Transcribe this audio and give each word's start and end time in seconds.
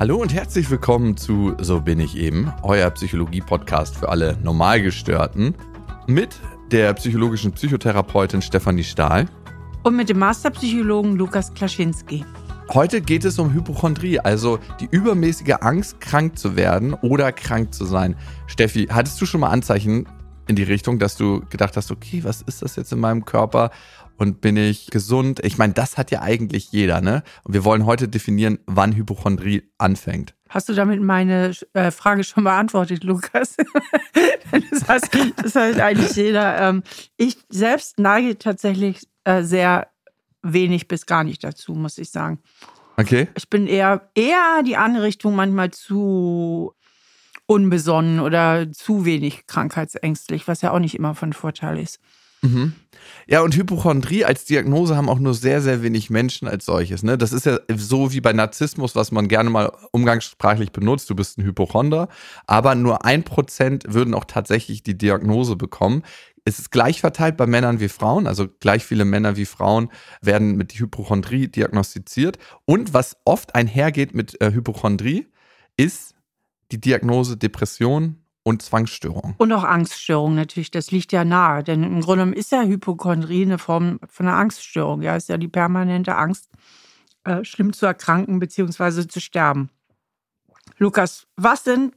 Hallo 0.00 0.18
und 0.18 0.32
herzlich 0.32 0.70
willkommen 0.70 1.16
zu 1.16 1.56
So 1.60 1.80
bin 1.80 1.98
ich 1.98 2.16
eben, 2.16 2.52
euer 2.62 2.88
Psychologie-Podcast 2.88 3.96
für 3.96 4.08
alle 4.08 4.38
Normalgestörten 4.44 5.56
mit 6.06 6.38
der 6.70 6.94
psychologischen 6.94 7.50
Psychotherapeutin 7.50 8.40
Stefanie 8.40 8.84
Stahl 8.84 9.26
und 9.82 9.96
mit 9.96 10.08
dem 10.08 10.20
Masterpsychologen 10.20 11.16
Lukas 11.16 11.52
Klaschinski. 11.52 12.24
Heute 12.72 13.00
geht 13.00 13.24
es 13.24 13.40
um 13.40 13.52
Hypochondrie, 13.52 14.20
also 14.20 14.60
die 14.78 14.86
übermäßige 14.88 15.56
Angst, 15.62 16.00
krank 16.00 16.38
zu 16.38 16.54
werden 16.54 16.94
oder 16.94 17.32
krank 17.32 17.74
zu 17.74 17.84
sein. 17.84 18.14
Steffi, 18.46 18.86
hattest 18.88 19.20
du 19.20 19.26
schon 19.26 19.40
mal 19.40 19.50
Anzeichen 19.50 20.06
in 20.46 20.54
die 20.54 20.62
Richtung, 20.62 21.00
dass 21.00 21.16
du 21.16 21.42
gedacht 21.50 21.76
hast, 21.76 21.90
okay, 21.90 22.22
was 22.22 22.42
ist 22.42 22.62
das 22.62 22.76
jetzt 22.76 22.92
in 22.92 23.00
meinem 23.00 23.24
Körper? 23.24 23.70
Und 24.18 24.40
bin 24.40 24.56
ich 24.56 24.88
gesund? 24.88 25.40
Ich 25.44 25.58
meine, 25.58 25.72
das 25.72 25.96
hat 25.96 26.10
ja 26.10 26.22
eigentlich 26.22 26.72
jeder, 26.72 27.00
ne? 27.00 27.22
Und 27.44 27.54
wir 27.54 27.64
wollen 27.64 27.86
heute 27.86 28.08
definieren, 28.08 28.58
wann 28.66 28.94
Hypochondrie 28.94 29.70
anfängt. 29.78 30.34
Hast 30.48 30.68
du 30.68 30.74
damit 30.74 31.00
meine 31.00 31.52
äh, 31.72 31.92
Frage 31.92 32.24
schon 32.24 32.42
beantwortet, 32.42 33.04
Lukas? 33.04 33.56
das, 34.70 34.88
heißt, 34.88 35.08
das 35.36 35.54
heißt 35.54 35.80
eigentlich 35.80 36.16
jeder. 36.16 36.60
Ähm, 36.60 36.82
ich 37.16 37.36
selbst 37.48 38.00
neige 38.00 38.36
tatsächlich 38.38 39.06
äh, 39.22 39.42
sehr 39.42 39.86
wenig 40.42 40.88
bis 40.88 41.06
gar 41.06 41.22
nicht 41.22 41.44
dazu, 41.44 41.74
muss 41.74 41.96
ich 41.96 42.10
sagen. 42.10 42.40
Okay. 42.96 43.28
Ich 43.36 43.48
bin 43.48 43.68
eher, 43.68 44.10
eher 44.16 44.62
die 44.66 44.76
andere 44.76 45.04
Richtung 45.04 45.36
manchmal 45.36 45.70
zu 45.70 46.72
unbesonnen 47.46 48.18
oder 48.18 48.72
zu 48.72 49.04
wenig 49.04 49.46
krankheitsängstlich, 49.46 50.48
was 50.48 50.62
ja 50.62 50.72
auch 50.72 50.80
nicht 50.80 50.96
immer 50.96 51.14
von 51.14 51.32
Vorteil 51.32 51.78
ist. 51.78 52.00
Mhm. 52.42 52.74
Ja, 53.26 53.42
und 53.42 53.54
Hypochondrie 53.54 54.24
als 54.24 54.46
Diagnose 54.46 54.96
haben 54.96 55.08
auch 55.08 55.18
nur 55.18 55.34
sehr, 55.34 55.60
sehr 55.60 55.82
wenig 55.82 56.08
Menschen 56.08 56.48
als 56.48 56.64
solches. 56.64 57.02
Ne? 57.02 57.18
Das 57.18 57.32
ist 57.32 57.46
ja 57.46 57.58
so 57.76 58.12
wie 58.12 58.20
bei 58.20 58.32
Narzissmus, 58.32 58.96
was 58.96 59.12
man 59.12 59.28
gerne 59.28 59.50
mal 59.50 59.70
umgangssprachlich 59.92 60.72
benutzt. 60.72 61.10
Du 61.10 61.14
bist 61.14 61.38
ein 61.38 61.44
Hypochonder, 61.44 62.08
aber 62.46 62.74
nur 62.74 63.04
ein 63.04 63.24
Prozent 63.24 63.84
würden 63.88 64.14
auch 64.14 64.24
tatsächlich 64.24 64.82
die 64.82 64.96
Diagnose 64.96 65.56
bekommen. 65.56 66.02
Es 66.44 66.58
ist 66.58 66.70
gleich 66.70 67.00
verteilt 67.00 67.36
bei 67.36 67.46
Männern 67.46 67.80
wie 67.80 67.88
Frauen, 67.88 68.26
also 68.26 68.48
gleich 68.60 68.82
viele 68.82 69.04
Männer 69.04 69.36
wie 69.36 69.44
Frauen 69.44 69.90
werden 70.22 70.56
mit 70.56 70.72
Hypochondrie 70.72 71.48
diagnostiziert. 71.48 72.38
Und 72.64 72.94
was 72.94 73.18
oft 73.26 73.54
einhergeht 73.54 74.14
mit 74.14 74.40
äh, 74.40 74.52
Hypochondrie, 74.52 75.26
ist 75.76 76.14
die 76.72 76.80
Diagnose 76.80 77.36
Depression 77.36 78.16
und 78.48 78.62
Zwangsstörung. 78.62 79.34
Und 79.36 79.52
auch 79.52 79.64
Angststörung 79.64 80.34
natürlich, 80.34 80.70
das 80.70 80.90
liegt 80.90 81.12
ja 81.12 81.24
nahe. 81.24 81.62
Denn 81.62 81.82
im 81.82 82.00
Grunde 82.00 82.22
genommen 82.22 82.32
ist 82.32 82.50
ja 82.50 82.62
Hypochondrie 82.62 83.42
eine 83.42 83.58
Form 83.58 84.00
von 84.08 84.26
einer 84.26 84.36
Angststörung. 84.36 85.02
Ja, 85.02 85.16
ist 85.16 85.28
ja 85.28 85.36
die 85.36 85.48
permanente 85.48 86.16
Angst, 86.16 86.48
äh, 87.24 87.44
schlimm 87.44 87.72
zu 87.72 87.84
erkranken 87.84 88.38
bzw. 88.38 89.06
zu 89.06 89.20
sterben. 89.20 89.68
Lukas, 90.78 91.26
was 91.36 91.64
sind 91.64 91.94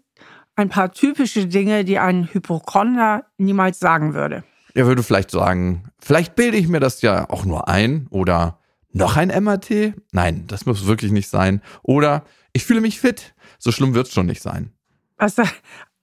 ein 0.55 0.69
paar 0.69 0.91
typische 0.91 1.47
Dinge, 1.47 1.85
die 1.85 1.99
ein 1.99 2.27
Hypochonder 2.31 3.25
niemals 3.37 3.79
sagen 3.79 4.13
würde? 4.13 4.43
Er 4.73 4.87
würde 4.87 5.03
vielleicht 5.03 5.31
sagen, 5.31 5.89
vielleicht 5.99 6.35
bilde 6.35 6.57
ich 6.57 6.67
mir 6.67 6.79
das 6.79 7.01
ja 7.01 7.29
auch 7.29 7.45
nur 7.45 7.67
ein 7.69 8.07
oder 8.09 8.59
noch 8.91 9.15
ein 9.15 9.29
MRT? 9.29 9.93
Nein, 10.11 10.47
das 10.47 10.65
muss 10.65 10.85
wirklich 10.85 11.13
nicht 11.13 11.29
sein. 11.29 11.61
Oder 11.81 12.25
ich 12.51 12.65
fühle 12.65 12.81
mich 12.81 12.99
fit. 12.99 13.33
So 13.57 13.71
schlimm 13.71 13.93
wird 13.93 14.07
es 14.07 14.13
schon 14.13 14.25
nicht 14.25 14.41
sein. 14.41 14.73
Was 15.17 15.37
er 15.37 15.47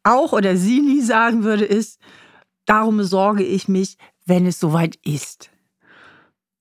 auch 0.04 0.32
oder 0.32 0.56
sie 0.56 0.80
nie 0.80 1.00
sagen 1.00 1.44
würde, 1.44 1.64
ist, 1.64 2.00
darum 2.66 3.02
sorge 3.02 3.44
ich 3.44 3.68
mich, 3.68 3.96
wenn 4.26 4.46
es 4.46 4.60
soweit 4.60 4.96
ist. 5.04 5.50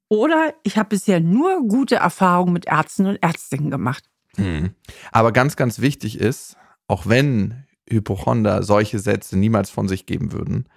Oder 0.09 0.53
ich 0.63 0.77
habe 0.77 0.89
bisher 0.89 1.19
nur 1.19 1.67
gute 1.67 1.95
Erfahrungen 1.95 2.53
mit 2.53 2.65
Ärzten 2.65 3.07
und 3.07 3.21
Ärztinnen 3.21 3.69
gemacht. 3.69 4.05
Hm. 4.35 4.71
Aber 5.11 5.31
ganz, 5.31 5.55
ganz 5.55 5.79
wichtig 5.79 6.19
ist, 6.19 6.55
auch 6.87 7.07
wenn 7.07 7.65
Hypochonder 7.89 8.63
solche 8.63 8.99
Sätze 8.99 9.37
niemals 9.37 9.69
von 9.69 9.87
sich 9.87 10.05
geben 10.05 10.31
würden, 10.31 10.69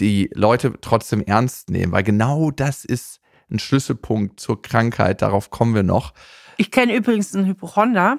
die 0.00 0.30
Leute 0.34 0.74
trotzdem 0.80 1.22
ernst 1.22 1.70
nehmen, 1.70 1.92
weil 1.92 2.02
genau 2.02 2.50
das 2.50 2.84
ist 2.84 3.20
ein 3.50 3.58
Schlüsselpunkt 3.58 4.40
zur 4.40 4.62
Krankheit, 4.62 5.22
darauf 5.22 5.50
kommen 5.50 5.74
wir 5.74 5.82
noch. 5.82 6.12
Ich 6.56 6.70
kenne 6.70 6.94
übrigens 6.94 7.34
einen 7.34 7.46
Hypochonder 7.46 8.18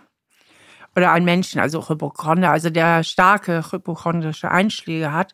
oder 0.99 1.13
einen 1.13 1.25
Menschen, 1.25 1.61
also 1.61 1.87
Hypochonder, 1.87 2.51
also 2.51 2.69
der 2.69 3.03
starke 3.03 3.63
hypochondrische 3.71 4.51
Einschläge 4.51 5.13
hat 5.13 5.33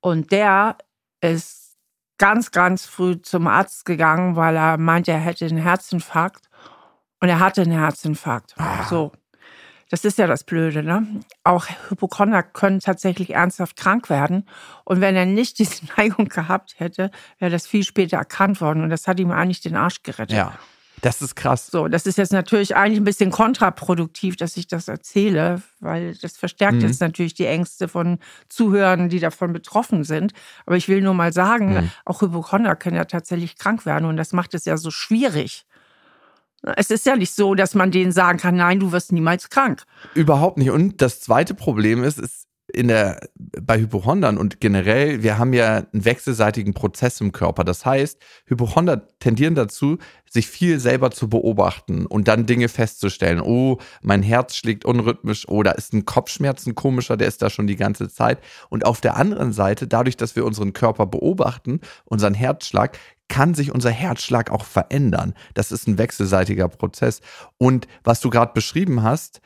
und 0.00 0.32
der 0.32 0.76
ist 1.20 1.76
ganz, 2.18 2.50
ganz 2.50 2.86
früh 2.86 3.22
zum 3.22 3.46
Arzt 3.46 3.84
gegangen, 3.84 4.34
weil 4.34 4.56
er 4.56 4.78
meinte, 4.78 5.12
er 5.12 5.20
hätte 5.20 5.46
einen 5.46 5.62
Herzinfarkt 5.62 6.48
und 7.20 7.28
er 7.28 7.38
hatte 7.38 7.62
einen 7.62 7.78
Herzinfarkt. 7.78 8.54
Ah. 8.58 8.84
So. 8.84 9.12
Das 9.90 10.04
ist 10.04 10.18
ja 10.18 10.28
das 10.28 10.44
Blöde, 10.44 10.84
ne? 10.84 11.04
Auch 11.42 11.66
Hypochonder 11.88 12.44
können 12.44 12.78
tatsächlich 12.78 13.30
ernsthaft 13.34 13.76
krank 13.76 14.08
werden. 14.08 14.48
Und 14.84 15.00
wenn 15.00 15.16
er 15.16 15.26
nicht 15.26 15.58
diese 15.58 15.84
Neigung 15.96 16.26
gehabt 16.26 16.76
hätte, 16.78 17.10
wäre 17.38 17.50
das 17.50 17.66
viel 17.66 17.82
später 17.82 18.16
erkannt 18.18 18.60
worden. 18.60 18.84
Und 18.84 18.90
das 18.90 19.08
hat 19.08 19.18
ihm 19.18 19.32
eigentlich 19.32 19.62
den 19.62 19.74
Arsch 19.74 20.02
gerettet. 20.02 20.36
Ja. 20.36 20.52
Das 21.02 21.22
ist 21.22 21.34
krass. 21.34 21.68
So, 21.68 21.88
das 21.88 22.06
ist 22.06 22.18
jetzt 22.18 22.32
natürlich 22.32 22.76
eigentlich 22.76 23.00
ein 23.00 23.04
bisschen 23.04 23.30
kontraproduktiv, 23.30 24.36
dass 24.36 24.56
ich 24.56 24.66
das 24.66 24.88
erzähle, 24.88 25.62
weil 25.80 26.14
das 26.16 26.36
verstärkt 26.36 26.76
mhm. 26.76 26.82
jetzt 26.82 27.00
natürlich 27.00 27.34
die 27.34 27.46
Ängste 27.46 27.88
von 27.88 28.18
Zuhörern, 28.48 29.08
die 29.08 29.20
davon 29.20 29.52
betroffen 29.52 30.04
sind. 30.04 30.32
Aber 30.66 30.76
ich 30.76 30.88
will 30.88 31.00
nur 31.00 31.14
mal 31.14 31.32
sagen, 31.32 31.74
mhm. 31.74 31.90
auch 32.04 32.20
Hypochonder 32.22 32.76
können 32.76 32.96
ja 32.96 33.04
tatsächlich 33.04 33.56
krank 33.56 33.86
werden 33.86 34.04
und 34.04 34.16
das 34.16 34.32
macht 34.32 34.54
es 34.54 34.64
ja 34.64 34.76
so 34.76 34.90
schwierig. 34.90 35.64
Es 36.76 36.90
ist 36.90 37.06
ja 37.06 37.16
nicht 37.16 37.32
so, 37.32 37.54
dass 37.54 37.74
man 37.74 37.90
denen 37.90 38.12
sagen 38.12 38.38
kann, 38.38 38.56
nein, 38.56 38.80
du 38.80 38.92
wirst 38.92 39.12
niemals 39.12 39.48
krank. 39.48 39.84
Überhaupt 40.14 40.58
nicht. 40.58 40.70
Und 40.70 41.00
das 41.00 41.20
zweite 41.20 41.54
Problem 41.54 42.04
ist, 42.04 42.18
ist 42.18 42.49
in 42.72 42.88
der, 42.88 43.20
bei 43.34 43.78
Hypochondern 43.78 44.38
und 44.38 44.60
generell, 44.60 45.22
wir 45.22 45.38
haben 45.38 45.52
ja 45.52 45.84
einen 45.92 46.04
wechselseitigen 46.04 46.74
Prozess 46.74 47.20
im 47.20 47.32
Körper. 47.32 47.64
Das 47.64 47.84
heißt, 47.84 48.18
Hypochonder 48.46 49.06
tendieren 49.18 49.54
dazu, 49.54 49.98
sich 50.28 50.46
viel 50.46 50.78
selber 50.78 51.10
zu 51.10 51.28
beobachten 51.28 52.06
und 52.06 52.28
dann 52.28 52.46
Dinge 52.46 52.68
festzustellen. 52.68 53.40
Oh, 53.40 53.78
mein 54.02 54.22
Herz 54.22 54.54
schlägt 54.54 54.84
unrhythmisch 54.84 55.48
oder 55.48 55.76
ist 55.76 55.92
ein 55.92 56.04
Kopfschmerzen 56.04 56.74
komischer, 56.74 57.16
der 57.16 57.28
ist 57.28 57.42
da 57.42 57.50
schon 57.50 57.66
die 57.66 57.76
ganze 57.76 58.08
Zeit. 58.08 58.38
Und 58.68 58.86
auf 58.86 59.00
der 59.00 59.16
anderen 59.16 59.52
Seite, 59.52 59.88
dadurch, 59.88 60.16
dass 60.16 60.36
wir 60.36 60.44
unseren 60.44 60.72
Körper 60.72 61.06
beobachten, 61.06 61.80
unseren 62.04 62.34
Herzschlag, 62.34 62.96
kann 63.28 63.54
sich 63.54 63.72
unser 63.72 63.90
Herzschlag 63.90 64.50
auch 64.50 64.64
verändern. 64.64 65.34
Das 65.54 65.72
ist 65.72 65.88
ein 65.88 65.98
wechselseitiger 65.98 66.68
Prozess. 66.68 67.20
Und 67.58 67.86
was 68.04 68.20
du 68.20 68.28
gerade 68.28 68.52
beschrieben 68.52 69.02
hast, 69.02 69.40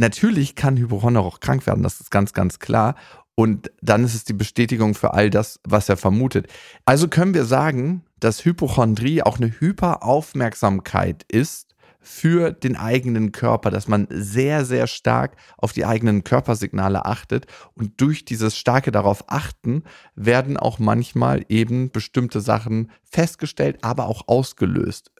natürlich 0.00 0.56
kann 0.56 0.76
Hypochonder 0.76 1.20
auch 1.20 1.40
krank 1.40 1.66
werden, 1.66 1.82
das 1.82 2.00
ist 2.00 2.10
ganz, 2.10 2.32
ganz 2.32 2.58
klar. 2.58 2.96
Und 3.36 3.70
dann 3.80 4.04
ist 4.04 4.14
es 4.14 4.24
die 4.24 4.32
Bestätigung 4.32 4.94
für 4.94 5.14
all 5.14 5.30
das, 5.30 5.60
was 5.64 5.88
er 5.88 5.96
vermutet. 5.96 6.48
Also 6.84 7.08
können 7.08 7.32
wir 7.32 7.44
sagen, 7.44 8.04
dass 8.18 8.44
Hypochondrie 8.44 9.22
auch 9.22 9.38
eine 9.38 9.48
Hyperaufmerksamkeit 9.60 11.24
ist 11.28 11.74
für 12.02 12.50
den 12.52 12.76
eigenen 12.76 13.32
Körper, 13.32 13.70
dass 13.70 13.88
man 13.88 14.08
sehr, 14.10 14.64
sehr 14.64 14.86
stark 14.86 15.36
auf 15.58 15.72
die 15.72 15.84
eigenen 15.84 16.24
Körpersignale 16.24 17.04
achtet. 17.04 17.46
Und 17.74 18.00
durch 18.00 18.24
dieses 18.24 18.56
starke 18.56 18.90
darauf 18.90 19.24
achten, 19.28 19.84
werden 20.14 20.56
auch 20.56 20.78
manchmal 20.78 21.44
eben 21.48 21.90
bestimmte 21.90 22.40
Sachen 22.40 22.90
festgestellt, 23.02 23.78
aber 23.82 24.06
auch 24.06 24.28
ausgelöst. 24.28 25.12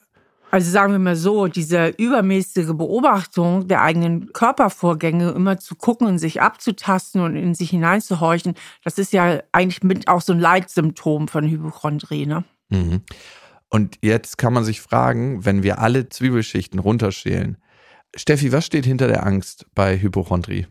Also 0.51 0.71
sagen 0.71 0.93
wir 0.93 0.99
mal 0.99 1.17
so, 1.17 1.47
diese 1.47 1.89
übermäßige 1.97 2.73
Beobachtung 2.75 3.69
der 3.69 3.83
eigenen 3.83 4.33
Körpervorgänge, 4.33 5.31
immer 5.31 5.59
zu 5.59 5.77
gucken 5.77 6.09
und 6.09 6.19
sich 6.19 6.43
abzutasten 6.43 7.21
und 7.21 7.37
in 7.37 7.55
sich 7.55 7.71
hineinzuhorchen, 7.71 8.55
das 8.83 8.99
ist 8.99 9.13
ja 9.13 9.41
eigentlich 9.53 9.83
mit 9.83 10.09
auch 10.09 10.21
so 10.21 10.33
ein 10.33 10.41
Leitsymptom 10.41 11.29
von 11.29 11.49
Hypochondrie. 11.49 12.27
Ne? 12.27 12.45
Mhm. 12.69 13.03
Und 13.69 13.99
jetzt 14.03 14.39
kann 14.39 14.53
man 14.53 14.65
sich 14.65 14.81
fragen, 14.81 15.45
wenn 15.45 15.63
wir 15.63 15.79
alle 15.79 16.09
Zwiebelschichten 16.09 16.81
runterschälen, 16.81 17.57
Steffi, 18.17 18.51
was 18.51 18.67
steht 18.67 18.85
hinter 18.85 19.07
der 19.07 19.25
Angst 19.25 19.67
bei 19.75 20.01
Hypochondrie? 20.01 20.67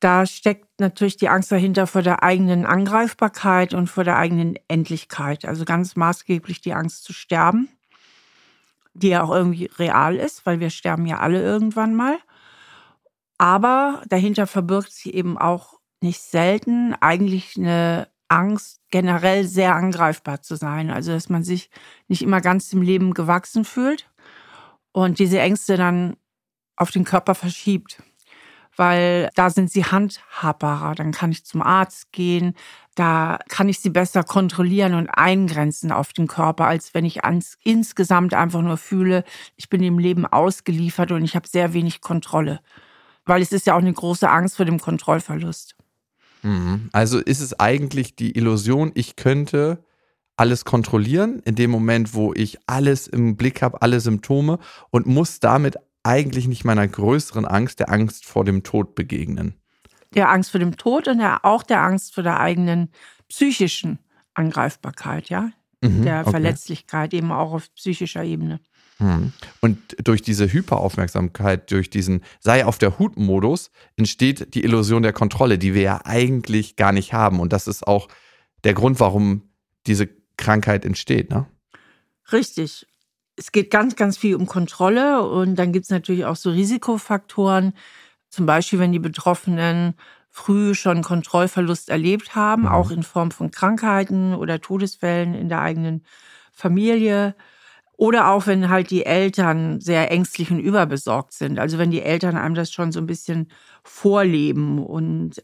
Da 0.00 0.26
steckt 0.26 0.68
natürlich 0.78 1.16
die 1.16 1.28
Angst 1.28 1.50
dahinter 1.50 1.86
vor 1.88 2.02
der 2.02 2.22
eigenen 2.22 2.64
Angreifbarkeit 2.66 3.74
und 3.74 3.88
vor 3.88 4.04
der 4.04 4.16
eigenen 4.16 4.54
Endlichkeit. 4.68 5.44
Also 5.44 5.64
ganz 5.64 5.96
maßgeblich 5.96 6.60
die 6.60 6.72
Angst 6.72 7.02
zu 7.04 7.12
sterben, 7.12 7.68
die 8.94 9.08
ja 9.08 9.24
auch 9.24 9.30
irgendwie 9.30 9.70
real 9.76 10.16
ist, 10.16 10.46
weil 10.46 10.60
wir 10.60 10.70
sterben 10.70 11.06
ja 11.06 11.18
alle 11.18 11.42
irgendwann 11.42 11.94
mal. 11.94 12.18
Aber 13.38 14.02
dahinter 14.08 14.46
verbirgt 14.46 14.92
sie 14.92 15.12
eben 15.12 15.36
auch 15.36 15.74
nicht 16.00 16.20
selten 16.20 16.94
eigentlich 17.00 17.56
eine 17.56 18.08
Angst, 18.28 18.80
generell 18.90 19.46
sehr 19.46 19.74
angreifbar 19.74 20.42
zu 20.42 20.54
sein. 20.54 20.90
Also, 20.90 21.12
dass 21.12 21.28
man 21.28 21.42
sich 21.42 21.70
nicht 22.06 22.22
immer 22.22 22.40
ganz 22.40 22.68
dem 22.68 22.82
Leben 22.82 23.14
gewachsen 23.14 23.64
fühlt 23.64 24.08
und 24.92 25.18
diese 25.18 25.40
Ängste 25.40 25.76
dann 25.76 26.16
auf 26.76 26.92
den 26.92 27.04
Körper 27.04 27.34
verschiebt 27.34 28.02
weil 28.78 29.28
da 29.34 29.50
sind 29.50 29.70
sie 29.70 29.84
handhabbarer. 29.84 30.94
Dann 30.94 31.12
kann 31.12 31.32
ich 31.32 31.44
zum 31.44 31.62
Arzt 31.62 32.12
gehen, 32.12 32.54
da 32.94 33.38
kann 33.48 33.68
ich 33.68 33.80
sie 33.80 33.90
besser 33.90 34.24
kontrollieren 34.24 34.94
und 34.94 35.08
eingrenzen 35.08 35.92
auf 35.92 36.12
den 36.12 36.26
Körper, 36.26 36.66
als 36.66 36.94
wenn 36.94 37.04
ich 37.04 37.24
ans, 37.24 37.58
insgesamt 37.64 38.34
einfach 38.34 38.62
nur 38.62 38.76
fühle, 38.76 39.24
ich 39.56 39.68
bin 39.68 39.82
dem 39.82 39.98
Leben 39.98 40.26
ausgeliefert 40.26 41.12
und 41.12 41.24
ich 41.24 41.36
habe 41.36 41.48
sehr 41.48 41.74
wenig 41.74 42.00
Kontrolle. 42.00 42.60
Weil 43.24 43.42
es 43.42 43.52
ist 43.52 43.66
ja 43.66 43.74
auch 43.74 43.80
eine 43.80 43.92
große 43.92 44.28
Angst 44.28 44.56
vor 44.56 44.64
dem 44.64 44.80
Kontrollverlust. 44.80 45.76
Mhm. 46.42 46.88
Also 46.92 47.18
ist 47.18 47.40
es 47.40 47.58
eigentlich 47.58 48.16
die 48.16 48.36
Illusion, 48.36 48.92
ich 48.94 49.16
könnte 49.16 49.84
alles 50.36 50.64
kontrollieren 50.64 51.42
in 51.44 51.56
dem 51.56 51.70
Moment, 51.70 52.14
wo 52.14 52.32
ich 52.32 52.58
alles 52.66 53.08
im 53.08 53.36
Blick 53.36 53.60
habe, 53.60 53.82
alle 53.82 53.98
Symptome 53.98 54.60
und 54.90 55.06
muss 55.06 55.40
damit 55.40 55.76
eigentlich 56.02 56.48
nicht 56.48 56.64
meiner 56.64 56.86
größeren 56.86 57.44
Angst, 57.44 57.80
der 57.80 57.90
Angst 57.90 58.24
vor 58.24 58.44
dem 58.44 58.62
Tod 58.62 58.94
begegnen. 58.94 59.54
Der 60.14 60.30
Angst 60.30 60.50
vor 60.50 60.60
dem 60.60 60.76
Tod 60.76 61.08
und 61.08 61.18
der, 61.18 61.44
auch 61.44 61.62
der 61.62 61.82
Angst 61.82 62.14
vor 62.14 62.22
der 62.22 62.40
eigenen 62.40 62.90
psychischen 63.28 63.98
Angreifbarkeit, 64.34 65.28
ja, 65.28 65.50
mhm, 65.82 66.02
der 66.02 66.20
okay. 66.20 66.30
Verletzlichkeit 66.30 67.12
eben 67.12 67.30
auch 67.30 67.52
auf 67.52 67.74
psychischer 67.74 68.24
Ebene. 68.24 68.60
Mhm. 68.98 69.32
Und 69.60 69.78
durch 70.02 70.22
diese 70.22 70.52
Hyperaufmerksamkeit, 70.52 71.70
durch 71.70 71.90
diesen 71.90 72.22
sei 72.40 72.64
auf 72.64 72.78
der 72.78 72.98
Hut-Modus, 72.98 73.70
entsteht 73.96 74.54
die 74.54 74.64
Illusion 74.64 75.02
der 75.02 75.12
Kontrolle, 75.12 75.58
die 75.58 75.74
wir 75.74 75.82
ja 75.82 76.00
eigentlich 76.04 76.76
gar 76.76 76.92
nicht 76.92 77.12
haben. 77.12 77.38
Und 77.38 77.52
das 77.52 77.68
ist 77.68 77.86
auch 77.86 78.08
der 78.64 78.74
Grund, 78.74 78.98
warum 78.98 79.42
diese 79.86 80.08
Krankheit 80.36 80.84
entsteht, 80.84 81.30
ne? 81.30 81.46
Richtig. 82.32 82.86
Es 83.38 83.52
geht 83.52 83.70
ganz, 83.70 83.94
ganz 83.94 84.18
viel 84.18 84.34
um 84.34 84.46
Kontrolle 84.46 85.22
und 85.22 85.54
dann 85.56 85.72
gibt 85.72 85.84
es 85.84 85.90
natürlich 85.90 86.24
auch 86.24 86.34
so 86.34 86.50
Risikofaktoren. 86.50 87.72
Zum 88.30 88.46
Beispiel, 88.46 88.80
wenn 88.80 88.90
die 88.90 88.98
Betroffenen 88.98 89.94
früh 90.28 90.74
schon 90.74 91.02
Kontrollverlust 91.02 91.88
erlebt 91.88 92.34
haben, 92.34 92.62
mhm. 92.62 92.68
auch 92.68 92.90
in 92.90 93.04
Form 93.04 93.30
von 93.30 93.52
Krankheiten 93.52 94.34
oder 94.34 94.60
Todesfällen 94.60 95.34
in 95.34 95.48
der 95.48 95.60
eigenen 95.60 96.04
Familie. 96.52 97.36
Oder 97.96 98.28
auch 98.28 98.46
wenn 98.46 98.68
halt 98.68 98.90
die 98.90 99.06
Eltern 99.06 99.80
sehr 99.80 100.10
ängstlich 100.10 100.50
und 100.50 100.58
überbesorgt 100.58 101.32
sind. 101.32 101.58
Also 101.58 101.78
wenn 101.78 101.90
die 101.90 102.02
Eltern 102.02 102.36
einem 102.36 102.54
das 102.56 102.72
schon 102.72 102.92
so 102.92 103.00
ein 103.00 103.06
bisschen 103.06 103.50
vorleben 103.84 104.84
und 104.84 105.42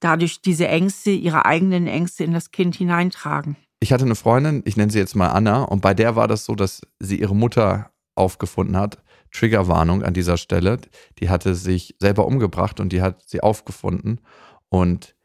dadurch 0.00 0.40
diese 0.42 0.68
Ängste, 0.68 1.10
ihre 1.10 1.44
eigenen 1.44 1.86
Ängste 1.88 2.24
in 2.24 2.32
das 2.32 2.52
Kind 2.52 2.76
hineintragen 2.76 3.56
ich 3.82 3.92
hatte 3.92 4.04
eine 4.04 4.14
Freundin, 4.14 4.62
ich 4.64 4.76
nenne 4.76 4.92
sie 4.92 5.00
jetzt 5.00 5.16
mal 5.16 5.30
Anna, 5.30 5.64
und 5.64 5.80
bei 5.80 5.92
der 5.92 6.14
war 6.14 6.28
das 6.28 6.44
so, 6.44 6.54
dass 6.54 6.82
sie 7.00 7.20
ihre 7.20 7.34
Mutter 7.34 7.90
aufgefunden 8.14 8.76
hat. 8.76 9.02
Triggerwarnung 9.32 10.04
an 10.04 10.14
dieser 10.14 10.36
Stelle. 10.36 10.78
Die 11.18 11.28
hatte 11.28 11.56
sich 11.56 11.96
selber 11.98 12.26
umgebracht 12.26 12.78
und 12.78 12.92
die 12.92 13.02
hat 13.02 13.28
sie 13.28 13.40
aufgefunden 13.40 14.20
und 14.68 15.16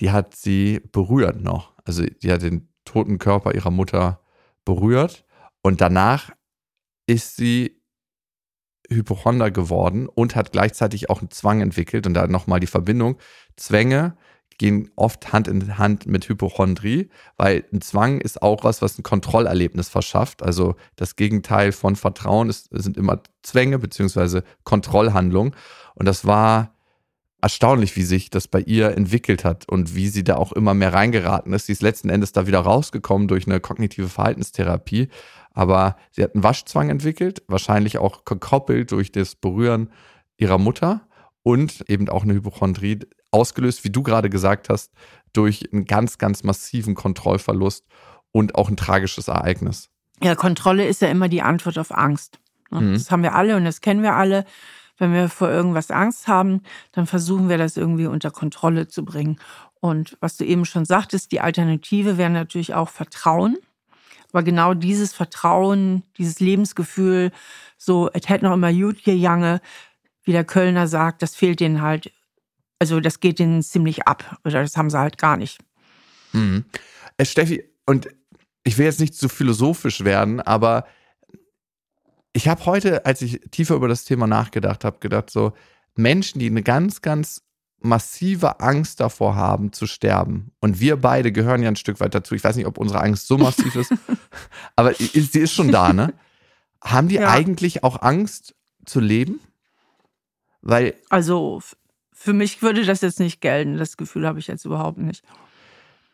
die 0.00 0.10
hat 0.10 0.34
sie 0.34 0.80
berührt 0.90 1.40
noch. 1.40 1.72
Also 1.84 2.04
die 2.04 2.32
hat 2.32 2.42
den 2.42 2.68
toten 2.84 3.18
Körper 3.18 3.54
ihrer 3.54 3.70
Mutter 3.70 4.20
berührt 4.64 5.24
und 5.62 5.80
danach 5.80 6.32
ist 7.06 7.36
sie 7.36 7.80
Hypochonder 8.88 9.52
geworden 9.52 10.08
und 10.08 10.34
hat 10.34 10.50
gleichzeitig 10.50 11.10
auch 11.10 11.20
einen 11.20 11.30
Zwang 11.30 11.60
entwickelt 11.60 12.08
und 12.08 12.14
da 12.14 12.26
nochmal 12.26 12.58
die 12.58 12.66
Verbindung. 12.66 13.18
Zwänge 13.56 14.16
gehen 14.60 14.90
oft 14.94 15.32
Hand 15.32 15.48
in 15.48 15.78
Hand 15.78 16.04
mit 16.04 16.28
Hypochondrie, 16.28 17.08
weil 17.38 17.64
ein 17.72 17.80
Zwang 17.80 18.20
ist 18.20 18.42
auch 18.42 18.62
was, 18.62 18.82
was 18.82 18.98
ein 18.98 19.02
Kontrollerlebnis 19.02 19.88
verschafft. 19.88 20.42
Also 20.42 20.74
das 20.96 21.16
Gegenteil 21.16 21.72
von 21.72 21.96
Vertrauen 21.96 22.50
ist, 22.50 22.68
sind 22.70 22.98
immer 22.98 23.22
Zwänge 23.42 23.78
beziehungsweise 23.78 24.44
Kontrollhandlungen. 24.64 25.56
Und 25.94 26.06
das 26.06 26.26
war 26.26 26.74
erstaunlich, 27.40 27.96
wie 27.96 28.02
sich 28.02 28.28
das 28.28 28.48
bei 28.48 28.60
ihr 28.60 28.94
entwickelt 28.98 29.46
hat 29.46 29.66
und 29.66 29.94
wie 29.94 30.08
sie 30.08 30.24
da 30.24 30.36
auch 30.36 30.52
immer 30.52 30.74
mehr 30.74 30.92
reingeraten 30.92 31.54
ist. 31.54 31.64
Sie 31.64 31.72
ist 31.72 31.80
letzten 31.80 32.10
Endes 32.10 32.32
da 32.32 32.46
wieder 32.46 32.60
rausgekommen 32.60 33.28
durch 33.28 33.46
eine 33.46 33.60
kognitive 33.60 34.10
Verhaltenstherapie. 34.10 35.08
Aber 35.54 35.96
sie 36.10 36.22
hat 36.22 36.34
einen 36.34 36.44
Waschzwang 36.44 36.90
entwickelt, 36.90 37.42
wahrscheinlich 37.48 37.96
auch 37.96 38.26
gekoppelt 38.26 38.92
durch 38.92 39.10
das 39.10 39.36
Berühren 39.36 39.90
ihrer 40.36 40.58
Mutter 40.58 41.08
und 41.42 41.82
eben 41.88 42.10
auch 42.10 42.24
eine 42.24 42.34
Hypochondrie 42.34 42.98
ausgelöst, 43.30 43.84
wie 43.84 43.90
du 43.90 44.02
gerade 44.02 44.30
gesagt 44.30 44.68
hast, 44.68 44.92
durch 45.32 45.72
einen 45.72 45.84
ganz, 45.84 46.18
ganz 46.18 46.42
massiven 46.42 46.94
Kontrollverlust 46.94 47.84
und 48.32 48.54
auch 48.54 48.68
ein 48.68 48.76
tragisches 48.76 49.28
Ereignis. 49.28 49.88
Ja, 50.22 50.34
Kontrolle 50.34 50.86
ist 50.86 51.02
ja 51.02 51.08
immer 51.08 51.28
die 51.28 51.42
Antwort 51.42 51.78
auf 51.78 51.96
Angst. 51.96 52.38
Ne? 52.70 52.80
Mhm. 52.80 52.92
Das 52.94 53.10
haben 53.10 53.22
wir 53.22 53.34
alle 53.34 53.56
und 53.56 53.64
das 53.64 53.80
kennen 53.80 54.02
wir 54.02 54.14
alle. 54.14 54.44
Wenn 54.98 55.14
wir 55.14 55.30
vor 55.30 55.48
irgendwas 55.48 55.90
Angst 55.90 56.28
haben, 56.28 56.62
dann 56.92 57.06
versuchen 57.06 57.48
wir 57.48 57.56
das 57.56 57.78
irgendwie 57.78 58.06
unter 58.06 58.30
Kontrolle 58.30 58.86
zu 58.88 59.04
bringen. 59.04 59.38
Und 59.80 60.18
was 60.20 60.36
du 60.36 60.44
eben 60.44 60.66
schon 60.66 60.84
sagtest, 60.84 61.32
die 61.32 61.40
Alternative 61.40 62.18
wäre 62.18 62.28
natürlich 62.28 62.74
auch 62.74 62.90
Vertrauen. 62.90 63.56
Aber 64.30 64.42
genau 64.42 64.74
dieses 64.74 65.14
Vertrauen, 65.14 66.02
dieses 66.18 66.38
Lebensgefühl, 66.38 67.32
so, 67.78 68.10
es 68.12 68.28
hätte 68.28 68.44
noch 68.44 68.52
immer 68.52 68.72
gut 68.72 69.02
gegangen, 69.02 69.60
wie 70.22 70.32
der 70.32 70.44
Kölner 70.44 70.86
sagt, 70.86 71.22
das 71.22 71.34
fehlt 71.34 71.60
denen 71.60 71.80
halt 71.80 72.12
also 72.80 72.98
das 72.98 73.20
geht 73.20 73.38
ihnen 73.38 73.62
ziemlich 73.62 74.08
ab. 74.08 74.38
Oder 74.44 74.62
das 74.62 74.76
haben 74.76 74.90
sie 74.90 74.98
halt 74.98 75.18
gar 75.18 75.36
nicht. 75.36 75.58
Mhm. 76.32 76.64
Äh, 77.18 77.24
Steffi, 77.24 77.64
und 77.86 78.08
ich 78.64 78.78
will 78.78 78.86
jetzt 78.86 79.00
nicht 79.00 79.14
zu 79.14 79.28
philosophisch 79.28 80.02
werden, 80.02 80.40
aber 80.40 80.86
ich 82.32 82.48
habe 82.48 82.64
heute, 82.66 83.04
als 83.06 83.22
ich 83.22 83.40
tiefer 83.50 83.74
über 83.74 83.88
das 83.88 84.04
Thema 84.04 84.26
nachgedacht 84.26 84.84
habe, 84.84 84.98
gedacht, 84.98 85.30
so 85.30 85.52
Menschen, 85.94 86.38
die 86.38 86.46
eine 86.46 86.62
ganz, 86.62 87.02
ganz 87.02 87.42
massive 87.80 88.60
Angst 88.60 89.00
davor 89.00 89.34
haben 89.34 89.72
zu 89.72 89.86
sterben. 89.86 90.52
Und 90.60 90.80
wir 90.80 90.96
beide 90.96 91.32
gehören 91.32 91.62
ja 91.62 91.68
ein 91.68 91.76
Stück 91.76 92.00
weit 92.00 92.14
dazu. 92.14 92.34
Ich 92.34 92.44
weiß 92.44 92.56
nicht, 92.56 92.66
ob 92.66 92.78
unsere 92.78 93.00
Angst 93.00 93.26
so 93.26 93.36
massiv 93.38 93.74
ist, 93.74 93.92
aber 94.76 94.94
sie 94.94 95.40
ist 95.40 95.52
schon 95.52 95.72
da, 95.72 95.92
ne? 95.92 96.14
Haben 96.82 97.08
die 97.08 97.16
ja. 97.16 97.28
eigentlich 97.28 97.82
auch 97.84 98.00
Angst 98.00 98.54
zu 98.86 99.00
leben? 99.00 99.40
Weil. 100.62 100.94
Also 101.08 101.60
für 102.22 102.34
mich 102.34 102.60
würde 102.60 102.84
das 102.84 103.00
jetzt 103.00 103.18
nicht 103.18 103.40
gelten. 103.40 103.78
Das 103.78 103.96
Gefühl 103.96 104.26
habe 104.26 104.38
ich 104.38 104.46
jetzt 104.46 104.66
überhaupt 104.66 104.98
nicht. 104.98 105.24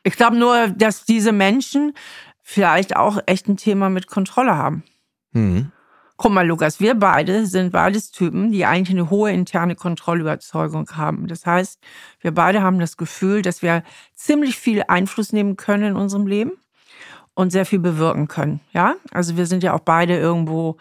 Ich 0.05 0.15
glaube 0.15 0.37
nur, 0.37 0.69
dass 0.69 1.05
diese 1.05 1.33
Menschen 1.33 1.95
vielleicht 2.43 2.95
auch 2.95 3.19
echt 3.27 3.49
ein 3.49 3.57
Thema 3.57 3.91
mit 3.91 4.07
Kontrolle 4.07 4.57
haben. 4.57 4.85
Mhm. 5.33 5.73
Guck 6.17 6.31
mal, 6.31 6.47
Lukas, 6.47 6.79
wir 6.79 6.95
beide 6.95 7.45
sind 7.47 7.73
beides 7.73 8.13
Typen, 8.13 8.53
die 8.53 8.65
eigentlich 8.65 8.97
eine 8.97 9.11
hohe 9.11 9.33
interne 9.33 9.75
Kontrollüberzeugung 9.75 10.89
haben. 10.93 11.27
Das 11.27 11.45
heißt, 11.45 11.81
wir 12.21 12.33
beide 12.33 12.63
haben 12.63 12.79
das 12.79 12.97
Gefühl, 12.97 13.43
dass 13.43 13.63
wir 13.63 13.83
ziemlich 14.15 14.57
viel 14.57 14.85
Einfluss 14.87 15.33
nehmen 15.33 15.57
können 15.57 15.83
in 15.83 15.97
unserem 15.97 16.29
Leben 16.29 16.53
und 17.35 17.51
sehr 17.51 17.67
viel 17.67 17.81
bewirken 17.81 18.29
können. 18.29 18.61
Ja, 18.73 18.95
also 19.11 19.37
wir 19.37 19.47
sind 19.47 19.65
ja 19.65 19.73
auch 19.73 19.81
beide 19.81 20.17
irgendwo 20.17 20.77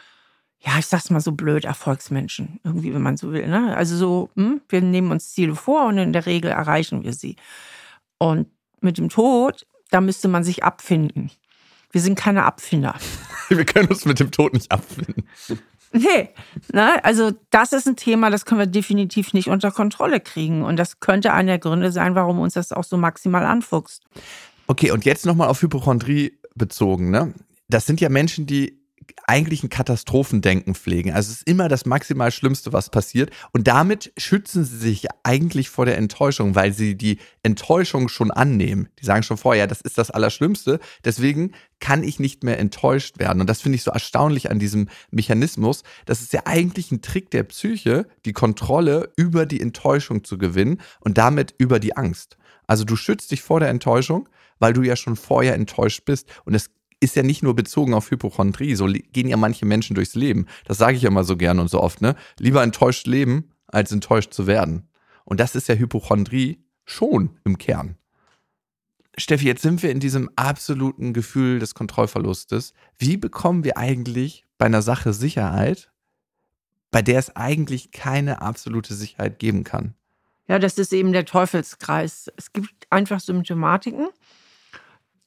ja, 0.66 0.80
ich 0.80 0.88
sag's 0.88 1.12
mal 1.12 1.22
so 1.22 1.32
blöd, 1.32 1.66
Erfolgsmenschen, 1.66 2.60
irgendwie, 2.64 2.94
wenn 2.94 3.02
man 3.02 3.18
so 3.18 3.32
will. 3.32 3.48
Ne? 3.48 3.76
Also 3.78 3.96
so, 3.96 4.30
hm, 4.36 4.62
wir 4.68 4.82
nehmen 4.82 5.12
uns 5.12 5.32
Ziele 5.32 5.56
vor 5.56 5.86
und 5.86 5.98
in 5.98 6.12
der 6.12 6.26
Regel 6.26 6.50
erreichen 6.50 7.04
wir 7.04 7.14
sie. 7.14 7.36
Und 8.18 8.48
mit 8.82 8.98
dem 8.98 9.10
Tod, 9.10 9.68
da 9.92 10.02
müsste 10.02 10.28
man 10.28 10.44
sich 10.44 10.64
abfinden. 10.64 11.30
Wir 11.92 12.02
sind 12.02 12.18
keine 12.18 12.46
Abfinder. 12.46 12.96
wir 13.50 13.66
können 13.66 13.90
uns 13.90 14.06
mit 14.06 14.20
dem 14.20 14.32
Tod 14.32 14.54
nicht 14.54 14.72
abfinden. 14.72 15.28
Nee, 15.92 16.30
ne? 16.74 17.04
also 17.06 17.32
das 17.52 17.72
ist 17.72 17.88
ein 17.88 17.96
Thema, 17.96 18.30
das 18.30 18.46
können 18.46 18.60
wir 18.60 18.68
definitiv 18.68 19.34
nicht 19.34 19.50
unter 19.50 19.72
Kontrolle 19.72 20.20
kriegen. 20.20 20.64
Und 20.64 20.78
das 20.78 21.00
könnte 21.00 21.32
einer 21.32 21.54
der 21.54 21.60
Gründe 21.60 21.92
sein, 21.92 22.16
warum 22.16 22.40
uns 22.40 22.56
das 22.56 22.72
auch 22.72 22.84
so 22.84 22.98
maximal 22.98 23.46
anfuchst. 23.46 24.04
Okay, 24.68 24.92
und 24.92 25.06
jetzt 25.06 25.26
nochmal 25.26 25.48
auf 25.48 25.62
Hypochondrie 25.62 26.38
bezogen. 26.56 27.12
Ne? 27.12 27.34
Das 27.70 27.86
sind 27.86 28.02
ja 28.02 28.10
Menschen, 28.10 28.48
die 28.48 28.85
eigentlich 29.28 29.64
ein 29.64 29.70
Katastrophendenken 29.70 30.76
pflegen. 30.76 31.14
Also 31.14 31.32
es 31.32 31.38
ist 31.38 31.50
immer 31.50 31.68
das 31.68 31.86
maximal 31.86 32.32
Schlimmste, 32.32 32.74
was 32.74 32.90
passiert. 32.90 33.32
Und 33.52 33.68
damit 33.68 34.12
schützen 34.18 34.64
sie 34.64 34.78
sich 34.78 35.08
eigentlich 35.24 35.70
vor 35.70 35.86
der 35.86 35.98
Enttäuschung, 35.98 36.56
weil 36.56 36.74
sie 36.74 36.96
die 36.96 37.20
Enttäuschung 37.44 38.08
schon 38.08 38.32
annehmen. 38.32 38.90
Die 39.00 39.06
sagen 39.06 39.24
schon 39.24 39.38
vorher, 39.38 39.64
ja, 39.64 39.68
das 39.68 39.82
ist 39.82 39.98
das 39.98 40.12
Allerschlimmste. 40.12 40.80
Deswegen 41.04 41.54
kann 41.80 42.04
ich 42.04 42.20
nicht 42.20 42.44
mehr 42.44 42.60
enttäuscht 42.60 43.20
werden. 43.20 43.42
Und 43.42 43.50
das 43.50 43.62
finde 43.62 43.78
ich 43.78 43.84
so 43.84 43.92
erstaunlich 43.92 44.52
an 44.52 44.60
diesem 44.60 44.90
Mechanismus. 45.12 45.84
Das 46.06 46.22
ist 46.22 46.34
ja 46.34 46.42
eigentlich 46.46 46.92
ein 46.92 47.02
Trick 47.02 47.32
der 47.32 47.44
Psyche, 47.44 48.08
die 48.26 48.34
Kontrolle 48.34 49.12
über 49.16 49.46
die 49.46 49.62
Enttäuschung 49.62 50.24
zu 50.24 50.38
gewinnen 50.38 50.82
und 51.00 51.18
damit 51.18 51.56
über 51.58 51.80
die 51.80 51.98
Angst. 51.98 52.38
Also 52.68 52.84
du 52.84 52.96
schützt 52.96 53.32
dich 53.32 53.42
vor 53.42 53.60
der 53.60 53.70
Enttäuschung, 53.70 54.30
weil 54.60 54.74
du 54.74 54.82
ja 54.82 54.96
schon 54.96 55.16
vorher 55.16 55.56
enttäuscht 55.56 56.06
bist. 56.06 56.28
Und 56.46 56.56
es 56.56 56.72
ist 57.00 57.16
ja 57.16 57.24
nicht 57.24 57.44
nur 57.44 57.56
bezogen 57.56 57.94
auf 57.94 58.10
Hypochondrie, 58.12 58.76
so 58.76 58.86
gehen 58.86 59.28
ja 59.28 59.38
manche 59.38 59.66
Menschen 59.66 59.96
durchs 59.96 60.16
Leben. 60.16 60.48
Das 60.66 60.78
sage 60.78 60.98
ich 60.98 61.04
ja 61.04 61.10
immer 61.10 61.24
so 61.24 61.38
gern 61.38 61.60
und 61.60 61.70
so 61.70 61.82
oft, 61.82 62.02
ne? 62.02 62.16
Lieber 62.40 62.64
enttäuscht 62.64 63.08
leben, 63.08 63.52
als 63.68 63.92
enttäuscht 63.92 64.34
zu 64.34 64.48
werden. 64.48 64.88
Und 65.26 65.40
das 65.40 65.56
ist 65.56 65.68
ja 65.68 65.76
Hypochondrie 65.76 66.64
schon 66.86 67.38
im 67.44 67.58
Kern. 67.58 67.98
Steffi, 69.18 69.46
jetzt 69.46 69.62
sind 69.62 69.82
wir 69.82 69.92
in 69.92 70.00
diesem 70.00 70.30
absoluten 70.36 71.14
Gefühl 71.14 71.60
des 71.60 71.74
Kontrollverlustes. 71.74 72.74
Wie 72.98 73.18
bekommen 73.18 73.64
wir 73.64 73.78
eigentlich 73.78 74.46
bei 74.58 74.66
einer 74.66 74.82
Sache 74.82 75.14
Sicherheit, 75.14 75.92
bei 76.92 77.02
der 77.02 77.20
es 77.20 77.36
eigentlich 77.36 77.92
keine 77.92 78.42
absolute 78.42 78.94
Sicherheit 78.94 79.40
geben 79.40 79.64
kann? 79.64 79.96
Ja, 80.48 80.60
das 80.60 80.78
ist 80.78 80.94
eben 80.94 81.12
der 81.12 81.26
Teufelskreis. 81.26 82.32
Es 82.38 82.54
gibt 82.54 82.88
einfach 82.90 83.20
Symptomatiken, 83.20 84.08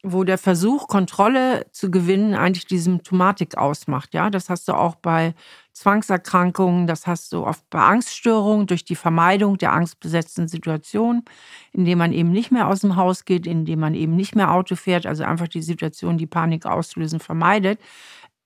wo 0.05 0.23
der 0.23 0.38
Versuch, 0.38 0.87
Kontrolle 0.87 1.67
zu 1.73 1.90
gewinnen, 1.90 2.35
eigentlich 2.35 2.67
die 2.67 2.78
Symptomatik 2.78 3.57
ausmacht. 3.57 4.14
Ja, 4.14 4.31
das 4.31 4.49
hast 4.49 4.69
du 4.69 4.75
auch 4.75 4.95
bei 4.95 5.35
Zwangserkrankungen, 5.73 6.87
das 6.87 7.07
hast 7.07 7.33
du 7.33 7.45
oft 7.45 7.69
bei 7.69 7.81
Angststörungen 7.81 8.69
durch 8.69 8.85
die 8.85 8.95
Vermeidung 8.95 9.59
der 9.59 9.73
angstbesetzten 9.73 10.47
Situation, 10.47 11.25
indem 11.73 11.99
man 11.99 12.12
eben 12.12 12.31
nicht 12.31 12.52
mehr 12.52 12.69
aus 12.69 12.81
dem 12.81 12.95
Haus 12.95 13.25
geht, 13.25 13.47
indem 13.47 13.81
man 13.81 13.95
eben 13.95 14.14
nicht 14.14 14.37
mehr 14.37 14.52
Auto 14.52 14.76
fährt, 14.76 15.05
also 15.05 15.25
einfach 15.25 15.49
die 15.49 15.62
Situation, 15.62 16.17
die 16.17 16.26
Panik 16.26 16.64
auslösen, 16.64 17.19
vermeidet, 17.19 17.81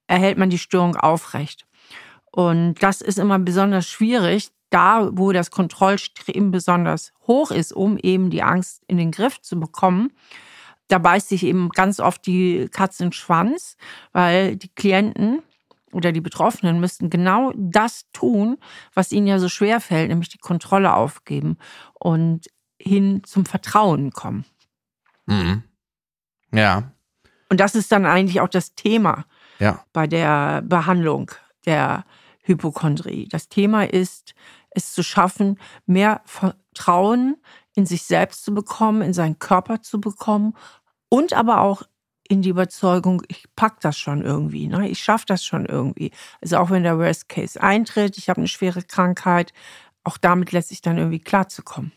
erhält 0.06 0.38
man 0.38 0.50
die 0.50 0.58
Störung 0.58 0.96
aufrecht. 0.96 1.66
Und 2.30 2.82
das 2.82 3.02
ist 3.02 3.18
immer 3.18 3.38
besonders 3.38 3.86
schwierig, 3.86 4.48
da, 4.70 5.10
wo 5.12 5.32
das 5.32 5.50
Kontrollstreben 5.50 6.50
besonders 6.50 7.12
hoch 7.26 7.50
ist, 7.50 7.74
um 7.74 7.98
eben 7.98 8.30
die 8.30 8.42
Angst 8.42 8.82
in 8.86 8.96
den 8.96 9.10
Griff 9.10 9.38
zu 9.42 9.60
bekommen 9.60 10.12
da 10.88 10.98
beißt 10.98 11.28
sich 11.28 11.44
eben 11.44 11.68
ganz 11.70 12.00
oft 12.00 12.26
die 12.26 12.68
Katze 12.70 13.04
in 13.04 13.08
den 13.08 13.14
Schwanz, 13.14 13.76
weil 14.12 14.56
die 14.56 14.68
Klienten 14.68 15.42
oder 15.92 16.12
die 16.12 16.20
Betroffenen 16.20 16.80
müssten 16.80 17.10
genau 17.10 17.52
das 17.54 18.10
tun, 18.12 18.58
was 18.94 19.12
ihnen 19.12 19.26
ja 19.26 19.38
so 19.38 19.48
schwer 19.48 19.80
fällt, 19.80 20.08
nämlich 20.08 20.30
die 20.30 20.38
Kontrolle 20.38 20.94
aufgeben 20.94 21.58
und 21.94 22.46
hin 22.78 23.22
zum 23.24 23.46
Vertrauen 23.46 24.10
kommen. 24.10 24.44
Mhm. 25.26 25.62
Ja. 26.52 26.92
Und 27.48 27.60
das 27.60 27.74
ist 27.74 27.92
dann 27.92 28.06
eigentlich 28.06 28.40
auch 28.40 28.48
das 28.48 28.74
Thema 28.74 29.24
ja. 29.58 29.84
bei 29.92 30.06
der 30.06 30.62
Behandlung 30.62 31.30
der 31.66 32.04
Hypochondrie. 32.42 33.28
Das 33.28 33.48
Thema 33.48 33.84
ist, 33.84 34.34
es 34.70 34.92
zu 34.92 35.02
schaffen, 35.02 35.58
mehr 35.86 36.22
Vertrauen 36.24 37.36
in 37.74 37.86
sich 37.86 38.02
selbst 38.02 38.44
zu 38.44 38.54
bekommen, 38.54 39.02
in 39.02 39.14
seinen 39.14 39.38
Körper 39.38 39.82
zu 39.82 40.00
bekommen 40.00 40.54
und 41.08 41.32
aber 41.32 41.60
auch 41.60 41.82
in 42.28 42.42
die 42.42 42.48
Überzeugung, 42.48 43.22
ich 43.28 43.44
pack 43.56 43.80
das 43.80 43.98
schon 43.98 44.22
irgendwie, 44.22 44.68
ne? 44.68 44.88
ich 44.88 45.00
schaffe 45.00 45.26
das 45.26 45.44
schon 45.44 45.66
irgendwie. 45.66 46.12
Also 46.40 46.58
auch 46.58 46.70
wenn 46.70 46.82
der 46.82 46.98
Worst 46.98 47.28
Case 47.28 47.62
eintritt, 47.62 48.16
ich 48.16 48.28
habe 48.28 48.38
eine 48.38 48.48
schwere 48.48 48.82
Krankheit, 48.82 49.52
auch 50.04 50.16
damit 50.16 50.52
lässt 50.52 50.70
sich 50.70 50.80
dann 50.80 50.98
irgendwie 50.98 51.20
klarzukommen. 51.20 51.92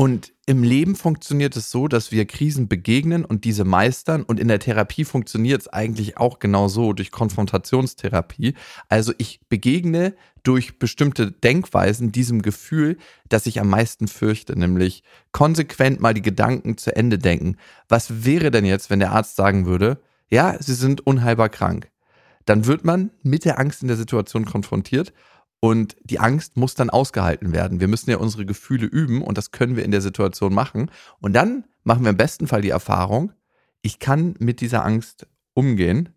Und 0.00 0.32
im 0.46 0.62
Leben 0.62 0.96
funktioniert 0.96 1.54
es 1.56 1.70
so, 1.70 1.86
dass 1.86 2.10
wir 2.10 2.24
Krisen 2.24 2.68
begegnen 2.68 3.22
und 3.22 3.44
diese 3.44 3.66
meistern. 3.66 4.22
Und 4.22 4.40
in 4.40 4.48
der 4.48 4.58
Therapie 4.58 5.04
funktioniert 5.04 5.60
es 5.60 5.68
eigentlich 5.68 6.16
auch 6.16 6.38
genau 6.38 6.68
so, 6.68 6.94
durch 6.94 7.10
Konfrontationstherapie. 7.10 8.54
Also 8.88 9.12
ich 9.18 9.40
begegne 9.50 10.14
durch 10.42 10.78
bestimmte 10.78 11.30
Denkweisen 11.30 12.12
diesem 12.12 12.40
Gefühl, 12.40 12.96
das 13.28 13.44
ich 13.44 13.60
am 13.60 13.68
meisten 13.68 14.08
fürchte, 14.08 14.58
nämlich 14.58 15.02
konsequent 15.32 16.00
mal 16.00 16.14
die 16.14 16.22
Gedanken 16.22 16.78
zu 16.78 16.96
Ende 16.96 17.18
denken. 17.18 17.58
Was 17.90 18.24
wäre 18.24 18.50
denn 18.50 18.64
jetzt, 18.64 18.88
wenn 18.88 19.00
der 19.00 19.12
Arzt 19.12 19.36
sagen 19.36 19.66
würde, 19.66 20.00
ja, 20.30 20.56
Sie 20.62 20.72
sind 20.72 21.06
unheilbar 21.06 21.50
krank? 21.50 21.90
Dann 22.46 22.64
wird 22.64 22.86
man 22.86 23.10
mit 23.22 23.44
der 23.44 23.58
Angst 23.58 23.82
in 23.82 23.88
der 23.88 23.98
Situation 23.98 24.46
konfrontiert 24.46 25.12
und 25.60 25.96
die 26.02 26.18
Angst 26.18 26.56
muss 26.56 26.74
dann 26.74 26.90
ausgehalten 26.90 27.52
werden. 27.52 27.80
Wir 27.80 27.88
müssen 27.88 28.10
ja 28.10 28.16
unsere 28.16 28.46
Gefühle 28.46 28.86
üben 28.86 29.22
und 29.22 29.36
das 29.36 29.50
können 29.50 29.76
wir 29.76 29.84
in 29.84 29.90
der 29.90 30.00
Situation 30.00 30.54
machen. 30.54 30.90
Und 31.20 31.34
dann 31.34 31.64
machen 31.84 32.02
wir 32.02 32.10
im 32.10 32.16
besten 32.16 32.46
Fall 32.46 32.62
die 32.62 32.70
Erfahrung, 32.70 33.32
ich 33.82 33.98
kann 33.98 34.34
mit 34.38 34.60
dieser 34.60 34.84
Angst 34.84 35.26
umgehen 35.54 36.10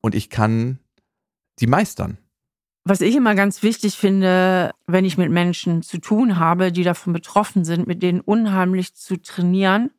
und 0.00 0.14
ich 0.14 0.30
kann 0.30 0.78
sie 1.58 1.66
meistern. 1.66 2.18
Was 2.84 3.00
ich 3.00 3.14
immer 3.16 3.34
ganz 3.34 3.62
wichtig 3.62 3.96
finde, 3.96 4.72
wenn 4.86 5.04
ich 5.04 5.16
mit 5.16 5.30
Menschen 5.30 5.82
zu 5.82 5.98
tun 5.98 6.38
habe, 6.38 6.70
die 6.70 6.82
davon 6.82 7.12
betroffen 7.12 7.64
sind, 7.64 7.86
mit 7.86 8.02
denen 8.02 8.20
unheimlich 8.20 8.94
zu 8.94 9.16
trainieren, 9.16 9.90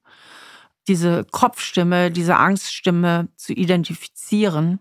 diese 0.88 1.26
Kopfstimme, 1.32 2.12
diese 2.12 2.36
Angststimme 2.36 3.30
zu 3.38 3.54
identifizieren 3.54 4.80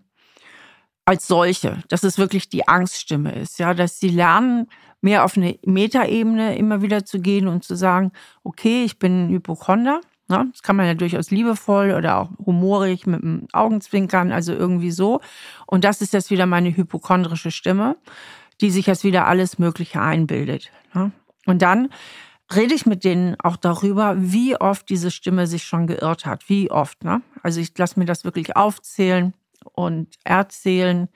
als 1.05 1.27
solche, 1.27 1.83
dass 1.87 2.03
es 2.03 2.17
wirklich 2.17 2.49
die 2.49 2.67
Angststimme 2.67 3.33
ist, 3.33 3.59
ja, 3.59 3.73
dass 3.73 3.99
sie 3.99 4.09
lernen, 4.09 4.67
mehr 5.01 5.23
auf 5.23 5.37
eine 5.37 5.57
Metaebene 5.63 6.57
immer 6.57 6.81
wieder 6.81 7.05
zu 7.05 7.19
gehen 7.19 7.47
und 7.47 7.63
zu 7.63 7.75
sagen, 7.75 8.11
okay, 8.43 8.83
ich 8.83 8.97
bin 8.97 9.29
Hypochonder. 9.29 10.01
Ne? 10.27 10.47
Das 10.51 10.63
kann 10.63 10.75
man 10.75 10.87
ja 10.87 10.95
durchaus 10.95 11.29
liebevoll 11.29 11.91
oder 11.91 12.17
auch 12.17 12.31
humorig 12.43 13.05
mit 13.05 13.21
dem 13.21 13.47
Augenzwinkern, 13.53 14.31
also 14.31 14.53
irgendwie 14.53 14.89
so. 14.89 15.21
Und 15.67 15.83
das 15.83 16.01
ist 16.01 16.13
jetzt 16.13 16.31
wieder 16.31 16.47
meine 16.47 16.75
hypochondrische 16.75 17.51
Stimme, 17.51 17.97
die 18.61 18.71
sich 18.71 18.87
jetzt 18.87 19.03
wieder 19.03 19.27
alles 19.27 19.59
Mögliche 19.59 20.01
einbildet. 20.01 20.71
Ne? 20.95 21.11
Und 21.45 21.61
dann 21.61 21.89
rede 22.55 22.73
ich 22.73 22.87
mit 22.87 23.03
denen 23.03 23.35
auch 23.39 23.57
darüber, 23.57 24.15
wie 24.17 24.55
oft 24.55 24.89
diese 24.89 25.11
Stimme 25.11 25.45
sich 25.45 25.65
schon 25.65 25.85
geirrt 25.85 26.25
hat. 26.25 26.49
Wie 26.49 26.71
oft. 26.71 27.03
Ne? 27.03 27.21
Also 27.43 27.59
ich 27.59 27.77
lasse 27.77 27.99
mir 27.99 28.05
das 28.05 28.23
wirklich 28.23 28.55
aufzählen 28.55 29.35
und 29.73 30.15
erzählen. 30.23 31.09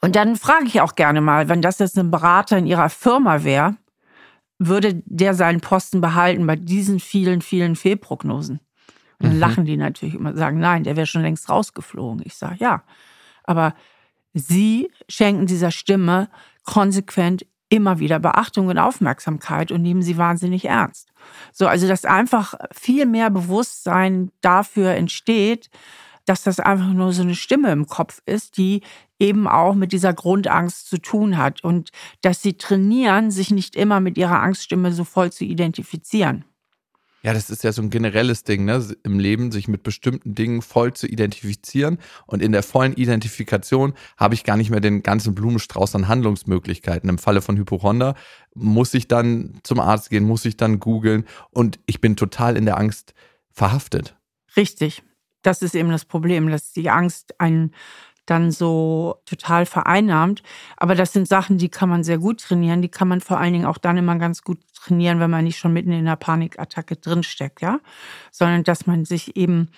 Und 0.00 0.16
dann 0.16 0.36
frage 0.36 0.66
ich 0.66 0.80
auch 0.80 0.94
gerne 0.94 1.20
mal, 1.20 1.48
wenn 1.48 1.62
das 1.62 1.78
jetzt 1.78 1.98
ein 1.98 2.10
Berater 2.10 2.58
in 2.58 2.66
ihrer 2.66 2.88
Firma 2.88 3.44
wäre, 3.44 3.76
würde 4.58 5.02
der 5.06 5.34
seinen 5.34 5.60
Posten 5.60 6.00
behalten 6.00 6.46
bei 6.46 6.56
diesen 6.56 7.00
vielen, 7.00 7.42
vielen 7.42 7.76
Fehlprognosen? 7.76 8.60
Und 9.18 9.26
dann 9.26 9.34
mhm. 9.34 9.40
lachen 9.40 9.64
die 9.64 9.76
natürlich 9.76 10.14
immer 10.14 10.30
und 10.30 10.36
sagen, 10.36 10.58
nein, 10.58 10.84
der 10.84 10.96
wäre 10.96 11.06
schon 11.06 11.22
längst 11.22 11.48
rausgeflogen. 11.48 12.22
Ich 12.24 12.36
sage, 12.36 12.56
ja. 12.58 12.82
Aber 13.44 13.74
sie 14.32 14.90
schenken 15.08 15.46
dieser 15.46 15.70
Stimme 15.70 16.28
konsequent 16.64 17.46
immer 17.70 18.00
wieder 18.00 18.18
Beachtung 18.18 18.66
und 18.66 18.78
Aufmerksamkeit 18.78 19.70
und 19.72 19.82
nehmen 19.82 20.02
sie 20.02 20.18
wahnsinnig 20.18 20.66
ernst. 20.66 21.08
So, 21.52 21.66
also 21.66 21.86
dass 21.86 22.04
einfach 22.04 22.54
viel 22.72 23.06
mehr 23.06 23.30
Bewusstsein 23.30 24.30
dafür 24.40 24.92
entsteht, 24.92 25.70
dass 26.24 26.42
das 26.42 26.60
einfach 26.60 26.92
nur 26.92 27.12
so 27.12 27.22
eine 27.22 27.34
Stimme 27.34 27.72
im 27.72 27.86
Kopf 27.86 28.22
ist, 28.26 28.56
die 28.56 28.82
eben 29.18 29.46
auch 29.46 29.74
mit 29.74 29.92
dieser 29.92 30.14
Grundangst 30.14 30.88
zu 30.88 30.98
tun 30.98 31.36
hat 31.36 31.62
und 31.62 31.90
dass 32.22 32.42
sie 32.42 32.54
trainieren, 32.54 33.30
sich 33.30 33.50
nicht 33.50 33.76
immer 33.76 34.00
mit 34.00 34.16
ihrer 34.16 34.40
Angststimme 34.40 34.92
so 34.92 35.04
voll 35.04 35.30
zu 35.30 35.44
identifizieren. 35.44 36.44
Ja, 37.22 37.34
das 37.34 37.50
ist 37.50 37.64
ja 37.64 37.72
so 37.72 37.82
ein 37.82 37.90
generelles 37.90 38.44
Ding, 38.44 38.64
ne? 38.64 38.82
Im 39.02 39.18
Leben, 39.18 39.52
sich 39.52 39.68
mit 39.68 39.82
bestimmten 39.82 40.34
Dingen 40.34 40.62
voll 40.62 40.94
zu 40.94 41.06
identifizieren. 41.06 41.98
Und 42.26 42.40
in 42.40 42.52
der 42.52 42.62
vollen 42.62 42.94
Identifikation 42.94 43.92
habe 44.16 44.34
ich 44.34 44.42
gar 44.42 44.56
nicht 44.56 44.70
mehr 44.70 44.80
den 44.80 45.02
ganzen 45.02 45.34
Blumenstrauß 45.34 45.94
an 45.96 46.08
Handlungsmöglichkeiten. 46.08 47.10
Im 47.10 47.18
Falle 47.18 47.42
von 47.42 47.58
Hypochonder 47.58 48.14
muss 48.54 48.94
ich 48.94 49.06
dann 49.06 49.60
zum 49.64 49.80
Arzt 49.80 50.08
gehen, 50.08 50.24
muss 50.24 50.46
ich 50.46 50.56
dann 50.56 50.80
googeln 50.80 51.26
und 51.50 51.78
ich 51.84 52.00
bin 52.00 52.16
total 52.16 52.56
in 52.56 52.64
der 52.64 52.78
Angst 52.78 53.12
verhaftet. 53.52 54.16
Richtig 54.56 55.02
das 55.42 55.62
ist 55.62 55.74
eben 55.74 55.90
das 55.90 56.04
Problem, 56.04 56.50
dass 56.50 56.72
die 56.72 56.90
Angst 56.90 57.40
einen 57.40 57.72
dann 58.26 58.52
so 58.52 59.16
total 59.26 59.66
vereinnahmt. 59.66 60.42
Aber 60.76 60.94
das 60.94 61.12
sind 61.12 61.26
Sachen, 61.26 61.58
die 61.58 61.68
kann 61.68 61.88
man 61.88 62.04
sehr 62.04 62.18
gut 62.18 62.40
trainieren. 62.40 62.80
Die 62.80 62.88
kann 62.88 63.08
man 63.08 63.20
vor 63.20 63.38
allen 63.38 63.52
Dingen 63.52 63.66
auch 63.66 63.78
dann 63.78 63.96
immer 63.96 64.16
ganz 64.16 64.42
gut 64.42 64.58
trainieren, 64.74 65.18
wenn 65.18 65.30
man 65.30 65.44
nicht 65.44 65.58
schon 65.58 65.72
mitten 65.72 65.90
in 65.90 66.06
einer 66.06 66.16
Panikattacke 66.16 66.96
drinsteckt, 66.96 67.60
ja. 67.60 67.80
Sondern 68.30 68.62
dass 68.62 68.86
man 68.86 69.04
sich 69.04 69.36
eben 69.36 69.70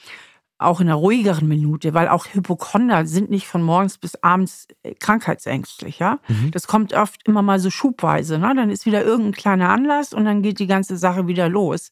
auch 0.58 0.80
in 0.80 0.88
einer 0.88 0.96
ruhigeren 0.96 1.48
Minute, 1.48 1.92
weil 1.92 2.08
auch 2.08 2.26
Hypochonder 2.32 3.04
sind 3.06 3.30
nicht 3.30 3.48
von 3.48 3.62
morgens 3.62 3.98
bis 3.98 4.14
abends 4.22 4.68
äh, 4.82 4.94
krankheitsängstlich, 4.94 5.98
ja. 5.98 6.18
Mhm. 6.28 6.50
Das 6.52 6.66
kommt 6.66 6.92
oft 6.94 7.26
immer 7.26 7.42
mal 7.42 7.58
so 7.58 7.70
schubweise, 7.70 8.38
ne? 8.38 8.52
Dann 8.54 8.70
ist 8.70 8.86
wieder 8.86 9.02
irgendein 9.02 9.32
kleiner 9.32 9.70
Anlass 9.70 10.12
und 10.12 10.24
dann 10.24 10.42
geht 10.42 10.58
die 10.58 10.66
ganze 10.66 10.96
Sache 10.96 11.26
wieder 11.26 11.48
los. 11.48 11.90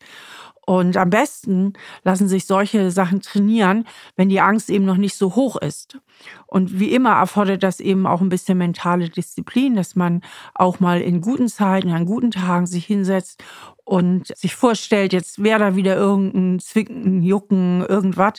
Und 0.66 0.96
am 0.96 1.10
besten 1.10 1.72
lassen 2.04 2.28
sich 2.28 2.46
solche 2.46 2.90
Sachen 2.90 3.20
trainieren, 3.20 3.86
wenn 4.16 4.28
die 4.28 4.40
Angst 4.40 4.70
eben 4.70 4.84
noch 4.84 4.96
nicht 4.96 5.16
so 5.16 5.34
hoch 5.34 5.56
ist. 5.56 5.98
Und 6.46 6.78
wie 6.78 6.92
immer 6.92 7.12
erfordert 7.12 7.62
das 7.62 7.80
eben 7.80 8.06
auch 8.06 8.20
ein 8.20 8.28
bisschen 8.28 8.58
mentale 8.58 9.08
Disziplin, 9.08 9.74
dass 9.74 9.96
man 9.96 10.20
auch 10.54 10.80
mal 10.80 11.00
in 11.00 11.20
guten 11.20 11.48
Zeiten, 11.48 11.90
an 11.90 12.06
guten 12.06 12.30
Tagen 12.30 12.66
sich 12.66 12.84
hinsetzt 12.84 13.42
und 13.84 14.28
sich 14.36 14.54
vorstellt, 14.54 15.12
jetzt 15.12 15.42
wäre 15.42 15.58
da 15.58 15.74
wieder 15.74 15.96
irgendein 15.96 16.60
Zwicken, 16.60 17.22
Jucken, 17.22 17.84
irgendwas 17.84 18.34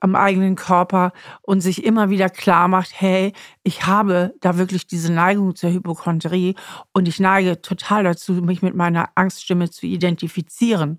am 0.00 0.14
eigenen 0.14 0.56
Körper 0.56 1.12
und 1.40 1.62
sich 1.62 1.84
immer 1.84 2.10
wieder 2.10 2.28
klar 2.28 2.68
macht, 2.68 2.90
hey, 2.92 3.32
ich 3.62 3.86
habe 3.86 4.34
da 4.40 4.58
wirklich 4.58 4.86
diese 4.86 5.10
Neigung 5.12 5.54
zur 5.54 5.70
Hypochondrie 5.70 6.54
und 6.92 7.08
ich 7.08 7.18
neige 7.18 7.62
total 7.62 8.04
dazu, 8.04 8.34
mich 8.34 8.60
mit 8.60 8.74
meiner 8.74 9.08
Angststimme 9.14 9.70
zu 9.70 9.86
identifizieren. 9.86 10.98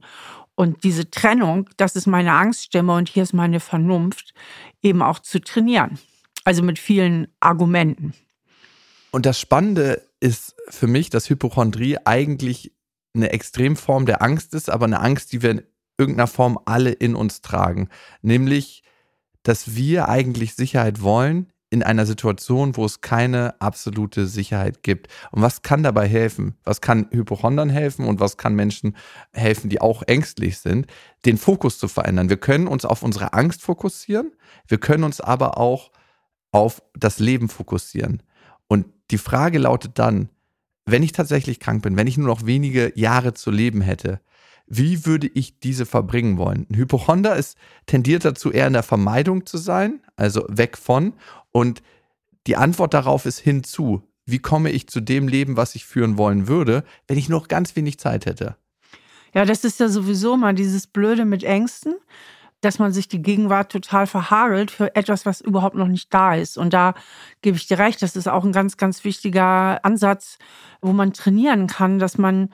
Und 0.55 0.83
diese 0.83 1.09
Trennung, 1.09 1.69
das 1.77 1.95
ist 1.95 2.07
meine 2.07 2.33
Angststimme 2.33 2.95
und 2.95 3.09
hier 3.09 3.23
ist 3.23 3.33
meine 3.33 3.59
Vernunft, 3.59 4.33
eben 4.81 5.01
auch 5.01 5.19
zu 5.19 5.39
trainieren. 5.39 5.97
Also 6.43 6.63
mit 6.63 6.79
vielen 6.79 7.27
Argumenten. 7.39 8.13
Und 9.11 9.25
das 9.25 9.39
Spannende 9.39 10.01
ist 10.19 10.55
für 10.69 10.87
mich, 10.87 11.09
dass 11.09 11.29
Hypochondrie 11.29 11.97
eigentlich 12.05 12.73
eine 13.13 13.31
Extremform 13.31 14.05
der 14.05 14.21
Angst 14.21 14.53
ist, 14.53 14.69
aber 14.69 14.85
eine 14.85 15.01
Angst, 15.01 15.31
die 15.33 15.41
wir 15.41 15.51
in 15.51 15.63
irgendeiner 15.97 16.27
Form 16.27 16.59
alle 16.65 16.91
in 16.91 17.15
uns 17.15 17.41
tragen. 17.41 17.89
Nämlich, 18.21 18.83
dass 19.43 19.75
wir 19.75 20.09
eigentlich 20.09 20.55
Sicherheit 20.55 21.01
wollen 21.01 21.51
in 21.71 21.83
einer 21.83 22.05
Situation, 22.05 22.75
wo 22.75 22.85
es 22.85 22.99
keine 22.99 23.59
absolute 23.61 24.27
Sicherheit 24.27 24.83
gibt. 24.83 25.07
Und 25.31 25.41
was 25.41 25.61
kann 25.61 25.83
dabei 25.83 26.07
helfen? 26.07 26.55
Was 26.65 26.81
kann 26.81 27.07
Hypochondern 27.11 27.69
helfen 27.69 28.05
und 28.05 28.19
was 28.19 28.35
kann 28.37 28.55
Menschen 28.55 28.95
helfen, 29.31 29.69
die 29.69 29.79
auch 29.79 30.03
ängstlich 30.03 30.59
sind, 30.59 30.87
den 31.25 31.37
Fokus 31.37 31.79
zu 31.79 31.87
verändern? 31.87 32.29
Wir 32.29 32.37
können 32.37 32.67
uns 32.67 32.83
auf 32.83 33.03
unsere 33.03 33.33
Angst 33.33 33.61
fokussieren, 33.61 34.33
wir 34.67 34.79
können 34.79 35.05
uns 35.05 35.21
aber 35.21 35.57
auch 35.57 35.91
auf 36.51 36.83
das 36.93 37.19
Leben 37.19 37.47
fokussieren. 37.47 38.21
Und 38.67 38.85
die 39.09 39.17
Frage 39.17 39.57
lautet 39.57 39.97
dann, 39.97 40.29
wenn 40.85 41.03
ich 41.03 41.13
tatsächlich 41.13 41.61
krank 41.61 41.83
bin, 41.83 41.95
wenn 41.95 42.07
ich 42.07 42.17
nur 42.17 42.27
noch 42.27 42.45
wenige 42.45 42.91
Jahre 42.99 43.33
zu 43.33 43.49
leben 43.49 43.79
hätte, 43.79 44.19
wie 44.67 45.05
würde 45.05 45.27
ich 45.27 45.59
diese 45.59 45.85
verbringen 45.85 46.37
wollen? 46.37 46.65
Ein 46.69 46.77
Hypochonder 46.77 47.35
ist 47.35 47.57
tendiert 47.87 48.23
dazu, 48.23 48.51
eher 48.51 48.67
in 48.67 48.73
der 48.73 48.83
Vermeidung 48.83 49.45
zu 49.45 49.57
sein, 49.57 50.01
also 50.21 50.45
weg 50.47 50.77
von. 50.77 51.13
Und 51.51 51.81
die 52.47 52.55
Antwort 52.55 52.93
darauf 52.93 53.25
ist 53.25 53.39
hinzu. 53.39 54.03
Wie 54.25 54.39
komme 54.39 54.69
ich 54.69 54.87
zu 54.87 55.01
dem 55.01 55.27
Leben, 55.27 55.57
was 55.57 55.75
ich 55.75 55.85
führen 55.85 56.17
wollen 56.17 56.47
würde, 56.47 56.83
wenn 57.07 57.17
ich 57.17 57.27
noch 57.27 57.47
ganz 57.47 57.75
wenig 57.75 57.99
Zeit 57.99 58.25
hätte? 58.25 58.55
Ja, 59.33 59.45
das 59.45 59.63
ist 59.63 59.79
ja 59.79 59.87
sowieso 59.87 60.37
mal 60.37 60.53
dieses 60.53 60.87
Blöde 60.87 61.25
mit 61.25 61.43
Ängsten 61.43 61.95
dass 62.61 62.77
man 62.77 62.93
sich 62.93 63.07
die 63.07 63.21
Gegenwart 63.21 63.71
total 63.71 64.07
verhagelt 64.07 64.71
für 64.71 64.95
etwas, 64.95 65.25
was 65.25 65.41
überhaupt 65.41 65.75
noch 65.75 65.87
nicht 65.87 66.13
da 66.13 66.35
ist. 66.35 66.57
Und 66.57 66.73
da 66.73 66.93
gebe 67.41 67.57
ich 67.57 67.67
dir 67.67 67.79
recht, 67.79 68.01
das 68.01 68.15
ist 68.15 68.27
auch 68.27 68.45
ein 68.45 68.51
ganz, 68.51 68.77
ganz 68.77 69.03
wichtiger 69.03 69.83
Ansatz, 69.83 70.37
wo 70.79 70.93
man 70.93 71.11
trainieren 71.11 71.67
kann, 71.67 71.97
dass 71.97 72.17
man 72.19 72.49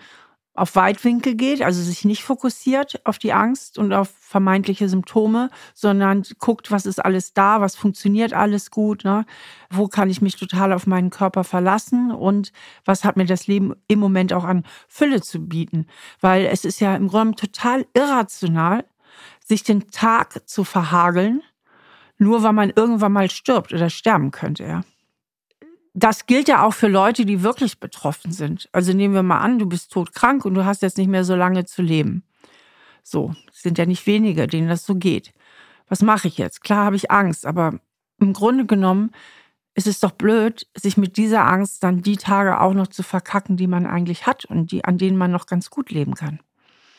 auf 0.58 0.76
Weitwinkel 0.76 1.36
geht, 1.36 1.62
also 1.62 1.82
sich 1.84 2.04
nicht 2.04 2.24
fokussiert 2.24 3.00
auf 3.06 3.20
die 3.20 3.32
Angst 3.32 3.78
und 3.78 3.94
auf 3.94 4.10
vermeintliche 4.20 4.90
Symptome, 4.90 5.52
sondern 5.76 6.24
guckt, 6.40 6.72
was 6.72 6.88
ist 6.88 7.04
alles 7.04 7.34
da, 7.36 7.62
was 7.62 7.76
funktioniert 7.76 8.34
alles 8.34 8.72
gut, 8.72 9.04
ne? 9.04 9.26
wo 9.70 9.88
kann 9.88 10.10
ich 10.10 10.20
mich 10.20 10.36
total 10.36 10.74
auf 10.74 10.88
meinen 10.88 11.12
Körper 11.12 11.44
verlassen 11.44 12.12
und 12.12 12.52
was 12.86 13.04
hat 13.04 13.18
mir 13.18 13.26
das 13.26 13.46
Leben 13.46 13.76
im 13.88 14.00
Moment 14.00 14.34
auch 14.34 14.46
an 14.46 14.66
Fülle 14.88 15.22
zu 15.22 15.48
bieten. 15.48 15.86
Weil 16.22 16.48
es 16.48 16.66
ist 16.66 16.80
ja 16.80 16.96
im 16.96 17.08
Grunde 17.08 17.36
total 17.36 17.86
irrational, 17.94 18.84
sich 19.46 19.62
den 19.64 19.92
Tag 19.92 20.50
zu 20.50 20.64
verhageln, 20.64 21.44
nur 22.18 22.42
weil 22.42 22.54
man 22.54 22.74
irgendwann 22.76 23.14
mal 23.14 23.30
stirbt 23.30 23.74
oder 23.74 23.92
sterben 23.92 24.32
könnte, 24.32 24.64
ja. 24.64 24.82
Das 26.00 26.27
gilt 26.27 26.48
ja 26.48 26.63
auch 26.63 26.75
für 26.75 26.88
Leute, 26.88 27.25
die 27.25 27.42
wirklich 27.42 27.80
betroffen 27.80 28.32
sind. 28.32 28.70
Also 28.72 28.94
nehmen 28.94 29.16
wir 29.16 29.24
mal 29.24 29.39
an, 29.39 29.58
du 29.58 29.66
bist 29.66 29.92
todkrank 29.92 30.46
und 30.46 30.54
du 30.54 30.63
hast 30.63 30.84
jetzt 30.84 31.00
nicht 31.00 31.08
mehr 31.08 31.24
so 31.24 31.36
lange 31.36 31.66
zu 31.66 31.82
leben. 31.82 32.22
So, 33.01 33.34
sind 33.51 33.80
ja 33.80 33.88
nicht 33.88 34.06
wenige, 34.06 34.46
denen 34.46 34.68
das 34.68 34.86
so 34.86 34.94
geht. 34.94 35.34
Was 35.89 36.04
mache 36.04 36.27
ich 36.27 36.38
jetzt? 36.38 36.62
Klar 36.62 36.86
habe 36.86 36.96
ich 36.96 37.10
Angst, 37.10 37.48
aber 37.48 37.80
im 38.20 38.34
Grunde 38.34 38.68
genommen 38.68 39.10
ist 39.74 39.88
es 39.88 40.00
doch 40.00 40.12
blöd, 40.12 40.68
sich 40.75 40.98
mit 40.98 41.18
dieser 41.18 41.48
Angst 41.48 41.84
dann 41.84 42.04
die 42.04 42.18
Tage 42.18 42.62
auch 42.62 42.75
noch 42.75 42.88
zu 42.88 43.01
verkacken, 43.01 43.58
die 43.58 43.68
man 43.68 43.88
eigentlich 43.88 44.27
hat 44.27 44.46
und 44.46 44.72
die, 44.72 44.86
an 44.86 45.00
denen 45.00 45.18
man 45.18 45.32
noch 45.32 45.48
ganz 45.48 45.72
gut 45.72 45.89
leben 45.89 46.13
kann. 46.13 46.39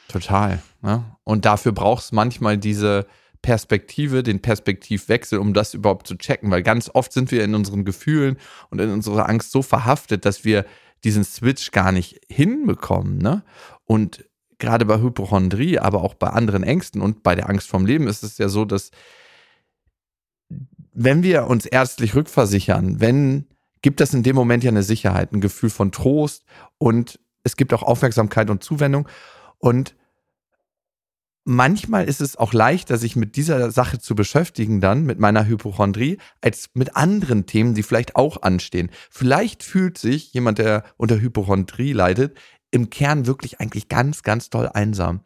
Total. 0.09 0.61
Ne? 0.83 1.05
Und 1.23 1.45
dafür 1.45 1.71
braucht 1.71 2.03
es 2.03 2.11
manchmal 2.11 2.59
diese 2.59 3.07
Perspektive, 3.43 4.23
den 4.23 4.41
Perspektivwechsel, 4.41 5.39
um 5.39 5.55
das 5.55 5.75
überhaupt 5.75 6.07
zu 6.07 6.17
checken, 6.17 6.51
weil 6.51 6.63
ganz 6.63 6.91
oft 6.93 7.13
sind 7.13 7.31
wir 7.31 7.45
in 7.45 7.55
unseren 7.55 7.85
Gefühlen 7.85 8.37
und 8.71 8.81
in 8.81 8.91
unserer 8.91 9.29
Angst 9.29 9.53
so 9.53 9.63
verhaftet, 9.63 10.25
dass 10.25 10.45
wir 10.45 10.65
diesen 11.05 11.25
Switch 11.25 11.71
gar 11.71 11.93
nicht 11.93 12.21
hinbekommen. 12.29 13.19
Ne? 13.19 13.45
Und 13.85 14.25
gerade 14.59 14.85
bei 14.85 15.01
Hypochondrie, 15.01 15.79
aber 15.79 16.03
auch 16.03 16.15
bei 16.15 16.29
anderen 16.29 16.63
Ängsten 16.63 17.01
und 17.01 17.23
bei 17.23 17.35
der 17.35 17.49
Angst 17.49 17.69
vom 17.69 17.87
Leben 17.87 18.09
ist 18.09 18.23
es 18.23 18.39
ja 18.39 18.49
so, 18.49 18.65
dass 18.65 18.91
wenn 20.93 21.23
wir 21.23 21.47
uns 21.47 21.65
ärztlich 21.67 22.15
rückversichern, 22.15 23.01
wenn 23.01 23.47
gibt 23.83 24.01
es 24.01 24.13
in 24.15 24.25
dem 24.25 24.35
Moment 24.35 24.65
ja 24.65 24.71
eine 24.71 24.83
Sicherheit, 24.83 25.33
ein 25.33 25.41
Gefühl 25.41 25.71
von 25.71 25.93
Trost 25.93 26.45
und 26.79 27.21
es 27.45 27.57
gibt 27.57 27.73
auch 27.73 27.83
Aufmerksamkeit 27.83 28.51
und 28.51 28.65
Zuwendung 28.65 29.09
und 29.59 29.95
manchmal 31.49 32.05
ist 32.05 32.21
es 32.21 32.37
auch 32.37 32.53
leichter, 32.53 32.99
sich 32.99 33.17
mit 33.17 33.35
dieser 33.35 33.71
Sache 33.71 33.99
zu 33.99 34.15
beschäftigen, 34.15 34.83
dann 34.83 35.05
mit 35.05 35.19
meiner 35.19 35.47
Hypochondrie, 35.47 36.19
als 36.43 36.69
mit 36.75 36.95
anderen 36.95 37.47
Themen, 37.47 37.75
die 37.75 37.83
vielleicht 37.83 38.17
auch 38.17 38.43
anstehen. 38.43 38.91
Vielleicht 39.11 39.63
fühlt 39.63 39.97
sich 39.97 40.33
jemand, 40.35 40.59
der 40.59 40.85
unter 40.99 41.19
Hypochondrie 41.19 41.95
leidet, 41.95 42.37
im 42.71 42.91
Kern 42.91 43.27
wirklich 43.27 43.61
eigentlich 43.61 43.89
ganz, 43.89 44.23
ganz 44.23 44.51
toll 44.51 44.69
einsam. 44.73 45.23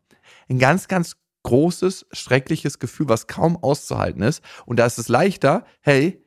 Ein 0.49 0.61
ganz, 0.61 0.87
ganz 0.87 1.16
großes, 1.42 2.07
schreckliches 2.12 2.79
Gefühl, 2.79 3.09
was 3.09 3.27
kaum 3.27 3.57
auszuhalten 3.57 4.23
ist. 4.23 4.44
Und 4.64 4.79
da 4.79 4.87
ist 4.87 4.99
es 4.99 5.09
leichter, 5.09 5.66
hey, 5.81 6.22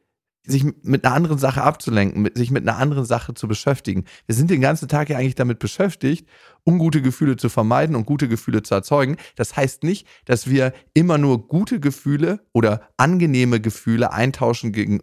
sich 0.45 0.65
mit 0.83 1.05
einer 1.05 1.13
anderen 1.13 1.37
Sache 1.37 1.63
abzulenken, 1.63 2.21
mit, 2.21 2.37
sich 2.37 2.51
mit 2.51 2.67
einer 2.67 2.77
anderen 2.77 3.05
Sache 3.05 3.33
zu 3.33 3.47
beschäftigen. 3.47 4.05
Wir 4.25 4.35
sind 4.35 4.49
den 4.49 4.61
ganzen 4.61 4.87
Tag 4.87 5.09
ja 5.09 5.17
eigentlich 5.17 5.35
damit 5.35 5.59
beschäftigt, 5.59 6.27
ungute 6.65 7.01
Gefühle 7.01 7.35
zu 7.35 7.49
vermeiden 7.49 7.95
und 7.95 8.05
gute 8.05 8.27
Gefühle 8.27 8.63
zu 8.63 8.73
erzeugen. 8.75 9.17
Das 9.35 9.55
heißt 9.55 9.83
nicht, 9.83 10.07
dass 10.25 10.49
wir 10.49 10.73
immer 10.93 11.17
nur 11.17 11.47
gute 11.47 11.79
Gefühle 11.79 12.41
oder 12.53 12.81
angenehme 12.97 13.59
Gefühle 13.59 14.11
eintauschen 14.11 14.71
gegen 14.71 15.01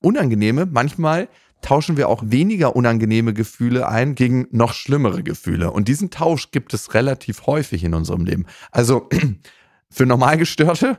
unangenehme. 0.00 0.66
Manchmal 0.66 1.28
tauschen 1.60 1.96
wir 1.96 2.08
auch 2.08 2.22
weniger 2.26 2.76
unangenehme 2.76 3.34
Gefühle 3.34 3.88
ein 3.88 4.14
gegen 4.14 4.46
noch 4.50 4.72
schlimmere 4.74 5.22
Gefühle. 5.22 5.70
Und 5.72 5.88
diesen 5.88 6.10
Tausch 6.10 6.50
gibt 6.50 6.72
es 6.74 6.94
relativ 6.94 7.46
häufig 7.46 7.84
in 7.84 7.94
unserem 7.94 8.24
Leben. 8.24 8.46
Also 8.70 9.08
für 9.90 10.06
Normalgestörte 10.06 10.98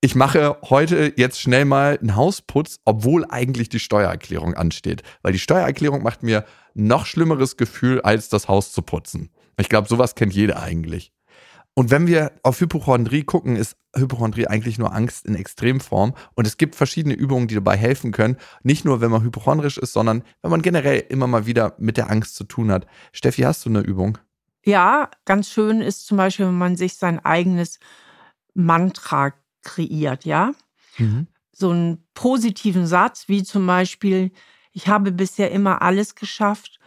ich 0.00 0.14
mache 0.14 0.58
heute 0.68 1.12
jetzt 1.16 1.40
schnell 1.40 1.64
mal 1.64 1.98
einen 1.98 2.16
Hausputz, 2.16 2.78
obwohl 2.84 3.24
eigentlich 3.28 3.68
die 3.68 3.78
Steuererklärung 3.78 4.54
ansteht. 4.54 5.02
Weil 5.22 5.32
die 5.32 5.38
Steuererklärung 5.38 6.02
macht 6.02 6.22
mir 6.22 6.44
noch 6.74 7.06
schlimmeres 7.06 7.56
Gefühl, 7.56 8.00
als 8.02 8.28
das 8.28 8.48
Haus 8.48 8.72
zu 8.72 8.82
putzen. 8.82 9.30
Ich 9.58 9.68
glaube, 9.68 9.88
sowas 9.88 10.14
kennt 10.14 10.34
jeder 10.34 10.62
eigentlich. 10.62 11.12
Und 11.78 11.90
wenn 11.90 12.06
wir 12.06 12.32
auf 12.42 12.60
Hypochondrie 12.60 13.24
gucken, 13.24 13.56
ist 13.56 13.76
Hypochondrie 13.94 14.46
eigentlich 14.46 14.78
nur 14.78 14.94
Angst 14.94 15.26
in 15.26 15.34
Extremform. 15.34 16.14
Und 16.34 16.46
es 16.46 16.56
gibt 16.56 16.74
verschiedene 16.74 17.14
Übungen, 17.14 17.48
die 17.48 17.54
dabei 17.54 17.76
helfen 17.76 18.12
können. 18.12 18.36
Nicht 18.62 18.84
nur, 18.84 19.00
wenn 19.00 19.10
man 19.10 19.22
hypochondrisch 19.22 19.76
ist, 19.76 19.92
sondern 19.92 20.22
wenn 20.40 20.50
man 20.50 20.62
generell 20.62 21.04
immer 21.08 21.26
mal 21.26 21.46
wieder 21.46 21.74
mit 21.78 21.96
der 21.96 22.10
Angst 22.10 22.36
zu 22.36 22.44
tun 22.44 22.70
hat. 22.70 22.86
Steffi, 23.12 23.42
hast 23.42 23.64
du 23.66 23.70
eine 23.70 23.80
Übung? 23.80 24.18
Ja, 24.64 25.10
ganz 25.26 25.50
schön 25.50 25.80
ist 25.80 26.06
zum 26.06 26.16
Beispiel, 26.16 26.46
wenn 26.46 26.58
man 26.58 26.76
sich 26.76 26.94
sein 26.94 27.22
eigenes 27.24 27.78
Mantra 28.54 29.32
kreiert, 29.66 30.24
ja. 30.24 30.52
Mhm. 30.96 31.26
So 31.52 31.70
einen 31.70 32.06
positiven 32.14 32.86
Satz, 32.86 33.28
wie 33.28 33.42
zum 33.42 33.66
Beispiel, 33.66 34.30
ich 34.72 34.88
habe 34.88 35.10
bisher 35.12 35.50
immer 35.50 35.82
alles 35.82 36.14
geschafft 36.14 36.78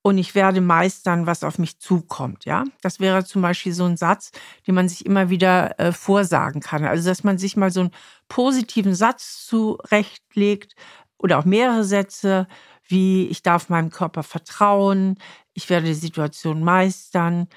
und 0.00 0.18
ich 0.18 0.34
werde 0.34 0.60
meistern, 0.60 1.26
was 1.26 1.44
auf 1.44 1.58
mich 1.58 1.78
zukommt, 1.78 2.44
ja. 2.44 2.64
Das 2.80 2.98
wäre 2.98 3.24
zum 3.24 3.42
Beispiel 3.42 3.72
so 3.72 3.84
ein 3.84 3.96
Satz, 3.96 4.32
den 4.66 4.74
man 4.74 4.88
sich 4.88 5.04
immer 5.06 5.28
wieder 5.30 5.78
äh, 5.78 5.92
vorsagen 5.92 6.60
kann. 6.60 6.84
Also, 6.84 7.08
dass 7.08 7.22
man 7.22 7.38
sich 7.38 7.56
mal 7.56 7.70
so 7.70 7.80
einen 7.80 7.90
positiven 8.28 8.94
Satz 8.94 9.46
zurechtlegt 9.46 10.74
oder 11.18 11.38
auch 11.38 11.44
mehrere 11.44 11.84
Sätze, 11.84 12.48
wie 12.88 13.26
ich 13.26 13.42
darf 13.42 13.68
meinem 13.68 13.90
Körper 13.90 14.22
vertrauen, 14.22 15.18
ich 15.54 15.68
werde 15.68 15.86
die 15.86 15.94
Situation 15.94 16.64
meistern 16.64 17.48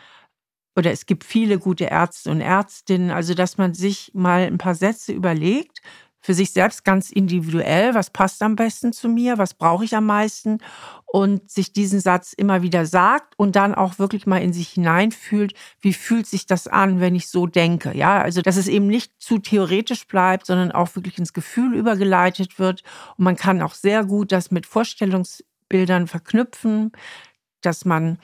oder 0.76 0.92
es 0.92 1.06
gibt 1.06 1.24
viele 1.24 1.58
gute 1.58 1.86
Ärzte 1.86 2.32
und 2.32 2.42
Ärztinnen, 2.42 3.12
also 3.12 3.34
dass 3.34 3.58
man 3.58 3.74
sich 3.74 4.12
mal 4.14 4.42
ein 4.42 4.58
paar 4.58 4.76
Sätze 4.76 5.14
überlegt, 5.14 5.82
für 6.26 6.34
sich 6.34 6.52
selbst 6.52 6.84
ganz 6.84 7.12
individuell, 7.12 7.94
was 7.94 8.10
passt 8.10 8.42
am 8.42 8.56
besten 8.56 8.94
zu 8.94 9.08
mir, 9.08 9.38
was 9.38 9.54
brauche 9.54 9.86
ich 9.86 9.96
am 9.96 10.08
meisten 10.08 10.58
und 11.06 11.52
sich 11.52 11.72
diesen 11.72 12.00
Satz 12.00 12.34
immer 12.34 12.64
wieder 12.64 12.88
sagt 12.88 13.36
und 13.38 13.56
dann 13.56 13.76
auch 13.76 14.00
wirklich 14.00 14.26
mal 14.26 14.42
in 14.42 14.52
sich 14.52 14.70
hineinfühlt, 14.70 15.54
wie 15.82 15.94
fühlt 15.94 16.26
sich 16.26 16.48
das 16.48 16.66
an, 16.66 17.00
wenn 17.00 17.14
ich 17.14 17.30
so 17.30 17.46
denke. 17.46 17.96
Ja, 17.96 18.20
also 18.20 18.42
dass 18.42 18.58
es 18.58 18.68
eben 18.68 18.88
nicht 18.88 19.14
zu 19.20 19.38
theoretisch 19.38 20.08
bleibt, 20.08 20.48
sondern 20.48 20.72
auch 20.72 20.96
wirklich 20.96 21.20
ins 21.20 21.32
Gefühl 21.32 21.76
übergeleitet 21.76 22.58
wird 22.58 22.82
und 23.18 23.24
man 23.24 23.36
kann 23.36 23.62
auch 23.62 23.76
sehr 23.76 24.04
gut 24.04 24.32
das 24.32 24.50
mit 24.50 24.66
Vorstellungsbildern 24.66 26.08
verknüpfen, 26.08 26.92
dass 27.62 27.86
man 27.86 28.18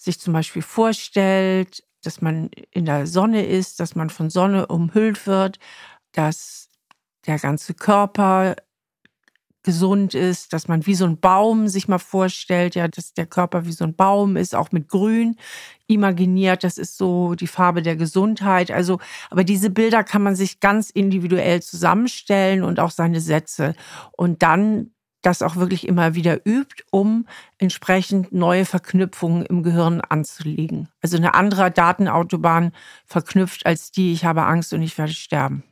sich 0.00 0.20
zum 0.20 0.32
Beispiel 0.32 0.62
vorstellt, 0.62 1.84
dass 2.02 2.20
man 2.20 2.50
in 2.70 2.84
der 2.84 3.06
Sonne 3.06 3.44
ist, 3.44 3.80
dass 3.80 3.94
man 3.94 4.10
von 4.10 4.30
Sonne 4.30 4.66
umhüllt 4.66 5.26
wird, 5.26 5.58
dass 6.12 6.68
der 7.26 7.38
ganze 7.38 7.74
Körper 7.74 8.56
gesund 9.64 10.14
ist, 10.14 10.52
dass 10.52 10.68
man 10.68 10.86
wie 10.86 10.94
so 10.94 11.04
ein 11.04 11.20
Baum 11.20 11.68
sich 11.68 11.88
mal 11.88 11.98
vorstellt, 11.98 12.74
ja, 12.74 12.88
dass 12.88 13.12
der 13.12 13.26
Körper 13.26 13.66
wie 13.66 13.72
so 13.72 13.84
ein 13.84 13.94
Baum 13.94 14.36
ist, 14.36 14.54
auch 14.54 14.72
mit 14.72 14.88
Grün 14.88 15.36
imaginiert. 15.86 16.64
Das 16.64 16.78
ist 16.78 16.96
so 16.96 17.34
die 17.34 17.46
Farbe 17.46 17.82
der 17.82 17.96
Gesundheit. 17.96 18.70
Also, 18.70 18.98
aber 19.30 19.44
diese 19.44 19.68
Bilder 19.68 20.04
kann 20.04 20.22
man 20.22 20.36
sich 20.36 20.60
ganz 20.60 20.88
individuell 20.88 21.60
zusammenstellen 21.60 22.62
und 22.62 22.80
auch 22.80 22.90
seine 22.90 23.20
Sätze. 23.20 23.74
Und 24.12 24.42
dann 24.42 24.92
das 25.28 25.42
auch 25.42 25.56
wirklich 25.56 25.86
immer 25.86 26.14
wieder 26.14 26.46
übt, 26.46 26.84
um 26.90 27.26
entsprechend 27.58 28.32
neue 28.32 28.64
Verknüpfungen 28.64 29.44
im 29.44 29.62
Gehirn 29.62 30.00
anzulegen. 30.00 30.88
Also 31.02 31.18
eine 31.18 31.34
andere 31.34 31.70
Datenautobahn 31.70 32.72
verknüpft 33.04 33.66
als 33.66 33.92
die, 33.92 34.12
ich 34.12 34.24
habe 34.24 34.44
Angst 34.44 34.72
und 34.72 34.82
ich 34.82 34.96
werde 34.96 35.12
sterben. 35.12 35.64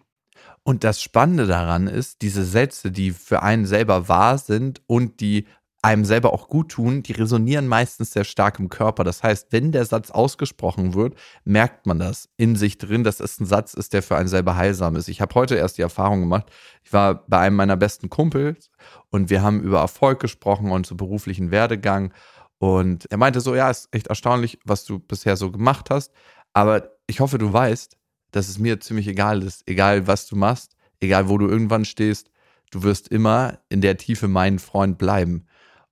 Und 0.62 0.85
das 0.85 1.01
Spannende 1.01 1.47
daran 1.47 1.87
ist, 1.87 2.23
diese 2.23 2.45
Sätze, 2.45 2.90
die 2.90 3.12
für 3.12 3.42
einen 3.42 3.66
selber 3.66 4.09
wahr 4.09 4.37
sind 4.37 4.83
und 4.87 5.21
die 5.21 5.47
einem 5.87 6.05
selber 6.05 6.33
auch 6.33 6.49
gut 6.49 6.72
tun, 6.72 7.05
die 7.05 7.12
resonieren 7.12 7.68
meistens 7.68 8.11
sehr 8.11 8.25
stark 8.25 8.59
im 8.59 8.68
Körper. 8.68 9.05
Das 9.05 9.22
heißt, 9.22 9.53
wenn 9.53 9.70
der 9.70 9.85
Satz 9.85 10.11
ausgesprochen 10.11 10.94
wird, 10.94 11.14
merkt 11.44 11.87
man 11.87 12.01
das 12.01 12.29
in 12.37 12.57
sich 12.57 12.79
drin, 12.79 13.05
dass 13.05 13.20
es 13.20 13.38
ein 13.38 13.46
Satz 13.46 13.72
ist, 13.72 13.92
der 13.92 14.03
für 14.03 14.16
einen 14.16 14.27
selber 14.27 14.57
heilsam 14.57 14.96
ist. 14.96 15.07
Ich 15.07 15.20
habe 15.20 15.33
heute 15.37 15.55
erst 15.55 15.79
die 15.79 15.83
Erfahrung 15.83 16.18
gemacht, 16.18 16.46
ich 16.83 16.92
war 16.92 17.25
bei 17.29 17.38
einem 17.38 17.55
meiner 17.55 17.77
besten 17.77 18.11
Kumpels 18.11 18.68
und 19.11 19.31
wir 19.31 19.42
haben 19.42 19.61
über 19.61 19.79
Erfolg 19.79 20.18
gesprochen 20.18 20.72
und 20.72 20.87
so 20.87 20.96
beruflichen 20.96 21.53
Werdegang. 21.53 22.12
Und 22.59 23.07
er 23.09 23.18
meinte 23.18 23.40
so, 23.40 23.55
ja, 23.55 23.70
ist 23.70 23.88
echt 23.92 24.09
erstaunlich, 24.09 24.59
was 24.64 24.87
du 24.87 24.99
bisher 24.99 25.37
so 25.37 25.53
gemacht 25.53 25.90
hast. 25.90 26.11
Aber 26.53 26.90
ich 27.07 27.20
hoffe, 27.20 27.38
du 27.38 27.53
weißt, 27.53 27.96
dass 28.33 28.49
es 28.49 28.59
mir 28.59 28.81
ziemlich 28.81 29.07
egal 29.07 29.40
ist, 29.44 29.62
egal 29.68 30.09
was 30.09 30.27
du 30.27 30.35
machst, 30.35 30.75
egal 30.99 31.29
wo 31.29 31.38
du 31.38 31.46
irgendwann 31.46 31.85
stehst, 31.85 32.33
du 32.72 32.83
wirst 32.83 33.07
immer 33.07 33.61
in 33.68 33.83
der 33.83 33.96
Tiefe 33.99 34.27
mein 34.27 34.59
Freund 34.59 34.99
bleiben. 34.99 35.46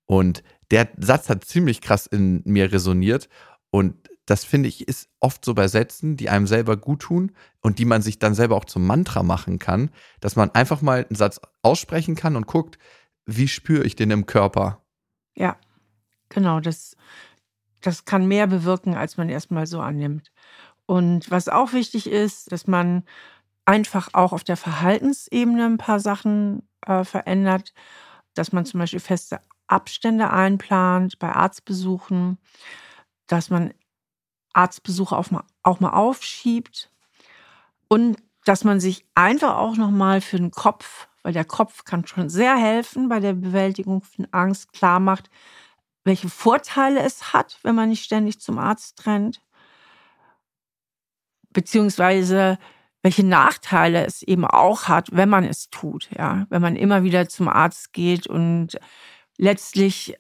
Und 0.07 0.43
der 0.71 0.89
Satz 0.99 1.29
hat 1.29 1.45
ziemlich 1.45 1.81
krass 1.81 2.07
in 2.07 2.43
mir 2.45 2.73
resoniert. 2.73 3.29
Und 3.71 3.97
das 4.27 4.45
finde 4.45 4.69
ich 4.69 4.89
ist 4.89 5.09
oft 5.21 5.45
so 5.45 5.55
bei 5.55 5.69
Sätzen, 5.69 6.17
die 6.17 6.31
einem 6.31 6.47
selber 6.47 6.77
gut 6.77 7.01
tun 7.01 7.33
und 7.61 7.79
die 7.79 7.85
man 7.85 8.03
sich 8.03 8.19
dann 8.19 8.35
selber 8.35 8.57
auch 8.57 8.65
zum 8.65 8.87
Mantra 8.87 9.23
machen 9.23 9.59
kann, 9.59 9.91
dass 10.21 10.37
man 10.37 10.51
einfach 10.51 10.81
mal 10.81 11.05
einen 11.05 11.17
Satz 11.17 11.41
aussprechen 11.63 12.15
kann 12.15 12.37
und 12.37 12.47
guckt, 12.47 12.79
wie 13.27 13.49
spüre 13.49 13.85
ich 13.85 13.97
den 13.97 14.11
im 14.11 14.27
Körper? 14.27 14.83
Ja, 15.37 15.57
genau. 16.29 16.61
Das, 16.61 16.97
das 17.81 18.05
kann 18.05 18.27
mehr 18.27 18.47
bewirken, 18.47 18.95
als 18.95 19.17
man 19.17 19.29
erstmal 19.29 19.67
so 19.67 19.81
annimmt. 19.81 20.31
Und 20.87 21.31
was 21.31 21.49
auch 21.49 21.73
wichtig 21.73 22.07
ist, 22.07 22.53
dass 22.53 22.67
man 22.67 23.05
einfach 23.65 24.11
auch 24.13 24.33
auf 24.33 24.45
der 24.45 24.57
Verhaltensebene 24.57 25.65
ein 25.65 25.79
paar 25.79 26.01
Sachen 26.01 26.69
äh, 26.87 27.05
verändert, 27.05 27.73
dass 28.35 28.53
man 28.53 28.67
zum 28.67 28.81
Beispiel 28.81 29.01
feste 29.01 29.41
Abstände 29.67 30.31
einplant 30.31 31.19
bei 31.19 31.33
Arztbesuchen, 31.33 32.39
dass 33.27 33.51
man 33.51 33.73
Arztbesuche 34.53 35.17
auch 35.17 35.31
mal, 35.31 35.45
auch 35.63 35.81
mal 35.81 35.91
aufschiebt 35.91 36.91
und 37.89 38.17
dass 38.45 38.65
man 38.65 38.81
sich 38.81 39.05
einfach 39.15 39.57
auch 39.57 39.77
nochmal 39.77 40.21
für 40.21 40.37
den 40.37 40.51
Kopf, 40.51 41.09
weil 41.23 41.33
der 41.33 41.45
Kopf 41.45 41.85
kann 41.85 42.07
schon 42.07 42.29
sehr 42.29 42.57
helfen 42.57 43.09
bei 43.09 43.21
der 43.21 43.33
Bewältigung 43.33 44.03
von 44.03 44.27
Angst, 44.31 44.73
klar 44.73 45.01
macht, 45.01 45.31
welche 46.05 46.29
Vorteile 46.29 47.01
es 47.01 47.33
hat, 47.33 47.59
wenn 47.63 47.75
man 47.75 47.89
nicht 47.89 48.05
ständig 48.05 48.41
zum 48.41 48.59
Arzt 48.59 49.07
rennt, 49.07 49.41
beziehungsweise 51.51 52.59
welche 53.03 53.25
Nachteile 53.25 54.05
es 54.07 54.23
eben 54.23 54.47
auch 54.47 54.89
hat, 54.89 55.09
wenn 55.13 55.29
man 55.29 55.45
es 55.45 55.71
tut, 55.71 56.09
ja, 56.17 56.47
wenn 56.51 56.63
man 56.63 56.77
immer 56.77 57.03
wieder 57.03 57.29
zum 57.29 57.49
Arzt 57.49 57.93
geht 57.93 58.27
und 58.27 58.79
letztlich, 59.39 60.17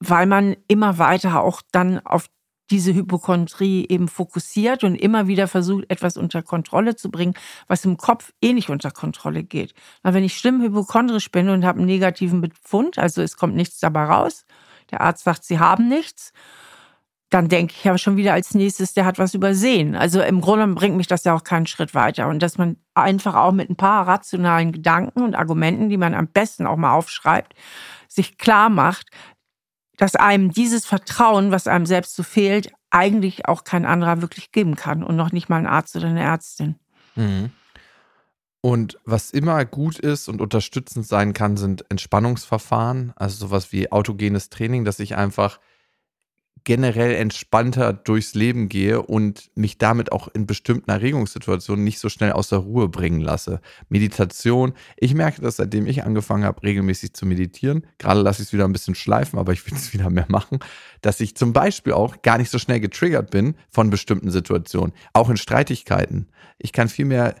weil 0.00 0.26
man 0.26 0.56
immer 0.68 0.98
weiter 0.98 1.42
auch 1.42 1.62
dann 1.72 2.00
auf 2.00 2.26
diese 2.70 2.94
Hypochondrie 2.94 3.86
eben 3.88 4.08
fokussiert 4.08 4.82
und 4.84 4.96
immer 4.96 5.28
wieder 5.28 5.46
versucht, 5.46 5.84
etwas 5.88 6.16
unter 6.16 6.42
Kontrolle 6.42 6.96
zu 6.96 7.10
bringen, 7.10 7.34
was 7.68 7.84
im 7.84 7.96
Kopf 7.96 8.32
eh 8.42 8.52
nicht 8.52 8.70
unter 8.70 8.90
Kontrolle 8.90 9.44
geht. 9.44 9.74
Na, 10.02 10.14
wenn 10.14 10.24
ich 10.24 10.36
schlimm 10.36 10.60
hypochondrisch 10.62 11.30
bin 11.30 11.48
und 11.48 11.64
habe 11.64 11.78
einen 11.78 11.86
negativen 11.86 12.40
Befund, 12.40 12.98
also 12.98 13.22
es 13.22 13.36
kommt 13.36 13.54
nichts 13.54 13.78
dabei 13.78 14.04
raus, 14.04 14.44
der 14.90 15.00
Arzt 15.00 15.24
sagt, 15.24 15.44
Sie 15.44 15.58
haben 15.58 15.88
nichts, 15.88 16.32
dann 17.30 17.48
denke 17.48 17.74
ich 17.76 17.84
ja 17.84 17.98
schon 17.98 18.16
wieder 18.16 18.32
als 18.32 18.54
nächstes, 18.54 18.94
der 18.94 19.04
hat 19.04 19.18
was 19.18 19.34
übersehen. 19.34 19.96
Also 19.96 20.22
im 20.22 20.40
Grunde 20.40 20.66
bringt 20.68 20.96
mich 20.96 21.08
das 21.08 21.24
ja 21.24 21.34
auch 21.34 21.42
keinen 21.42 21.66
Schritt 21.66 21.92
weiter. 21.92 22.28
Und 22.28 22.40
dass 22.40 22.56
man 22.56 22.76
einfach 22.94 23.34
auch 23.34 23.50
mit 23.50 23.68
ein 23.68 23.76
paar 23.76 24.06
rationalen 24.06 24.70
Gedanken 24.70 25.22
und 25.22 25.34
Argumenten, 25.34 25.88
die 25.88 25.96
man 25.96 26.14
am 26.14 26.28
besten 26.28 26.66
auch 26.66 26.76
mal 26.76 26.94
aufschreibt, 26.94 27.54
sich 28.08 28.38
klar 28.38 28.68
macht, 28.68 29.10
dass 29.96 30.14
einem 30.14 30.52
dieses 30.52 30.86
Vertrauen, 30.86 31.50
was 31.50 31.66
einem 31.66 31.86
selbst 31.86 32.14
so 32.14 32.22
fehlt, 32.22 32.72
eigentlich 32.90 33.46
auch 33.48 33.64
kein 33.64 33.84
anderer 33.84 34.22
wirklich 34.22 34.52
geben 34.52 34.76
kann 34.76 35.02
und 35.02 35.16
noch 35.16 35.32
nicht 35.32 35.48
mal 35.48 35.56
ein 35.56 35.66
Arzt 35.66 35.96
oder 35.96 36.08
eine 36.08 36.22
Ärztin. 36.22 36.76
Mhm. 37.14 37.50
Und 38.60 38.98
was 39.04 39.30
immer 39.30 39.64
gut 39.64 39.98
ist 39.98 40.28
und 40.28 40.40
unterstützend 40.40 41.06
sein 41.06 41.32
kann, 41.32 41.56
sind 41.56 41.88
Entspannungsverfahren, 41.88 43.12
also 43.14 43.46
sowas 43.46 43.70
wie 43.70 43.92
autogenes 43.92 44.48
Training, 44.48 44.84
dass 44.84 44.98
ich 44.98 45.16
einfach 45.16 45.60
generell 46.66 47.14
entspannter 47.14 47.92
durchs 47.92 48.34
Leben 48.34 48.68
gehe 48.68 49.00
und 49.00 49.50
mich 49.54 49.78
damit 49.78 50.10
auch 50.10 50.26
in 50.26 50.46
bestimmten 50.46 50.90
Erregungssituationen 50.90 51.84
nicht 51.84 52.00
so 52.00 52.08
schnell 52.08 52.32
aus 52.32 52.48
der 52.48 52.58
Ruhe 52.58 52.88
bringen 52.88 53.20
lasse. 53.20 53.60
Meditation, 53.88 54.74
ich 54.96 55.14
merke 55.14 55.40
das, 55.40 55.56
seitdem 55.56 55.86
ich 55.86 56.02
angefangen 56.02 56.42
habe, 56.42 56.64
regelmäßig 56.64 57.14
zu 57.14 57.24
meditieren. 57.24 57.86
Gerade 57.98 58.20
lasse 58.20 58.42
ich 58.42 58.48
es 58.48 58.52
wieder 58.52 58.64
ein 58.64 58.72
bisschen 58.72 58.96
schleifen, 58.96 59.38
aber 59.38 59.52
ich 59.52 59.64
will 59.64 59.74
es 59.74 59.92
wieder 59.94 60.10
mehr 60.10 60.26
machen, 60.28 60.58
dass 61.02 61.20
ich 61.20 61.36
zum 61.36 61.52
Beispiel 61.52 61.92
auch 61.92 62.20
gar 62.22 62.36
nicht 62.36 62.50
so 62.50 62.58
schnell 62.58 62.80
getriggert 62.80 63.30
bin 63.30 63.54
von 63.70 63.88
bestimmten 63.88 64.32
Situationen, 64.32 64.92
auch 65.12 65.30
in 65.30 65.36
Streitigkeiten. 65.36 66.26
Ich 66.58 66.72
kann 66.72 66.88
viel 66.88 67.04
mehr 67.04 67.36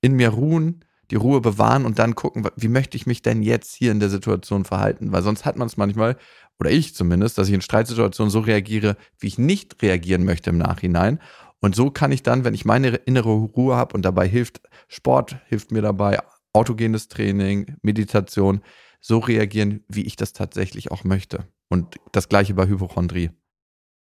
in 0.00 0.14
mir 0.14 0.30
ruhen, 0.30 0.82
die 1.10 1.16
Ruhe 1.16 1.40
bewahren 1.40 1.84
und 1.84 1.98
dann 1.98 2.14
gucken, 2.14 2.48
wie 2.56 2.68
möchte 2.68 2.96
ich 2.96 3.06
mich 3.06 3.22
denn 3.22 3.42
jetzt 3.42 3.74
hier 3.74 3.92
in 3.92 4.00
der 4.00 4.08
Situation 4.08 4.64
verhalten? 4.64 5.12
Weil 5.12 5.22
sonst 5.22 5.44
hat 5.44 5.56
man 5.56 5.66
es 5.66 5.76
manchmal, 5.76 6.16
oder 6.58 6.70
ich 6.70 6.94
zumindest, 6.94 7.38
dass 7.38 7.48
ich 7.48 7.54
in 7.54 7.62
Streitsituationen 7.62 8.30
so 8.30 8.40
reagiere, 8.40 8.96
wie 9.18 9.26
ich 9.26 9.38
nicht 9.38 9.82
reagieren 9.82 10.24
möchte 10.24 10.50
im 10.50 10.58
Nachhinein. 10.58 11.20
Und 11.60 11.74
so 11.74 11.90
kann 11.90 12.12
ich 12.12 12.22
dann, 12.22 12.44
wenn 12.44 12.54
ich 12.54 12.64
meine 12.64 12.88
innere 12.88 13.30
Ruhe 13.30 13.76
habe 13.76 13.94
und 13.94 14.02
dabei 14.02 14.28
hilft 14.28 14.60
Sport, 14.88 15.36
hilft 15.46 15.72
mir 15.72 15.82
dabei, 15.82 16.18
autogenes 16.52 17.08
Training, 17.08 17.76
Meditation, 17.82 18.60
so 19.00 19.18
reagieren, 19.18 19.84
wie 19.88 20.02
ich 20.02 20.16
das 20.16 20.32
tatsächlich 20.32 20.90
auch 20.90 21.04
möchte. 21.04 21.46
Und 21.68 21.96
das 22.12 22.28
gleiche 22.28 22.54
bei 22.54 22.66
Hypochondrie. 22.66 23.30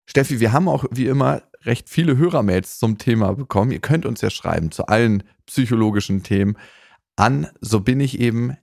Steffi, 0.06 0.40
wir 0.40 0.52
haben 0.52 0.68
auch 0.68 0.86
wie 0.92 1.08
immer 1.08 1.44
recht 1.62 1.90
viele 1.90 2.18
Hörermails 2.18 2.78
zum 2.78 2.98
Thema 2.98 3.34
bekommen. 3.34 3.72
Ihr 3.72 3.80
könnt 3.80 4.06
uns 4.06 4.20
ja 4.22 4.30
schreiben 4.30 4.72
zu 4.72 4.88
allen 4.88 5.24
psychologischen 5.46 6.24
Themen 6.24 6.58
an 7.16 7.48
so 7.62 7.80
bin 7.80 8.00
ich 8.00 8.20
eben 8.20 8.58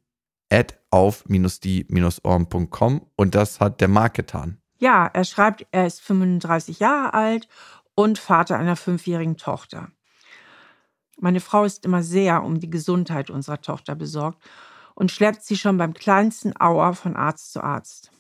at 0.51 0.79
auf-die-ohren.com 0.91 3.07
und 3.17 3.35
das 3.35 3.61
hat 3.61 3.81
der 3.81 3.89
Marc 3.89 4.15
getan. 4.15 4.59
Ja, 4.79 5.07
er 5.07 5.25
schreibt, 5.25 5.67
er 5.71 5.87
ist 5.87 6.01
35 6.01 6.81
Jahre 6.81 7.15
alt 7.15 7.49
und 7.95 8.19
Vater 8.19 8.59
einer 8.59 8.77
fünfjährigen 8.77 9.37
Tochter. 9.37 9.89
Meine 11.19 11.41
Frau 11.41 11.65
ist 11.65 11.85
immer 11.85 12.03
sehr 12.03 12.43
um 12.43 12.61
die 12.61 12.71
Gesundheit 12.71 13.31
unserer 13.31 13.61
Tochter 13.61 13.95
besorgt 13.95 14.43
und 14.95 15.13
schleppt 15.13 15.45
sie 15.45 15.57
schon 15.57 15.77
beim 15.77 15.95
kleinsten 15.95 16.59
Auer 16.59 16.95
von 16.95 17.15
Arzt 17.15 17.53
zu 17.53 17.63
Arzt. 17.63 18.11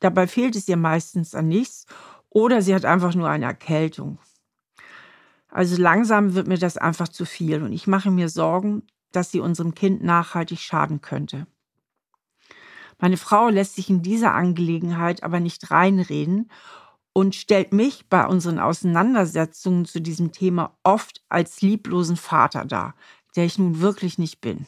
Dabei 0.00 0.26
fehlt 0.26 0.56
es 0.56 0.68
ihr 0.68 0.76
meistens 0.76 1.34
an 1.34 1.48
nichts 1.48 1.86
oder 2.30 2.62
sie 2.62 2.74
hat 2.74 2.84
einfach 2.84 3.14
nur 3.14 3.28
eine 3.28 3.46
Erkältung. 3.46 4.18
Also 5.48 5.80
langsam 5.80 6.34
wird 6.34 6.46
mir 6.46 6.58
das 6.58 6.76
einfach 6.76 7.08
zu 7.08 7.24
viel 7.24 7.62
und 7.62 7.72
ich 7.72 7.86
mache 7.86 8.10
mir 8.10 8.28
Sorgen, 8.28 8.82
dass 9.12 9.30
sie 9.30 9.40
unserem 9.40 9.74
Kind 9.74 10.02
nachhaltig 10.02 10.58
schaden 10.60 11.00
könnte. 11.00 11.46
Meine 12.98 13.16
Frau 13.16 13.48
lässt 13.48 13.76
sich 13.76 13.90
in 13.90 14.02
dieser 14.02 14.34
Angelegenheit 14.34 15.22
aber 15.22 15.40
nicht 15.40 15.70
reinreden 15.70 16.50
und 17.12 17.34
stellt 17.34 17.72
mich 17.72 18.08
bei 18.08 18.26
unseren 18.26 18.58
Auseinandersetzungen 18.58 19.84
zu 19.84 20.00
diesem 20.00 20.32
Thema 20.32 20.76
oft 20.82 21.24
als 21.28 21.60
lieblosen 21.62 22.16
Vater 22.16 22.64
dar, 22.64 22.94
der 23.36 23.44
ich 23.44 23.58
nun 23.58 23.80
wirklich 23.80 24.18
nicht 24.18 24.40
bin. 24.40 24.66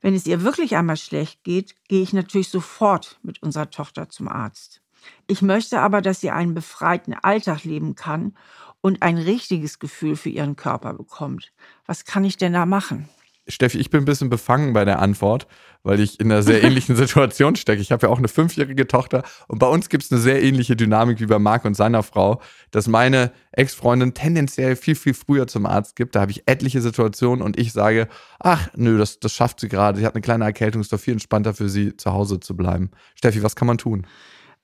Wenn 0.00 0.14
es 0.14 0.26
ihr 0.26 0.42
wirklich 0.42 0.76
einmal 0.76 0.96
schlecht 0.96 1.42
geht, 1.42 1.74
gehe 1.88 2.02
ich 2.02 2.12
natürlich 2.12 2.48
sofort 2.48 3.18
mit 3.22 3.42
unserer 3.42 3.70
Tochter 3.70 4.08
zum 4.08 4.28
Arzt. 4.28 4.82
Ich 5.26 5.42
möchte 5.42 5.80
aber, 5.80 6.02
dass 6.02 6.20
sie 6.20 6.30
einen 6.30 6.54
befreiten 6.54 7.14
Alltag 7.14 7.64
leben 7.64 7.94
kann 7.94 8.36
und 8.80 9.02
ein 9.02 9.18
richtiges 9.18 9.78
Gefühl 9.78 10.16
für 10.16 10.28
ihren 10.28 10.56
Körper 10.56 10.94
bekommt. 10.94 11.52
Was 11.86 12.04
kann 12.04 12.24
ich 12.24 12.36
denn 12.36 12.52
da 12.52 12.66
machen? 12.66 13.08
Steffi, 13.48 13.78
ich 13.78 13.90
bin 13.90 14.02
ein 14.02 14.06
bisschen 14.06 14.28
befangen 14.28 14.72
bei 14.72 14.84
der 14.84 14.98
Antwort, 14.98 15.46
weil 15.84 16.00
ich 16.00 16.18
in 16.18 16.32
einer 16.32 16.42
sehr 16.42 16.62
ähnlichen 16.64 16.96
Situation 16.96 17.54
stecke. 17.54 17.80
Ich 17.80 17.92
habe 17.92 18.06
ja 18.06 18.12
auch 18.12 18.18
eine 18.18 18.28
fünfjährige 18.28 18.88
Tochter 18.88 19.22
und 19.46 19.58
bei 19.58 19.68
uns 19.68 19.88
gibt 19.88 20.02
es 20.04 20.10
eine 20.10 20.20
sehr 20.20 20.42
ähnliche 20.42 20.74
Dynamik 20.74 21.20
wie 21.20 21.26
bei 21.26 21.38
Marc 21.38 21.64
und 21.64 21.74
seiner 21.74 22.02
Frau, 22.02 22.40
dass 22.72 22.88
meine 22.88 23.32
Ex-Freundin 23.52 24.14
tendenziell 24.14 24.74
viel, 24.74 24.96
viel 24.96 25.14
früher 25.14 25.46
zum 25.46 25.66
Arzt 25.66 25.94
gibt. 25.94 26.16
Da 26.16 26.22
habe 26.22 26.32
ich 26.32 26.42
etliche 26.46 26.80
Situationen 26.80 27.42
und 27.42 27.58
ich 27.58 27.72
sage, 27.72 28.08
ach 28.40 28.68
nö, 28.74 28.98
das, 28.98 29.20
das 29.20 29.32
schafft 29.32 29.60
sie 29.60 29.68
gerade. 29.68 30.00
Sie 30.00 30.06
hat 30.06 30.14
eine 30.14 30.22
kleine 30.22 30.44
Erkältung, 30.44 30.80
ist 30.80 30.92
doch 30.92 31.00
viel 31.00 31.12
entspannter 31.12 31.54
für 31.54 31.68
sie, 31.68 31.96
zu 31.96 32.12
Hause 32.12 32.40
zu 32.40 32.56
bleiben. 32.56 32.90
Steffi, 33.14 33.42
was 33.42 33.54
kann 33.54 33.66
man 33.68 33.78
tun? 33.78 34.06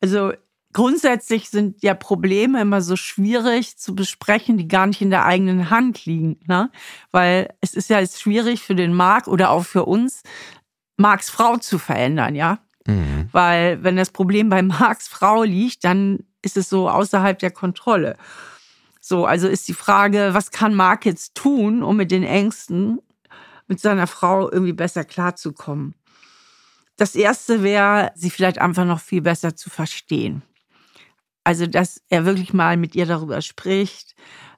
Also 0.01 0.33
grundsätzlich 0.73 1.51
sind 1.51 1.83
ja 1.83 1.95
Probleme 1.95 2.61
immer 2.61 2.81
so 2.81 2.97
schwierig 2.97 3.79
zu 3.79 3.95
besprechen, 3.95 4.57
die 4.57 4.69
gar 4.69 4.87
nicht 4.87 5.01
in 5.01 5.11
der 5.11 5.25
eigenen 5.25 5.71
Hand 5.71 6.05
liegen. 6.07 6.39
Ne? 6.47 6.71
Weil 7.11 7.55
es 7.61 7.75
ist 7.75 7.91
ja 7.91 8.01
jetzt 8.01 8.21
schwierig 8.21 8.63
für 8.63 8.75
den 8.75 8.95
Marc 8.95 9.29
oder 9.29 9.51
auch 9.51 9.65
für 9.65 9.85
uns, 9.85 10.23
Marks 10.97 11.31
Frau 11.31 11.57
zu 11.57 11.79
verändern, 11.79 12.35
ja. 12.35 12.59
Mhm. 12.87 13.29
Weil 13.33 13.83
wenn 13.83 13.97
das 13.97 14.11
Problem 14.11 14.49
bei 14.49 14.63
Marks 14.63 15.09
Frau 15.09 15.43
liegt, 15.43 15.85
dann 15.85 16.21
ist 16.43 16.57
es 16.57 16.69
so 16.69 16.89
außerhalb 16.89 17.39
der 17.39 17.51
Kontrolle. 17.51 18.17
So, 19.01 19.27
also 19.27 19.49
ist 19.49 19.67
die 19.69 19.75
Frage, 19.75 20.31
was 20.33 20.51
kann 20.51 20.75
Mark 20.75 21.07
jetzt 21.07 21.35
tun, 21.35 21.83
um 21.83 21.97
mit 21.97 22.11
den 22.11 22.23
Ängsten 22.23 23.01
mit 23.67 23.81
seiner 23.81 24.07
Frau 24.07 24.51
irgendwie 24.51 24.73
besser 24.73 25.05
klarzukommen? 25.05 25.95
Das 26.97 27.15
erste 27.15 27.63
wäre, 27.63 28.13
sie 28.15 28.31
vielleicht 28.31 28.59
einfach 28.59 28.85
noch 28.85 29.01
viel 29.01 29.23
besser 29.23 29.57
zu 29.57 29.71
verstehen. 29.71 30.43
Also, 31.45 31.67
dass 31.67 32.01
er 32.09 32.25
wirklich 32.25 32.53
mal 32.53 32.77
mit 32.77 32.95
ihr 32.95 33.07
darüber 33.07 33.43
spricht, 33.43 34.15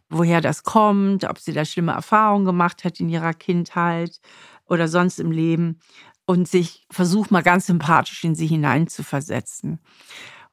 woher 0.08 0.40
das 0.40 0.62
kommt, 0.62 1.24
ob 1.24 1.38
sie 1.38 1.52
da 1.52 1.64
schlimme 1.64 1.92
Erfahrungen 1.92 2.44
gemacht 2.44 2.84
hat 2.84 3.00
in 3.00 3.08
ihrer 3.08 3.34
Kindheit 3.34 4.20
oder 4.66 4.88
sonst 4.88 5.18
im 5.18 5.30
Leben 5.30 5.80
und 6.26 6.48
sich 6.48 6.86
versucht 6.90 7.30
mal 7.30 7.42
ganz 7.42 7.66
sympathisch 7.66 8.24
in 8.24 8.34
sie 8.34 8.46
hineinzuversetzen. 8.46 9.80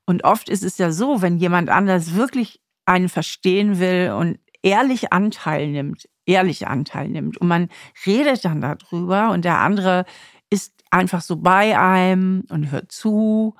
Und 0.05 0.23
oft 0.23 0.49
ist 0.49 0.63
es 0.63 0.77
ja 0.77 0.91
so, 0.91 1.21
wenn 1.21 1.37
jemand 1.37 1.69
anders 1.69 2.15
wirklich 2.15 2.61
einen 2.85 3.09
verstehen 3.09 3.79
will 3.79 4.11
und 4.11 4.39
ehrlich 4.61 5.13
Anteil 5.13 5.67
nimmt, 5.67 6.09
ehrlich 6.25 6.67
Anteil 6.67 7.09
nimmt 7.09 7.37
und 7.37 7.47
man 7.47 7.69
redet 8.05 8.43
dann 8.45 8.61
darüber 8.61 9.31
und 9.31 9.45
der 9.45 9.59
andere 9.59 10.05
ist 10.49 10.73
einfach 10.89 11.21
so 11.21 11.37
bei 11.37 11.79
einem 11.79 12.43
und 12.49 12.71
hört 12.71 12.91
zu 12.91 13.55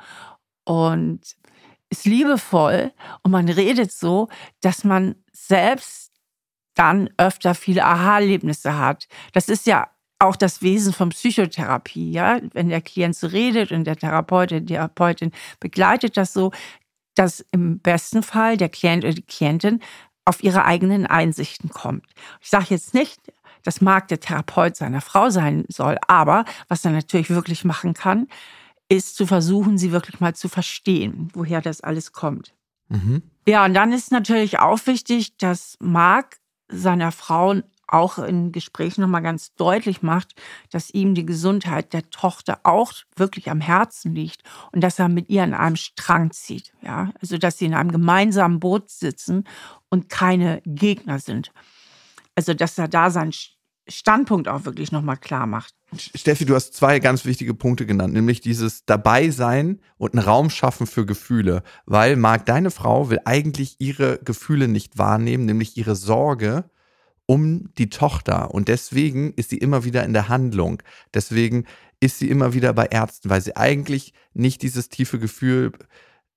und 0.65 1.21
ist 1.91 2.06
liebevoll 2.06 2.91
und 3.21 3.32
man 3.32 3.47
redet 3.47 3.91
so, 3.91 4.30
dass 4.62 4.84
man 4.84 5.15
selbst 5.32 6.12
dann 6.73 7.10
öfter 7.17 7.54
viele 7.54 7.86
Aha-Erlebnisse 7.86 8.77
hat. 8.77 9.08
Das 9.34 9.49
ist 9.49 9.67
ja 9.67 9.89
auch 10.17 10.36
das 10.36 10.62
Wesen 10.62 10.93
von 10.93 11.10
Psychotherapie, 11.10 12.12
ja. 12.12 12.39
Wenn 12.54 12.69
der 12.69 12.82
Klient 12.82 13.15
so 13.15 13.27
redet 13.27 13.71
und 13.71 13.84
der 13.84 13.97
Therapeut, 13.97 14.51
die 14.51 14.65
Therapeutin 14.65 15.32
begleitet 15.60 16.15
das 16.15 16.34
so, 16.34 16.51
dass 17.15 17.45
im 17.51 17.80
besten 17.80 18.23
Fall 18.23 18.56
der 18.56 18.69
Klient 18.69 19.04
oder 19.04 19.13
die 19.13 19.23
Klientin 19.23 19.82
auf 20.23 20.43
ihre 20.43 20.63
eigenen 20.65 21.06
Einsichten 21.08 21.69
kommt. 21.69 22.06
Ich 22.39 22.49
sage 22.49 22.67
jetzt 22.69 22.93
nicht, 22.93 23.19
dass 23.63 23.82
Marc 23.82 24.08
der 24.08 24.19
Therapeut 24.19 24.75
seiner 24.75 25.01
Frau 25.01 25.30
sein 25.30 25.65
soll, 25.67 25.97
aber 26.08 26.45
was 26.67 26.86
er 26.86 26.91
natürlich 26.91 27.30
wirklich 27.30 27.65
machen 27.65 27.93
kann, 27.93 28.27
ist 28.91 29.15
zu 29.15 29.25
versuchen, 29.25 29.77
sie 29.77 29.93
wirklich 29.93 30.19
mal 30.19 30.36
zu 30.36 30.49
verstehen, 30.49 31.30
woher 31.34 31.62
das 31.62 31.80
alles 31.80 32.12
kommt. 32.12 32.54
Mhm. 32.89 33.21
Ja, 33.47 33.63
und 33.63 33.73
dann 33.73 33.93
ist 33.93 34.12
natürlich 34.12 34.60
auch 34.60 34.86
wichtig, 34.86 35.38
dass 35.38 35.77
Marc 35.80 36.39
seiner 36.67 37.13
Frau 37.13 37.62
auch 37.88 38.17
in 38.19 38.51
Gesprächen 38.51 39.01
nochmal 39.01 39.21
ganz 39.21 39.54
deutlich 39.56 40.01
macht, 40.01 40.36
dass 40.71 40.93
ihm 40.93 41.15
die 41.15 41.25
Gesundheit 41.25 41.93
der 41.93 42.10
Tochter 42.10 42.60
auch 42.63 42.91
wirklich 43.15 43.49
am 43.49 43.62
Herzen 43.62 44.13
liegt 44.13 44.43
und 44.73 44.82
dass 44.82 44.99
er 44.99 45.08
mit 45.08 45.30
ihr 45.30 45.43
an 45.43 45.54
einem 45.54 45.77
Strang 45.77 46.32
zieht. 46.32 46.73
Ja, 46.82 47.12
also 47.21 47.38
dass 47.38 47.58
sie 47.58 47.65
in 47.65 47.73
einem 47.73 47.91
gemeinsamen 47.91 48.60
Boot 48.60 48.89
sitzen 48.89 49.45
und 49.89 50.10
keine 50.10 50.62
Gegner 50.65 51.19
sind. 51.19 51.54
Also 52.36 52.54
dass 52.54 52.77
er 52.77 52.89
da 52.89 53.10
seinen 53.10 53.34
Standpunkt 53.88 54.49
auch 54.49 54.65
wirklich 54.65 54.91
nochmal 54.91 55.17
klar 55.17 55.47
macht. 55.47 55.73
Steffi, 55.97 56.45
du 56.45 56.56
hast 56.56 56.73
zwei 56.73 56.99
ganz 56.99 57.25
wichtige 57.25 57.54
Punkte 57.54 57.86
genannt, 57.86 58.13
nämlich 58.13 58.39
dieses 58.39 58.86
Dabeisein 58.86 59.82
und 59.97 60.13
einen 60.13 60.23
Raum 60.23 60.49
schaffen 60.49 60.88
für 60.88 61.06
Gefühle. 61.06 61.63
Weil, 61.86 62.15
Marc, 62.15 62.45
deine 62.45 62.71
Frau 62.71 63.10
will 63.10 63.19
eigentlich 63.25 63.75
ihre 63.80 64.19
Gefühle 64.19 64.69
nicht 64.69 64.97
wahrnehmen, 64.97 65.45
nämlich 65.45 65.75
ihre 65.75 65.95
Sorge 65.95 66.69
um 67.25 67.73
die 67.77 67.89
Tochter. 67.89 68.54
Und 68.54 68.69
deswegen 68.69 69.34
ist 69.34 69.49
sie 69.49 69.58
immer 69.58 69.84
wieder 69.84 70.06
in 70.06 70.13
der 70.13 70.30
Handlung. 70.30 70.82
Deswegen 71.13 71.65
ist 71.99 72.19
sie 72.19 72.30
immer 72.30 72.54
wieder 72.54 72.73
bei 72.73 72.86
Ärzten, 72.86 73.30
weil 73.30 73.41
sie 73.41 73.58
eigentlich 73.58 74.13
nicht 74.34 74.62
dieses 74.62 74.88
tiefe 74.88 75.19
Gefühl 75.19 75.73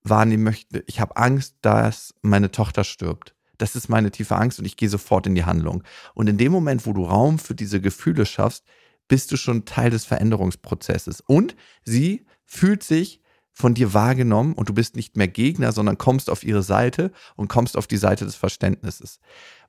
wahrnehmen 0.03 0.43
möchte. 0.43 0.83
Ich 0.87 1.01
habe 1.01 1.17
Angst, 1.17 1.57
dass 1.63 2.15
meine 2.23 2.51
Tochter 2.51 2.83
stirbt. 2.83 3.35
Das 3.59 3.77
ist 3.77 3.89
meine 3.89 4.11
tiefe 4.11 4.37
Angst 4.37 4.59
und 4.59 4.65
ich 4.65 4.77
gehe 4.77 4.89
sofort 4.89 5.27
in 5.29 5.37
die 5.37 5.45
Handlung. 5.45 5.85
Und 6.15 6.29
in 6.29 6.39
dem 6.39 6.51
Moment, 6.51 6.87
wo 6.87 6.93
du 6.93 7.05
Raum 7.05 7.39
für 7.39 7.55
diese 7.55 7.81
Gefühle 7.81 8.27
schaffst, 8.27 8.65
bist 9.09 9.33
du 9.33 9.37
schon 9.37 9.65
Teil 9.65 9.91
des 9.91 10.05
Veränderungsprozesses. 10.05 11.21
Und 11.21 11.57
sie 11.85 12.27
fühlt 12.45 12.83
sich 12.83 13.21
von 13.53 13.75
dir 13.75 13.95
wahrgenommen 13.95 14.55
und 14.55 14.69
du 14.69 14.75
bist 14.75 14.97
nicht 14.97 15.17
mehr 15.17 15.29
Gegner, 15.29 15.71
sondern 15.71 15.97
kommst 15.97 16.29
auf 16.29 16.43
ihre 16.43 16.65
Seite 16.65 17.13
und 17.37 17.49
kommst 17.49 17.77
auf 17.77 17.87
die 17.87 17.97
Seite 17.97 18.25
des 18.25 18.35
Verständnisses. 18.35 19.21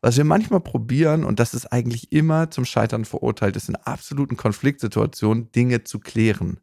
Was 0.01 0.17
wir 0.17 0.23
manchmal 0.23 0.61
probieren, 0.61 1.23
und 1.23 1.39
das 1.39 1.53
ist 1.53 1.71
eigentlich 1.71 2.11
immer 2.11 2.49
zum 2.49 2.65
Scheitern 2.65 3.05
verurteilt, 3.05 3.55
ist 3.55 3.69
in 3.69 3.75
absoluten 3.75 4.37
Konfliktsituationen 4.37 5.51
Dinge 5.51 5.83
zu 5.83 5.99
klären. 5.99 6.59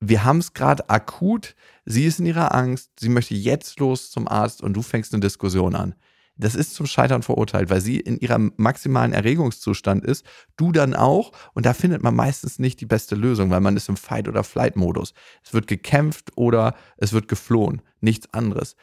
Wir 0.00 0.24
haben 0.24 0.38
es 0.38 0.52
gerade 0.52 0.90
akut, 0.90 1.54
sie 1.84 2.06
ist 2.06 2.18
in 2.18 2.26
ihrer 2.26 2.52
Angst, 2.52 2.90
sie 2.98 3.08
möchte 3.08 3.36
jetzt 3.36 3.78
los 3.78 4.10
zum 4.10 4.26
Arzt 4.26 4.62
und 4.62 4.74
du 4.74 4.82
fängst 4.82 5.14
eine 5.14 5.20
Diskussion 5.20 5.76
an 5.76 5.94
das 6.42 6.54
ist 6.54 6.74
zum 6.74 6.86
Scheitern 6.86 7.22
verurteilt, 7.22 7.70
weil 7.70 7.80
sie 7.80 8.00
in 8.00 8.18
ihrem 8.18 8.52
maximalen 8.56 9.12
Erregungszustand 9.12 10.04
ist, 10.04 10.24
du 10.56 10.72
dann 10.72 10.94
auch 10.94 11.32
und 11.54 11.66
da 11.66 11.72
findet 11.72 12.02
man 12.02 12.14
meistens 12.14 12.58
nicht 12.58 12.80
die 12.80 12.86
beste 12.86 13.14
Lösung, 13.14 13.50
weil 13.50 13.60
man 13.60 13.76
ist 13.76 13.88
im 13.88 13.96
Fight- 13.96 14.28
oder 14.28 14.44
Flight-Modus. 14.44 15.14
Es 15.44 15.54
wird 15.54 15.66
gekämpft 15.66 16.32
oder 16.36 16.74
es 16.96 17.12
wird 17.12 17.28
geflohen, 17.28 17.82
nichts 18.00 18.32
anderes. 18.32 18.76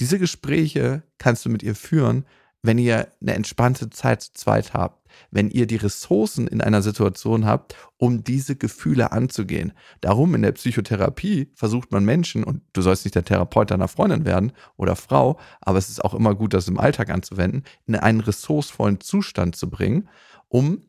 Diese 0.00 0.18
Gespräche 0.18 1.02
kannst 1.18 1.44
du 1.44 1.50
mit 1.50 1.62
ihr 1.62 1.74
führen, 1.74 2.24
wenn 2.62 2.78
ihr 2.78 3.08
eine 3.20 3.34
entspannte 3.34 3.90
Zeit 3.90 4.22
zu 4.22 4.32
zweit 4.32 4.74
habt, 4.74 4.97
wenn 5.30 5.50
ihr 5.50 5.66
die 5.66 5.76
Ressourcen 5.76 6.46
in 6.46 6.60
einer 6.60 6.82
Situation 6.82 7.44
habt, 7.44 7.74
um 7.96 8.24
diese 8.24 8.56
Gefühle 8.56 9.12
anzugehen. 9.12 9.72
Darum 10.00 10.34
in 10.34 10.42
der 10.42 10.52
Psychotherapie 10.52 11.50
versucht 11.54 11.92
man 11.92 12.04
Menschen, 12.04 12.44
und 12.44 12.62
du 12.72 12.82
sollst 12.82 13.04
nicht 13.04 13.14
der 13.14 13.24
Therapeut 13.24 13.70
deiner 13.70 13.88
Freundin 13.88 14.24
werden 14.24 14.52
oder 14.76 14.96
Frau, 14.96 15.38
aber 15.60 15.78
es 15.78 15.88
ist 15.88 16.04
auch 16.04 16.14
immer 16.14 16.34
gut, 16.34 16.54
das 16.54 16.68
im 16.68 16.78
Alltag 16.78 17.10
anzuwenden, 17.10 17.64
in 17.86 17.96
einen 17.96 18.20
ressourcevollen 18.20 19.00
Zustand 19.00 19.56
zu 19.56 19.68
bringen, 19.68 20.08
um 20.48 20.82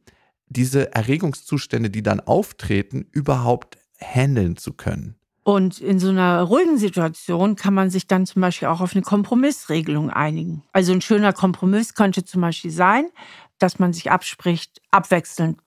diese 0.48 0.94
Erregungszustände, 0.94 1.90
die 1.90 2.04
dann 2.04 2.20
auftreten, 2.20 3.06
überhaupt 3.12 3.78
handeln 4.00 4.58
zu 4.58 4.74
können. 4.74 5.16
Und 5.44 5.80
in 5.80 6.00
so 6.00 6.10
einer 6.10 6.44
ruhigen 6.44 6.78
Situation 6.78 7.56
kann 7.56 7.74
man 7.74 7.90
sich 7.90 8.06
dann 8.06 8.28
zum 8.28 8.42
Beispiel 8.42 8.68
auch 8.68 8.82
auf 8.82 8.94
eine 8.94 9.02
Kompromissregelung 9.02 10.12
einigen. 10.12 10.64
Also 10.74 10.92
ein 10.92 11.02
schöner 11.02 11.34
Kompromiss 11.34 11.96
könnte 11.96 12.24
zum 12.24 12.42
Beispiel 12.42 12.72
sein, 12.72 13.08
dass 13.60 13.80
man 13.80 13.94
sich 13.94 14.12
abspricht, 14.12 14.82
abwechselnd 14.92 15.60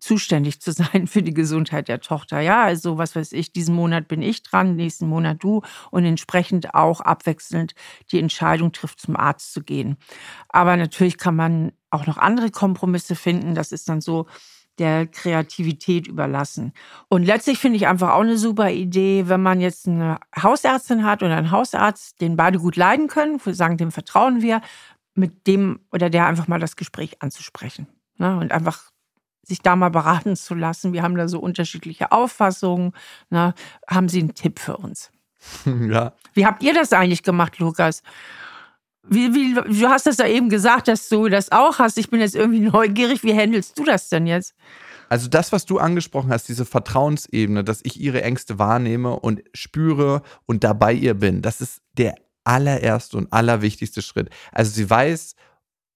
zuständig 0.00 0.60
zu 0.60 0.72
sein 0.72 1.06
für 1.06 1.22
die 1.22 1.34
Gesundheit 1.34 1.88
der 1.88 2.00
Tochter. 2.00 2.40
Ja, 2.40 2.62
also 2.62 2.98
was 2.98 3.16
weiß 3.16 3.32
ich, 3.32 3.52
diesen 3.52 3.74
Monat 3.74 4.08
bin 4.08 4.22
ich 4.22 4.42
dran, 4.42 4.76
nächsten 4.76 5.08
Monat 5.08 5.42
du 5.42 5.62
und 5.90 6.04
entsprechend 6.04 6.74
auch 6.74 7.00
abwechselnd 7.00 7.74
die 8.10 8.18
Entscheidung 8.18 8.72
trifft, 8.72 9.00
zum 9.00 9.16
Arzt 9.16 9.52
zu 9.52 9.62
gehen. 9.62 9.96
Aber 10.48 10.76
natürlich 10.76 11.16
kann 11.16 11.36
man 11.36 11.72
auch 11.90 12.06
noch 12.06 12.18
andere 12.18 12.50
Kompromisse 12.50 13.14
finden. 13.14 13.54
Das 13.54 13.72
ist 13.72 13.88
dann 13.88 14.00
so, 14.00 14.26
der 14.78 15.06
Kreativität 15.06 16.06
überlassen. 16.06 16.72
Und 17.08 17.24
letztlich 17.24 17.58
finde 17.58 17.76
ich 17.76 17.86
einfach 17.86 18.10
auch 18.10 18.22
eine 18.22 18.36
super 18.36 18.70
Idee, 18.70 19.28
wenn 19.28 19.42
man 19.42 19.60
jetzt 19.60 19.86
eine 19.86 20.18
Hausärztin 20.36 21.04
hat 21.04 21.22
oder 21.22 21.36
einen 21.36 21.50
Hausarzt, 21.50 22.20
den 22.20 22.36
beide 22.36 22.58
gut 22.58 22.76
leiden 22.76 23.06
können, 23.06 23.38
sagen, 23.38 23.76
dem 23.76 23.92
vertrauen 23.92 24.42
wir, 24.42 24.60
mit 25.14 25.46
dem 25.46 25.80
oder 25.92 26.10
der 26.10 26.26
einfach 26.26 26.48
mal 26.48 26.60
das 26.60 26.76
Gespräch 26.76 27.22
anzusprechen. 27.22 27.86
Ne? 28.18 28.36
Und 28.36 28.52
einfach 28.52 28.90
sich 29.46 29.60
da 29.60 29.76
mal 29.76 29.90
beraten 29.90 30.36
zu 30.36 30.54
lassen. 30.54 30.92
Wir 30.92 31.02
haben 31.02 31.16
da 31.16 31.28
so 31.28 31.38
unterschiedliche 31.38 32.12
Auffassungen. 32.12 32.92
Ne? 33.30 33.54
Haben 33.88 34.08
Sie 34.08 34.20
einen 34.20 34.34
Tipp 34.34 34.58
für 34.58 34.76
uns? 34.76 35.10
Ja. 35.66 36.14
Wie 36.32 36.46
habt 36.46 36.62
ihr 36.62 36.72
das 36.72 36.92
eigentlich 36.94 37.22
gemacht, 37.22 37.58
Lukas? 37.58 38.02
Wie, 39.06 39.34
wie, 39.34 39.54
du 39.54 39.88
hast 39.88 40.06
das 40.06 40.16
da 40.16 40.26
eben 40.26 40.48
gesagt, 40.48 40.88
dass 40.88 41.08
du 41.10 41.28
das 41.28 41.52
auch 41.52 41.78
hast. 41.78 41.98
Ich 41.98 42.08
bin 42.08 42.20
jetzt 42.20 42.34
irgendwie 42.34 42.60
neugierig. 42.70 43.22
Wie 43.22 43.34
handelst 43.34 43.78
du 43.78 43.84
das 43.84 44.08
denn 44.08 44.26
jetzt? 44.26 44.54
Also 45.10 45.28
das, 45.28 45.52
was 45.52 45.66
du 45.66 45.78
angesprochen 45.78 46.30
hast, 46.30 46.48
diese 46.48 46.64
Vertrauensebene, 46.64 47.62
dass 47.62 47.80
ich 47.84 48.00
ihre 48.00 48.22
Ängste 48.22 48.58
wahrnehme 48.58 49.20
und 49.20 49.42
spüre 49.52 50.22
und 50.46 50.64
dabei 50.64 50.94
ihr 50.94 51.14
bin, 51.14 51.42
das 51.42 51.60
ist 51.60 51.82
der 51.92 52.14
allererste 52.44 53.16
und 53.16 53.32
allerwichtigste 53.32 54.02
Schritt. 54.02 54.30
Also 54.52 54.72
sie 54.72 54.88
weiß, 54.88 55.34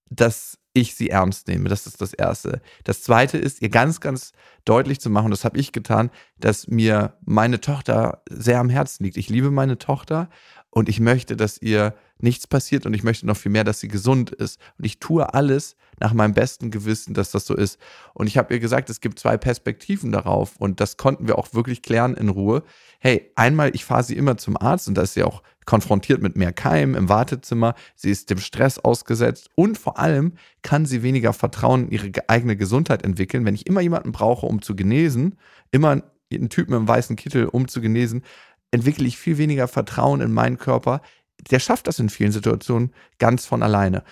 dass 0.09 0.57
ich 0.73 0.95
sie 0.95 1.09
ernst 1.09 1.47
nehme. 1.47 1.69
Das 1.69 1.87
ist 1.87 2.01
das 2.01 2.13
Erste. 2.13 2.61
Das 2.83 3.03
Zweite 3.03 3.37
ist, 3.37 3.61
ihr 3.61 3.69
ganz, 3.69 3.99
ganz 3.99 4.33
deutlich 4.65 4.99
zu 4.99 5.09
machen, 5.09 5.31
das 5.31 5.43
habe 5.43 5.57
ich 5.57 5.71
getan, 5.71 6.11
dass 6.37 6.67
mir 6.67 7.17
meine 7.25 7.59
Tochter 7.59 8.23
sehr 8.29 8.59
am 8.59 8.69
Herzen 8.69 9.03
liegt. 9.03 9.17
Ich 9.17 9.29
liebe 9.29 9.51
meine 9.51 9.77
Tochter 9.77 10.29
und 10.69 10.89
ich 10.89 10.99
möchte, 10.99 11.35
dass 11.35 11.61
ihr 11.61 11.95
nichts 12.19 12.45
passiert 12.47 12.85
und 12.85 12.93
ich 12.93 13.03
möchte 13.03 13.25
noch 13.25 13.37
viel 13.37 13.51
mehr, 13.51 13.63
dass 13.63 13.79
sie 13.79 13.87
gesund 13.87 14.29
ist. 14.29 14.59
Und 14.77 14.85
ich 14.85 14.99
tue 14.99 15.33
alles 15.33 15.75
nach 15.99 16.13
meinem 16.13 16.33
besten 16.33 16.69
Gewissen, 16.69 17.13
dass 17.13 17.31
das 17.31 17.45
so 17.45 17.55
ist. 17.55 17.79
Und 18.13 18.27
ich 18.27 18.37
habe 18.37 18.53
ihr 18.53 18.59
gesagt, 18.59 18.89
es 18.89 19.01
gibt 19.01 19.19
zwei 19.19 19.37
Perspektiven 19.37 20.11
darauf 20.11 20.57
und 20.57 20.79
das 20.79 20.97
konnten 20.97 21.27
wir 21.27 21.37
auch 21.37 21.53
wirklich 21.53 21.81
klären 21.81 22.15
in 22.15 22.29
Ruhe. 22.29 22.63
Hey, 22.99 23.31
einmal, 23.35 23.73
ich 23.73 23.85
fahre 23.85 24.03
sie 24.03 24.15
immer 24.15 24.37
zum 24.37 24.57
Arzt 24.57 24.87
und 24.87 24.95
da 24.95 25.01
ist 25.01 25.13
sie 25.13 25.23
auch 25.23 25.41
konfrontiert 25.69 26.19
mit 26.23 26.35
mehr 26.35 26.51
Keimen 26.51 26.95
im 26.95 27.09
Wartezimmer. 27.09 27.75
Sie 27.95 28.09
ist 28.09 28.31
dem 28.31 28.39
Stress 28.39 28.79
ausgesetzt 28.79 29.51
und 29.53 29.77
vor 29.77 29.99
allem 29.99 30.33
kann 30.63 30.87
sie 30.87 31.03
weniger 31.03 31.31
Vertrauen 31.31 31.85
in 31.85 31.91
ihre 31.91 32.11
eigene 32.27 32.57
Gesundheit 32.57 33.05
entwickeln. 33.05 33.45
Wenn 33.45 33.53
ich 33.53 33.67
immer 33.67 33.79
jemanden 33.79 34.11
brauche, 34.11 34.47
um 34.47 34.63
zu 34.63 34.75
genesen, 34.75 35.37
immer 35.69 36.01
einen 36.31 36.49
Typen 36.49 36.73
im 36.73 36.87
weißen 36.87 37.15
Kittel, 37.15 37.45
um 37.45 37.67
zu 37.67 37.81
genesen, 37.81 38.23
entwickle 38.71 39.05
ich 39.05 39.19
viel 39.19 39.37
weniger 39.37 39.67
Vertrauen 39.67 40.21
in 40.21 40.33
meinen 40.33 40.57
Körper. 40.57 41.03
Der 41.51 41.59
schafft 41.59 41.85
das 41.85 41.99
in 41.99 42.09
vielen 42.09 42.31
Situationen 42.31 42.91
ganz 43.19 43.45
von 43.45 43.61
alleine. 43.61 44.03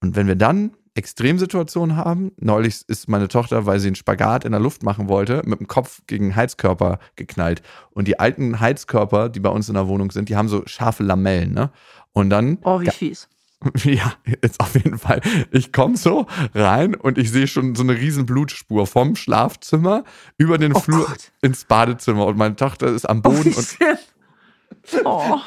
Und 0.00 0.16
wenn 0.16 0.26
wir 0.26 0.36
dann 0.36 0.70
Extremsituationen 0.94 1.96
haben, 1.96 2.32
neulich 2.38 2.82
ist 2.86 3.08
meine 3.08 3.28
Tochter, 3.28 3.64
weil 3.64 3.80
sie 3.80 3.88
einen 3.88 3.96
Spagat 3.96 4.44
in 4.44 4.52
der 4.52 4.60
Luft 4.60 4.82
machen 4.82 5.08
wollte, 5.08 5.42
mit 5.46 5.58
dem 5.58 5.66
Kopf 5.66 6.02
gegen 6.06 6.26
einen 6.26 6.36
Heizkörper 6.36 6.98
geknallt. 7.16 7.62
Und 7.90 8.08
die 8.08 8.20
alten 8.20 8.60
Heizkörper, 8.60 9.30
die 9.30 9.40
bei 9.40 9.48
uns 9.48 9.68
in 9.68 9.74
der 9.74 9.88
Wohnung 9.88 10.10
sind, 10.10 10.28
die 10.28 10.36
haben 10.36 10.48
so 10.48 10.62
scharfe 10.66 11.02
Lamellen, 11.02 11.52
ne? 11.52 11.70
Und 12.12 12.28
dann. 12.30 12.58
Oh, 12.62 12.80
wie 12.80 12.90
fies. 12.90 13.28
Ja, 13.84 14.14
jetzt 14.26 14.58
auf 14.58 14.74
jeden 14.74 14.98
Fall. 14.98 15.20
Ich 15.52 15.72
komme 15.72 15.96
so 15.96 16.26
rein 16.52 16.96
und 16.96 17.16
ich 17.16 17.30
sehe 17.30 17.46
schon 17.46 17.76
so 17.76 17.84
eine 17.84 17.94
riesen 17.94 18.26
Blutspur 18.26 18.88
vom 18.88 19.14
Schlafzimmer 19.14 20.02
über 20.36 20.58
den 20.58 20.72
oh 20.74 20.80
Flur 20.80 21.06
Gott. 21.06 21.30
ins 21.42 21.64
Badezimmer 21.64 22.26
und 22.26 22.36
meine 22.36 22.56
Tochter 22.56 22.88
ist 22.88 23.08
am 23.08 23.22
Boden 23.22 23.54
oh, 23.54 23.58
und, 23.58 25.04
oh. 25.04 25.40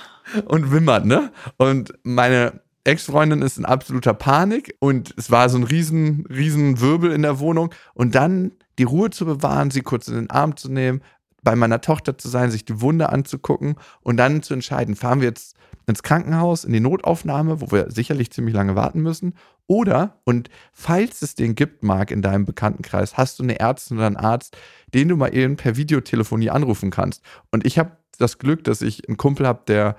und 0.45 0.71
wimmert, 0.71 1.05
ne? 1.05 1.31
Und 1.57 1.93
meine 2.03 2.61
Ex-Freundin 2.85 3.41
ist 3.41 3.57
in 3.57 3.65
absoluter 3.65 4.13
Panik 4.13 4.75
und 4.79 5.13
es 5.17 5.31
war 5.31 5.49
so 5.49 5.57
ein 5.57 5.63
riesen, 5.63 6.25
riesen 6.27 6.79
Wirbel 6.79 7.11
in 7.11 7.23
der 7.23 7.39
Wohnung 7.39 7.73
und 7.93 8.15
dann 8.15 8.51
die 8.77 8.83
Ruhe 8.83 9.09
zu 9.09 9.25
bewahren, 9.25 9.71
sie 9.71 9.81
kurz 9.81 10.07
in 10.07 10.15
den 10.15 10.29
Arm 10.29 10.55
zu 10.55 10.71
nehmen, 10.71 11.01
bei 11.41 11.55
meiner 11.55 11.81
Tochter 11.81 12.17
zu 12.17 12.27
sein, 12.27 12.51
sich 12.51 12.65
die 12.65 12.81
Wunde 12.81 13.09
anzugucken 13.09 13.75
und 14.01 14.17
dann 14.17 14.41
zu 14.43 14.53
entscheiden, 14.53 14.95
fahren 14.95 15.21
wir 15.21 15.27
jetzt 15.27 15.55
ins 15.87 16.03
Krankenhaus, 16.03 16.63
in 16.63 16.73
die 16.73 16.79
Notaufnahme, 16.79 17.61
wo 17.61 17.71
wir 17.71 17.91
sicherlich 17.91 18.31
ziemlich 18.31 18.55
lange 18.55 18.75
warten 18.75 19.01
müssen. 19.01 19.35
Oder, 19.67 20.19
und 20.23 20.49
falls 20.73 21.21
es 21.21 21.35
den 21.35 21.55
gibt, 21.55 21.83
Marc, 21.83 22.11
in 22.11 22.21
deinem 22.21 22.45
Bekanntenkreis, 22.45 23.17
hast 23.17 23.39
du 23.39 23.43
eine 23.43 23.59
Ärztin 23.59 23.97
oder 23.97 24.07
einen 24.07 24.17
Arzt, 24.17 24.57
den 24.93 25.07
du 25.07 25.15
mal 25.15 25.35
eben 25.35 25.57
per 25.57 25.75
Videotelefonie 25.75 26.49
anrufen 26.49 26.89
kannst. 26.89 27.23
Und 27.51 27.65
ich 27.65 27.77
habe 27.77 27.97
das 28.17 28.39
Glück, 28.39 28.63
dass 28.63 28.81
ich 28.81 29.07
einen 29.07 29.17
Kumpel 29.17 29.47
habe, 29.47 29.61
der 29.67 29.95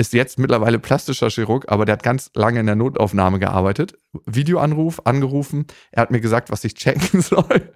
ist 0.00 0.12
jetzt 0.12 0.38
mittlerweile 0.38 0.78
plastischer 0.78 1.28
Chirurg, 1.28 1.66
aber 1.68 1.84
der 1.84 1.92
hat 1.94 2.02
ganz 2.02 2.30
lange 2.34 2.60
in 2.60 2.66
der 2.66 2.74
Notaufnahme 2.74 3.38
gearbeitet. 3.38 3.98
Videoanruf, 4.26 5.02
angerufen. 5.04 5.66
Er 5.92 6.02
hat 6.02 6.10
mir 6.10 6.20
gesagt, 6.20 6.50
was 6.50 6.64
ich 6.64 6.74
checken 6.74 7.20
soll. 7.20 7.74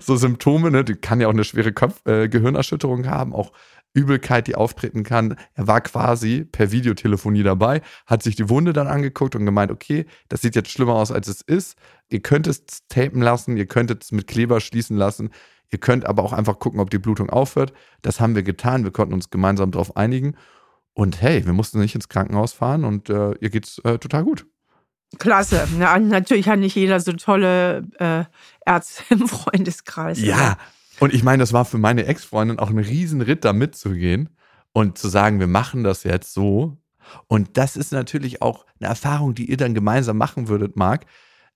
so 0.00 0.16
Symptome, 0.16 0.70
ne? 0.70 0.84
Die 0.84 0.94
kann 0.94 1.20
ja 1.20 1.28
auch 1.28 1.32
eine 1.32 1.44
schwere 1.44 1.72
Kopf 1.72 2.00
äh, 2.06 2.28
Gehirnerschütterung 2.28 3.06
haben, 3.08 3.34
auch 3.34 3.52
Übelkeit, 3.92 4.46
die 4.46 4.54
auftreten 4.54 5.02
kann. 5.02 5.36
Er 5.54 5.66
war 5.66 5.80
quasi 5.80 6.44
per 6.44 6.72
Videotelefonie 6.72 7.42
dabei, 7.42 7.82
hat 8.06 8.22
sich 8.22 8.36
die 8.36 8.48
Wunde 8.48 8.72
dann 8.72 8.86
angeguckt 8.86 9.34
und 9.36 9.44
gemeint, 9.44 9.70
okay, 9.70 10.06
das 10.28 10.40
sieht 10.40 10.54
jetzt 10.54 10.70
schlimmer 10.70 10.94
aus, 10.94 11.12
als 11.12 11.28
es 11.28 11.42
ist. 11.42 11.76
Ihr 12.08 12.20
könnt 12.20 12.46
es 12.46 12.64
tapen 12.88 13.20
lassen, 13.20 13.56
ihr 13.56 13.66
könnt 13.66 13.90
es 13.90 14.12
mit 14.12 14.26
Kleber 14.26 14.60
schließen 14.60 14.96
lassen. 14.96 15.30
Ihr 15.70 15.78
könnt 15.78 16.06
aber 16.06 16.22
auch 16.22 16.32
einfach 16.32 16.58
gucken, 16.58 16.80
ob 16.80 16.88
die 16.88 16.98
Blutung 16.98 17.28
aufhört. 17.28 17.74
Das 18.00 18.20
haben 18.20 18.34
wir 18.34 18.42
getan. 18.42 18.84
Wir 18.84 18.90
konnten 18.90 19.12
uns 19.12 19.28
gemeinsam 19.28 19.70
darauf 19.70 19.96
einigen. 19.96 20.34
Und 20.98 21.22
hey, 21.22 21.46
wir 21.46 21.52
mussten 21.52 21.78
nicht 21.78 21.94
ins 21.94 22.08
Krankenhaus 22.08 22.52
fahren 22.52 22.84
und 22.84 23.08
äh, 23.08 23.30
ihr 23.38 23.50
geht's 23.50 23.78
äh, 23.84 23.98
total 23.98 24.24
gut. 24.24 24.46
Klasse. 25.20 25.68
Na, 25.78 25.96
natürlich 25.96 26.48
hat 26.48 26.58
nicht 26.58 26.74
jeder 26.74 26.98
so 26.98 27.12
tolle 27.12 27.86
äh, 28.00 28.24
Ärzte 28.66 29.04
im 29.10 29.28
Freundeskreis. 29.28 30.20
Ja, 30.20 30.58
und 30.98 31.14
ich 31.14 31.22
meine, 31.22 31.40
das 31.40 31.52
war 31.52 31.64
für 31.64 31.78
meine 31.78 32.04
Ex-Freundin 32.04 32.58
auch 32.58 32.70
ein 32.70 32.80
Riesenritt, 32.80 33.44
da 33.44 33.52
mitzugehen 33.52 34.30
und 34.72 34.98
zu 34.98 35.06
sagen, 35.06 35.38
wir 35.38 35.46
machen 35.46 35.84
das 35.84 36.02
jetzt 36.02 36.34
so. 36.34 36.78
Und 37.28 37.56
das 37.56 37.76
ist 37.76 37.92
natürlich 37.92 38.42
auch 38.42 38.66
eine 38.80 38.88
Erfahrung, 38.88 39.36
die 39.36 39.48
ihr 39.48 39.56
dann 39.56 39.74
gemeinsam 39.74 40.18
machen 40.18 40.48
würdet, 40.48 40.74
Marc, 40.74 41.06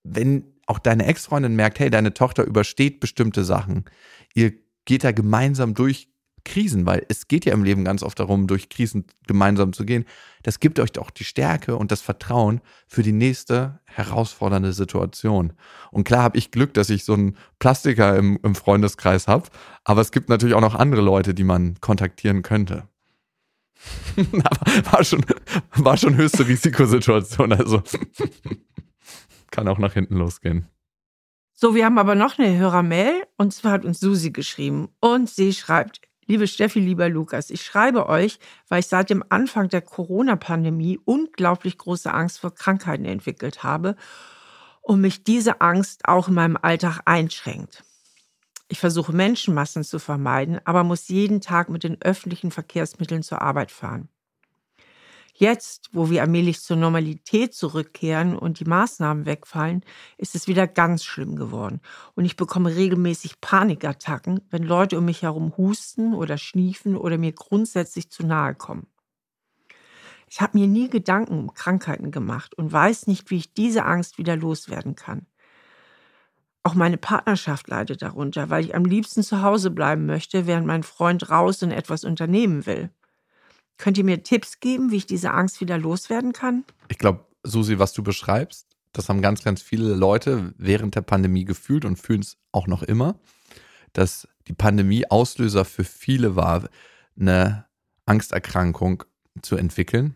wenn 0.04 0.44
auch 0.68 0.78
deine 0.78 1.04
Ex-Freundin 1.04 1.56
merkt, 1.56 1.80
hey, 1.80 1.90
deine 1.90 2.14
Tochter 2.14 2.44
übersteht 2.44 3.00
bestimmte 3.00 3.42
Sachen. 3.42 3.86
Ihr 4.34 4.52
geht 4.84 5.02
da 5.02 5.10
gemeinsam 5.10 5.74
durch 5.74 6.11
Krisen, 6.44 6.86
weil 6.86 7.04
es 7.08 7.28
geht 7.28 7.44
ja 7.44 7.52
im 7.52 7.64
Leben 7.64 7.84
ganz 7.84 8.02
oft 8.02 8.18
darum, 8.18 8.46
durch 8.46 8.68
Krisen 8.68 9.04
gemeinsam 9.26 9.72
zu 9.72 9.84
gehen. 9.84 10.04
Das 10.42 10.60
gibt 10.60 10.80
euch 10.80 10.92
doch 10.92 11.10
die 11.10 11.24
Stärke 11.24 11.76
und 11.76 11.92
das 11.92 12.00
Vertrauen 12.00 12.60
für 12.86 13.02
die 13.02 13.12
nächste 13.12 13.80
herausfordernde 13.84 14.72
Situation. 14.72 15.52
Und 15.90 16.04
klar 16.04 16.22
habe 16.22 16.38
ich 16.38 16.50
Glück, 16.50 16.74
dass 16.74 16.90
ich 16.90 17.04
so 17.04 17.14
einen 17.14 17.36
Plastiker 17.58 18.16
im, 18.16 18.38
im 18.42 18.54
Freundeskreis 18.54 19.28
habe, 19.28 19.48
aber 19.84 20.00
es 20.00 20.10
gibt 20.10 20.28
natürlich 20.28 20.54
auch 20.54 20.60
noch 20.60 20.74
andere 20.74 21.02
Leute, 21.02 21.34
die 21.34 21.44
man 21.44 21.80
kontaktieren 21.80 22.42
könnte. 22.42 22.88
war 24.90 25.04
schon, 25.04 25.24
war 25.74 25.96
schon 25.96 26.16
höchste 26.16 26.46
Risikosituation, 26.46 27.52
also 27.52 27.82
kann 29.50 29.68
auch 29.68 29.78
nach 29.78 29.94
hinten 29.94 30.16
losgehen. 30.16 30.68
So, 31.54 31.74
wir 31.74 31.84
haben 31.84 31.98
aber 31.98 32.16
noch 32.16 32.38
eine 32.38 32.56
Hörermail 32.56 33.22
und 33.36 33.52
zwar 33.52 33.72
hat 33.72 33.84
uns 33.84 34.00
Susi 34.00 34.30
geschrieben 34.30 34.88
und 35.00 35.30
sie 35.30 35.52
schreibt, 35.52 36.00
Liebe 36.26 36.46
Steffi, 36.46 36.78
lieber 36.78 37.08
Lukas, 37.08 37.50
ich 37.50 37.62
schreibe 37.62 38.08
euch, 38.08 38.38
weil 38.68 38.80
ich 38.80 38.86
seit 38.86 39.10
dem 39.10 39.24
Anfang 39.28 39.68
der 39.68 39.82
Corona-Pandemie 39.82 41.00
unglaublich 41.04 41.78
große 41.78 42.12
Angst 42.12 42.38
vor 42.38 42.54
Krankheiten 42.54 43.04
entwickelt 43.04 43.64
habe 43.64 43.96
und 44.82 45.00
mich 45.00 45.24
diese 45.24 45.60
Angst 45.60 46.06
auch 46.06 46.28
in 46.28 46.34
meinem 46.34 46.58
Alltag 46.60 47.00
einschränkt. 47.06 47.84
Ich 48.68 48.78
versuche 48.78 49.12
Menschenmassen 49.12 49.84
zu 49.84 49.98
vermeiden, 49.98 50.60
aber 50.64 50.84
muss 50.84 51.08
jeden 51.08 51.40
Tag 51.40 51.68
mit 51.68 51.82
den 51.84 52.00
öffentlichen 52.00 52.50
Verkehrsmitteln 52.50 53.22
zur 53.22 53.42
Arbeit 53.42 53.70
fahren. 53.70 54.08
Jetzt, 55.34 55.88
wo 55.92 56.10
wir 56.10 56.20
allmählich 56.20 56.60
zur 56.60 56.76
Normalität 56.76 57.54
zurückkehren 57.54 58.36
und 58.36 58.60
die 58.60 58.66
Maßnahmen 58.66 59.24
wegfallen, 59.24 59.82
ist 60.18 60.34
es 60.34 60.46
wieder 60.46 60.66
ganz 60.66 61.04
schlimm 61.04 61.36
geworden. 61.36 61.80
Und 62.14 62.26
ich 62.26 62.36
bekomme 62.36 62.76
regelmäßig 62.76 63.40
Panikattacken, 63.40 64.42
wenn 64.50 64.62
Leute 64.62 64.98
um 64.98 65.06
mich 65.06 65.22
herum 65.22 65.56
husten 65.56 66.12
oder 66.12 66.36
schniefen 66.36 66.96
oder 66.96 67.16
mir 67.16 67.32
grundsätzlich 67.32 68.10
zu 68.10 68.26
nahe 68.26 68.54
kommen. 68.54 68.86
Ich 70.28 70.40
habe 70.40 70.58
mir 70.58 70.66
nie 70.66 70.88
Gedanken 70.88 71.38
um 71.38 71.54
Krankheiten 71.54 72.10
gemacht 72.10 72.54
und 72.54 72.72
weiß 72.72 73.06
nicht, 73.06 73.30
wie 73.30 73.36
ich 73.36 73.54
diese 73.54 73.84
Angst 73.84 74.18
wieder 74.18 74.36
loswerden 74.36 74.96
kann. 74.96 75.26
Auch 76.62 76.74
meine 76.74 76.96
Partnerschaft 76.98 77.68
leidet 77.68 78.02
darunter, 78.02 78.48
weil 78.48 78.64
ich 78.64 78.74
am 78.74 78.84
liebsten 78.84 79.22
zu 79.22 79.42
Hause 79.42 79.70
bleiben 79.70 80.06
möchte, 80.06 80.46
während 80.46 80.66
mein 80.66 80.84
Freund 80.84 81.28
raus 81.28 81.62
und 81.62 81.70
etwas 81.70 82.04
unternehmen 82.04 82.66
will. 82.66 82.90
Könnt 83.82 83.98
ihr 83.98 84.04
mir 84.04 84.22
Tipps 84.22 84.60
geben, 84.60 84.92
wie 84.92 84.98
ich 84.98 85.06
diese 85.06 85.32
Angst 85.32 85.60
wieder 85.60 85.76
loswerden 85.76 86.32
kann? 86.32 86.62
Ich 86.86 86.98
glaube, 86.98 87.26
Susi, 87.42 87.80
was 87.80 87.92
du 87.92 88.04
beschreibst, 88.04 88.68
das 88.92 89.08
haben 89.08 89.20
ganz, 89.22 89.42
ganz 89.42 89.60
viele 89.60 89.96
Leute 89.96 90.54
während 90.56 90.94
der 90.94 91.00
Pandemie 91.00 91.44
gefühlt 91.44 91.84
und 91.84 91.96
fühlen 91.96 92.20
es 92.20 92.36
auch 92.52 92.68
noch 92.68 92.84
immer, 92.84 93.16
dass 93.92 94.28
die 94.46 94.52
Pandemie 94.52 95.10
Auslöser 95.10 95.64
für 95.64 95.82
viele 95.82 96.36
war, 96.36 96.68
eine 97.18 97.64
Angsterkrankung 98.06 99.02
zu 99.42 99.56
entwickeln. 99.56 100.14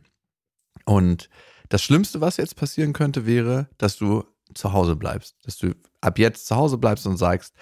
Und 0.84 1.28
das 1.68 1.82
Schlimmste, 1.82 2.20
was 2.20 2.36
jetzt 2.36 2.54
passieren 2.54 2.92
könnte, 2.92 3.26
wäre, 3.26 3.68
dass 3.78 3.96
du 3.96 4.22
zu 4.54 4.74
Hause 4.74 4.94
bleibst, 4.94 5.44
dass 5.44 5.58
du 5.58 5.74
ab 6.00 6.20
jetzt 6.20 6.46
zu 6.46 6.54
Hause 6.54 6.78
bleibst 6.78 7.04
und 7.08 7.16
sagst, 7.16 7.52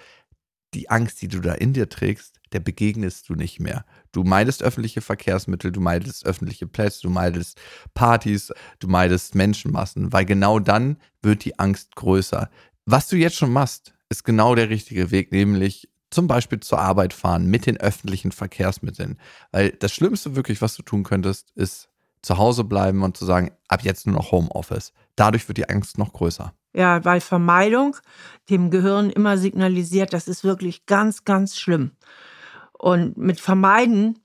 die 0.75 0.89
Angst, 0.89 1.21
die 1.21 1.27
du 1.27 1.39
da 1.39 1.53
in 1.53 1.73
dir 1.73 1.89
trägst, 1.89 2.39
der 2.51 2.59
begegnest 2.59 3.27
du 3.29 3.35
nicht 3.35 3.59
mehr. 3.59 3.85
Du 4.11 4.23
meidest 4.23 4.63
öffentliche 4.63 5.01
Verkehrsmittel, 5.01 5.71
du 5.71 5.81
meidest 5.81 6.25
öffentliche 6.25 6.67
Plätze, 6.67 7.01
du 7.01 7.09
meidest 7.09 7.59
Partys, 7.93 8.51
du 8.79 8.87
meidest 8.87 9.35
Menschenmassen, 9.35 10.13
weil 10.13 10.25
genau 10.25 10.59
dann 10.59 10.97
wird 11.21 11.43
die 11.43 11.57
Angst 11.59 11.95
größer. 11.95 12.49
Was 12.85 13.07
du 13.07 13.17
jetzt 13.17 13.35
schon 13.35 13.51
machst, 13.51 13.93
ist 14.09 14.23
genau 14.23 14.55
der 14.55 14.69
richtige 14.69 15.11
Weg, 15.11 15.31
nämlich 15.31 15.89
zum 16.11 16.27
Beispiel 16.27 16.59
zur 16.59 16.79
Arbeit 16.79 17.13
fahren 17.13 17.47
mit 17.47 17.65
den 17.65 17.77
öffentlichen 17.77 18.31
Verkehrsmitteln. 18.31 19.19
Weil 19.51 19.71
das 19.71 19.91
Schlimmste 19.91 20.35
wirklich, 20.35 20.61
was 20.61 20.75
du 20.75 20.83
tun 20.83 21.03
könntest, 21.03 21.51
ist 21.55 21.89
zu 22.21 22.37
Hause 22.37 22.63
bleiben 22.63 23.03
und 23.03 23.17
zu 23.17 23.25
sagen, 23.25 23.51
ab 23.67 23.83
jetzt 23.83 24.07
nur 24.07 24.15
noch 24.15 24.31
Homeoffice. 24.31 24.93
Dadurch 25.15 25.47
wird 25.47 25.57
die 25.57 25.69
Angst 25.69 25.97
noch 25.97 26.13
größer. 26.13 26.53
Ja, 26.75 27.05
weil 27.05 27.21
Vermeidung 27.21 27.95
dem 28.49 28.69
Gehirn 28.69 29.09
immer 29.09 29.37
signalisiert, 29.37 30.11
das 30.11 30.27
ist 30.27 30.43
wirklich 30.43 30.85
ganz, 30.85 31.23
ganz 31.23 31.57
schlimm. 31.57 31.91
Und 32.73 33.17
mit 33.17 33.39
Vermeiden 33.39 34.19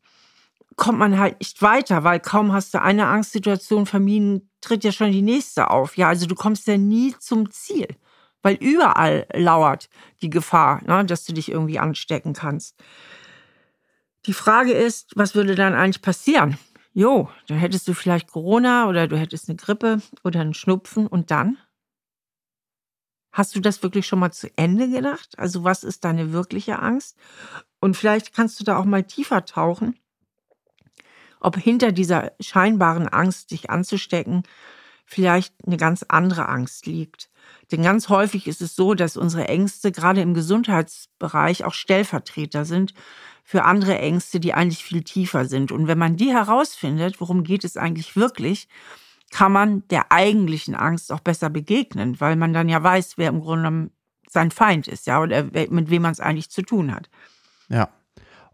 kommt 0.75 0.99
man 0.99 1.19
halt 1.19 1.39
nicht 1.39 1.63
weiter, 1.63 2.03
weil 2.03 2.19
kaum 2.19 2.53
hast 2.53 2.75
du 2.75 2.83
eine 2.83 3.07
Angstsituation 3.07 3.87
vermieden, 3.87 4.51
tritt 4.61 4.83
ja 4.83 4.91
schon 4.91 5.13
die 5.13 5.23
nächste 5.23 5.71
auf. 5.71 5.97
Ja, 5.97 6.09
also 6.09 6.27
du 6.27 6.35
kommst 6.35 6.67
ja 6.67 6.77
nie 6.77 7.15
zum 7.21 7.51
Ziel, 7.53 7.87
weil 8.43 8.57
überall 8.57 9.27
lauert 9.33 9.89
die 10.21 10.31
Gefahr, 10.31 10.83
ne, 10.85 11.05
dass 11.05 11.25
du 11.25 11.33
dich 11.33 11.51
irgendwie 11.51 11.79
anstecken 11.79 12.33
kannst. 12.33 12.83
Die 14.27 14.33
Frage 14.33 14.73
ist, 14.73 15.13
was 15.15 15.35
würde 15.37 15.55
dann 15.55 15.75
eigentlich 15.75 16.03
passieren? 16.03 16.59
Jo, 16.93 17.29
dann 17.47 17.59
hättest 17.59 17.87
du 17.87 17.95
vielleicht 17.95 18.29
Corona 18.29 18.89
oder 18.89 19.07
du 19.07 19.17
hättest 19.17 19.49
eine 19.49 19.57
Grippe 19.57 20.03
oder 20.25 20.41
einen 20.41 20.55
Schnupfen 20.55 21.07
und 21.07 21.31
dann? 21.31 21.57
Hast 23.33 23.55
du 23.55 23.61
das 23.61 23.83
wirklich 23.83 24.07
schon 24.07 24.19
mal 24.19 24.33
zu 24.33 24.49
Ende 24.57 24.89
gedacht? 24.89 25.39
Also 25.39 25.65
was 25.65 25.85
ist 25.85 26.05
deine 26.05 26.33
wirkliche 26.33 26.81
Angst? 26.81 27.17
Und 27.81 27.97
vielleicht 27.97 28.35
kannst 28.35 28.59
du 28.61 28.65
da 28.65 28.77
auch 28.77 28.85
mal 28.85 29.05
tiefer 29.05 29.45
tauchen, 29.45 29.99
ob 31.41 31.57
hinter 31.57 31.93
dieser 31.93 32.33
scheinbaren 32.41 33.09
Angst, 33.09 33.51
dich 33.51 33.71
anzustecken, 33.71 34.43
vielleicht 35.07 35.55
eine 35.67 35.77
ganz 35.77 36.05
andere 36.09 36.49
Angst 36.49 36.87
liegt. 36.87 37.31
Denn 37.73 37.83
ganz 37.83 38.09
häufig 38.09 38.47
ist 38.47 38.61
es 38.61 38.77
so, 38.77 38.95
dass 38.95 39.17
unsere 39.17 39.49
Ängste 39.49 39.91
gerade 39.93 40.21
im 40.21 40.35
Gesundheitsbereich 40.35 41.65
auch 41.65 41.75
Stellvertreter 41.75 42.65
sind 42.65 42.95
für 43.43 43.65
andere 43.65 43.99
Ängste, 43.99 44.39
die 44.39 44.55
eigentlich 44.55 44.85
viel 44.85 45.03
tiefer 45.03 45.47
sind. 45.47 45.73
Und 45.73 45.89
wenn 45.89 45.99
man 45.99 46.17
die 46.17 46.31
herausfindet, 46.31 47.21
worum 47.21 47.43
geht 47.43 47.65
es 47.65 47.77
eigentlich 47.77 48.15
wirklich, 48.17 48.69
kann 49.31 49.53
man 49.53 49.87
der 49.89 50.13
eigentlichen 50.13 50.75
Angst 50.75 51.13
auch 51.13 51.21
besser 51.21 51.51
begegnen, 51.51 52.21
weil 52.21 52.37
man 52.37 52.53
dann 52.53 52.69
ja 52.69 52.83
weiß, 52.83 53.17
wer 53.17 53.29
im 53.29 53.41
Grunde 53.41 53.91
sein 54.29 54.51
Feind 54.51 54.89
ist, 54.89 55.07
ja, 55.07 55.21
oder 55.21 55.45
mit 55.45 55.91
wem 55.91 56.03
man 56.03 56.13
es 56.13 56.21
eigentlich 56.21 56.51
zu 56.51 56.63
tun 56.63 56.95
hat. 56.95 57.09
Ja. 57.69 57.89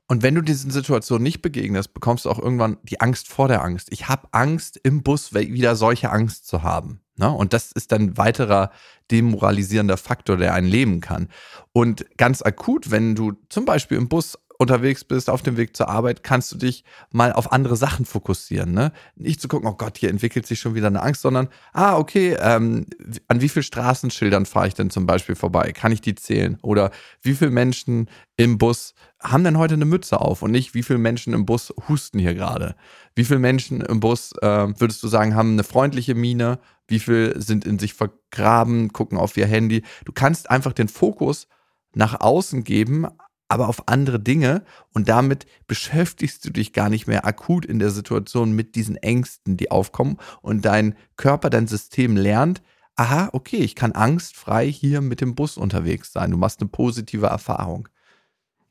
Und 0.09 0.23
wenn 0.23 0.37
du 0.37 0.41
diesen 0.41 0.71
Situationen 0.71 1.25
nicht 1.25 1.43
begegnest, 1.43 1.93
bekommst 1.93 2.25
du 2.25 2.31
auch 2.31 2.39
irgendwann 2.39 2.79
die 2.85 3.01
Angst 3.01 3.29
vor 3.29 3.49
der 3.49 3.65
Angst. 3.65 3.89
Ich 3.91 4.09
habe 4.09 4.29
Angst, 4.31 4.79
im 4.85 5.03
Bus 5.03 5.35
wieder 5.35 5.75
solche 5.75 6.13
Angst 6.13 6.47
zu 6.47 6.63
haben. 6.63 7.01
Ne? 7.17 7.31
Und 7.31 7.53
das 7.53 7.73
ist 7.73 7.91
dann 7.91 8.17
weiterer 8.17 8.71
demoralisierender 9.11 9.97
Faktor, 9.97 10.37
der 10.37 10.55
einen 10.55 10.69
leben 10.69 11.01
kann. 11.01 11.29
Und 11.73 12.07
ganz 12.17 12.43
akut, 12.43 12.91
wenn 12.93 13.17
du 13.17 13.33
zum 13.49 13.65
Beispiel 13.65 13.99
im 13.99 14.09
Bus 14.09 14.39
unterwegs 14.59 15.05
bist, 15.05 15.29
auf 15.31 15.43
dem 15.43 15.57
Weg 15.57 15.77
zur 15.77 15.89
Arbeit, 15.89 16.23
kannst 16.23 16.53
du 16.53 16.57
dich 16.57 16.85
mal 17.11 17.33
auf 17.33 17.53
andere 17.53 17.77
Sachen 17.77 18.05
fokussieren. 18.05 18.73
Ne? 18.73 18.93
Nicht 19.17 19.41
zu 19.41 19.49
gucken, 19.49 19.69
oh 19.69 19.75
Gott, 19.75 19.99
hier 19.99 20.11
entwickelt 20.11 20.47
sich 20.47 20.61
schon 20.61 20.75
wieder 20.75 20.87
eine 20.87 21.03
Angst, 21.03 21.23
sondern, 21.23 21.49
ah, 21.73 21.97
okay, 21.97 22.37
ähm, 22.41 22.87
an 23.29 23.41
wie 23.41 23.49
vielen 23.49 23.63
Straßenschildern 23.63 24.47
fahre 24.47 24.69
ich 24.69 24.75
denn 24.75 24.91
zum 24.91 25.07
Beispiel 25.07 25.35
vorbei? 25.35 25.73
Kann 25.73 25.93
ich 25.93 26.01
die 26.01 26.15
zählen? 26.15 26.59
Oder 26.63 26.91
wie 27.23 27.35
viele 27.35 27.51
Menschen 27.51 28.09
im 28.37 28.59
Bus 28.59 28.95
haben 29.23 29.45
denn 29.45 29.59
heute 29.59 29.75
eine 29.75 29.85
Mütze 29.85 30.21
auf 30.21 30.43
und 30.43 30.51
nicht, 30.51 30.75
wie 30.75 30.83
viele 30.83 30.99
Menschen 30.99 31.33
im 31.33 31.47
Bus 31.47 31.73
husten 31.89 32.19
hier 32.19 32.35
gerade? 32.35 32.77
Wie 33.15 33.25
viele 33.25 33.41
Menschen 33.41 33.81
im 33.81 34.01
Bus, 34.01 34.33
äh, 34.43 34.69
würdest 34.79 35.03
du 35.03 35.09
sagen, 35.09 35.35
haben 35.35 35.53
eine 35.53 35.65
freundliche 35.65 36.15
Miene? 36.15 36.59
Wie 36.87 36.99
viele 36.99 37.41
sind 37.41 37.65
in 37.65 37.79
sich 37.79 37.95
vergraben, 37.95 38.93
gucken 38.93 39.19
auf 39.19 39.37
ihr 39.37 39.47
Handy? 39.47 39.83
Du 40.05 40.13
kannst 40.13 40.51
einfach 40.51 40.73
den 40.73 40.89
Fokus 40.89 41.49
nach 41.95 42.21
außen 42.21 42.63
geben, 42.63 43.07
aber 43.49 43.69
auf 43.69 43.89
andere 43.89 44.19
Dinge 44.21 44.65
und 44.93 45.09
damit 45.09 45.47
beschäftigst 45.67 46.45
du 46.45 46.51
dich 46.51 46.73
gar 46.73 46.89
nicht 46.89 47.07
mehr 47.07 47.25
akut 47.25 47.65
in 47.65 47.79
der 47.79 47.91
Situation 47.91 48.53
mit 48.53 48.75
diesen 48.75 48.97
Ängsten, 48.97 49.57
die 49.57 49.71
aufkommen 49.71 50.19
und 50.43 50.65
dein 50.65 50.95
Körper, 51.17 51.51
dein 51.51 51.67
System 51.67 52.17
lernt, 52.17 52.63
aha, 52.97 53.29
okay, 53.33 53.59
ich 53.59 53.75
kann 53.75 53.93
angstfrei 53.93 54.67
hier 54.71 55.01
mit 55.01 55.21
dem 55.21 55.35
Bus 55.35 55.57
unterwegs 55.59 56.13
sein. 56.13 56.31
Du 56.31 56.39
machst 56.39 56.61
eine 56.61 56.69
positive 56.69 57.27
Erfahrung. 57.27 57.89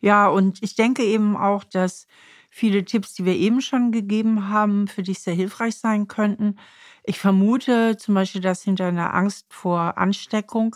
Ja, 0.01 0.27
und 0.27 0.61
ich 0.61 0.75
denke 0.75 1.03
eben 1.03 1.37
auch, 1.37 1.63
dass 1.63 2.07
viele 2.49 2.85
Tipps, 2.85 3.13
die 3.13 3.25
wir 3.25 3.35
eben 3.35 3.61
schon 3.61 3.91
gegeben 3.91 4.49
haben, 4.49 4.87
für 4.87 5.03
dich 5.03 5.19
sehr 5.19 5.33
hilfreich 5.33 5.75
sein 5.77 6.07
könnten. 6.07 6.57
Ich 7.03 7.19
vermute 7.19 7.97
zum 7.97 8.15
Beispiel, 8.15 8.41
dass 8.41 8.63
hinter 8.63 8.85
einer 8.85 9.13
Angst 9.13 9.47
vor 9.49 9.97
Ansteckung 9.97 10.75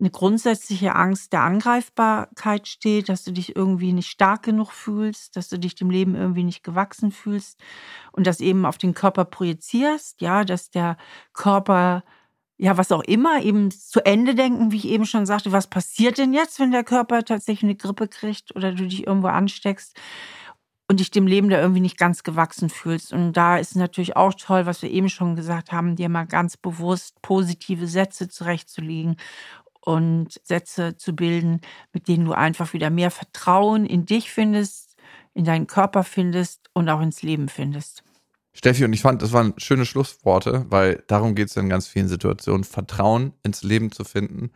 eine 0.00 0.10
grundsätzliche 0.10 0.94
Angst 0.94 1.32
der 1.32 1.42
Angreifbarkeit 1.42 2.68
steht, 2.68 3.08
dass 3.08 3.24
du 3.24 3.32
dich 3.32 3.56
irgendwie 3.56 3.92
nicht 3.92 4.08
stark 4.08 4.42
genug 4.42 4.72
fühlst, 4.72 5.36
dass 5.36 5.48
du 5.48 5.58
dich 5.58 5.74
dem 5.74 5.90
Leben 5.90 6.14
irgendwie 6.14 6.44
nicht 6.44 6.62
gewachsen 6.62 7.10
fühlst 7.10 7.58
und 8.12 8.26
das 8.26 8.40
eben 8.40 8.64
auf 8.64 8.78
den 8.78 8.94
Körper 8.94 9.24
projizierst, 9.24 10.20
ja, 10.20 10.44
dass 10.44 10.70
der 10.70 10.96
Körper 11.32 12.04
ja, 12.60 12.76
was 12.76 12.90
auch 12.90 13.04
immer, 13.04 13.40
eben 13.42 13.70
zu 13.70 14.04
Ende 14.04 14.34
denken, 14.34 14.72
wie 14.72 14.78
ich 14.78 14.88
eben 14.88 15.06
schon 15.06 15.26
sagte, 15.26 15.52
was 15.52 15.68
passiert 15.68 16.18
denn 16.18 16.34
jetzt, 16.34 16.58
wenn 16.58 16.72
der 16.72 16.82
Körper 16.82 17.24
tatsächlich 17.24 17.62
eine 17.62 17.76
Grippe 17.76 18.08
kriegt 18.08 18.54
oder 18.56 18.72
du 18.72 18.84
dich 18.88 19.06
irgendwo 19.06 19.28
ansteckst 19.28 19.96
und 20.88 20.98
dich 20.98 21.12
dem 21.12 21.28
Leben 21.28 21.50
da 21.50 21.60
irgendwie 21.60 21.80
nicht 21.80 21.98
ganz 21.98 22.24
gewachsen 22.24 22.68
fühlst. 22.68 23.12
Und 23.12 23.34
da 23.34 23.58
ist 23.58 23.76
natürlich 23.76 24.16
auch 24.16 24.34
toll, 24.34 24.66
was 24.66 24.82
wir 24.82 24.90
eben 24.90 25.08
schon 25.08 25.36
gesagt 25.36 25.70
haben, 25.70 25.94
dir 25.94 26.08
mal 26.08 26.26
ganz 26.26 26.56
bewusst 26.56 27.22
positive 27.22 27.86
Sätze 27.86 28.28
zurechtzulegen 28.28 29.16
und 29.88 30.38
Sätze 30.44 30.98
zu 30.98 31.16
bilden, 31.16 31.62
mit 31.94 32.08
denen 32.08 32.26
du 32.26 32.34
einfach 32.34 32.74
wieder 32.74 32.90
mehr 32.90 33.10
Vertrauen 33.10 33.86
in 33.86 34.04
dich 34.04 34.30
findest, 34.30 34.96
in 35.32 35.46
deinen 35.46 35.66
Körper 35.66 36.04
findest 36.04 36.68
und 36.74 36.90
auch 36.90 37.00
ins 37.00 37.22
Leben 37.22 37.48
findest. 37.48 38.04
Steffi, 38.52 38.84
und 38.84 38.92
ich 38.92 39.00
fand, 39.00 39.22
das 39.22 39.32
waren 39.32 39.54
schöne 39.56 39.86
Schlussworte, 39.86 40.66
weil 40.68 41.02
darum 41.06 41.34
geht 41.34 41.48
es 41.48 41.56
in 41.56 41.70
ganz 41.70 41.88
vielen 41.88 42.06
Situationen, 42.06 42.64
Vertrauen 42.64 43.32
ins 43.42 43.62
Leben 43.62 43.90
zu 43.90 44.04
finden. 44.04 44.50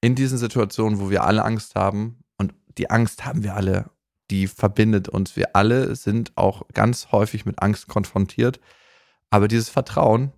In 0.00 0.14
diesen 0.14 0.38
Situationen, 0.38 1.00
wo 1.00 1.10
wir 1.10 1.24
alle 1.24 1.44
Angst 1.44 1.74
haben, 1.74 2.24
und 2.38 2.54
die 2.78 2.88
Angst 2.88 3.26
haben 3.26 3.42
wir 3.42 3.54
alle, 3.54 3.90
die 4.30 4.46
verbindet 4.46 5.06
uns. 5.06 5.36
Wir 5.36 5.54
alle 5.54 5.94
sind 5.96 6.32
auch 6.36 6.62
ganz 6.72 7.12
häufig 7.12 7.44
mit 7.44 7.60
Angst 7.60 7.88
konfrontiert. 7.88 8.58
Aber 9.28 9.48
dieses 9.48 9.68
Vertrauen, 9.68 10.32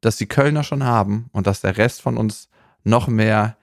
das 0.00 0.16
die 0.16 0.26
Kölner 0.26 0.64
schon 0.64 0.82
haben 0.82 1.30
und 1.30 1.46
dass 1.46 1.60
der 1.60 1.76
Rest 1.76 2.02
von 2.02 2.16
uns 2.16 2.48
noch 2.82 3.06
mehr 3.06 3.56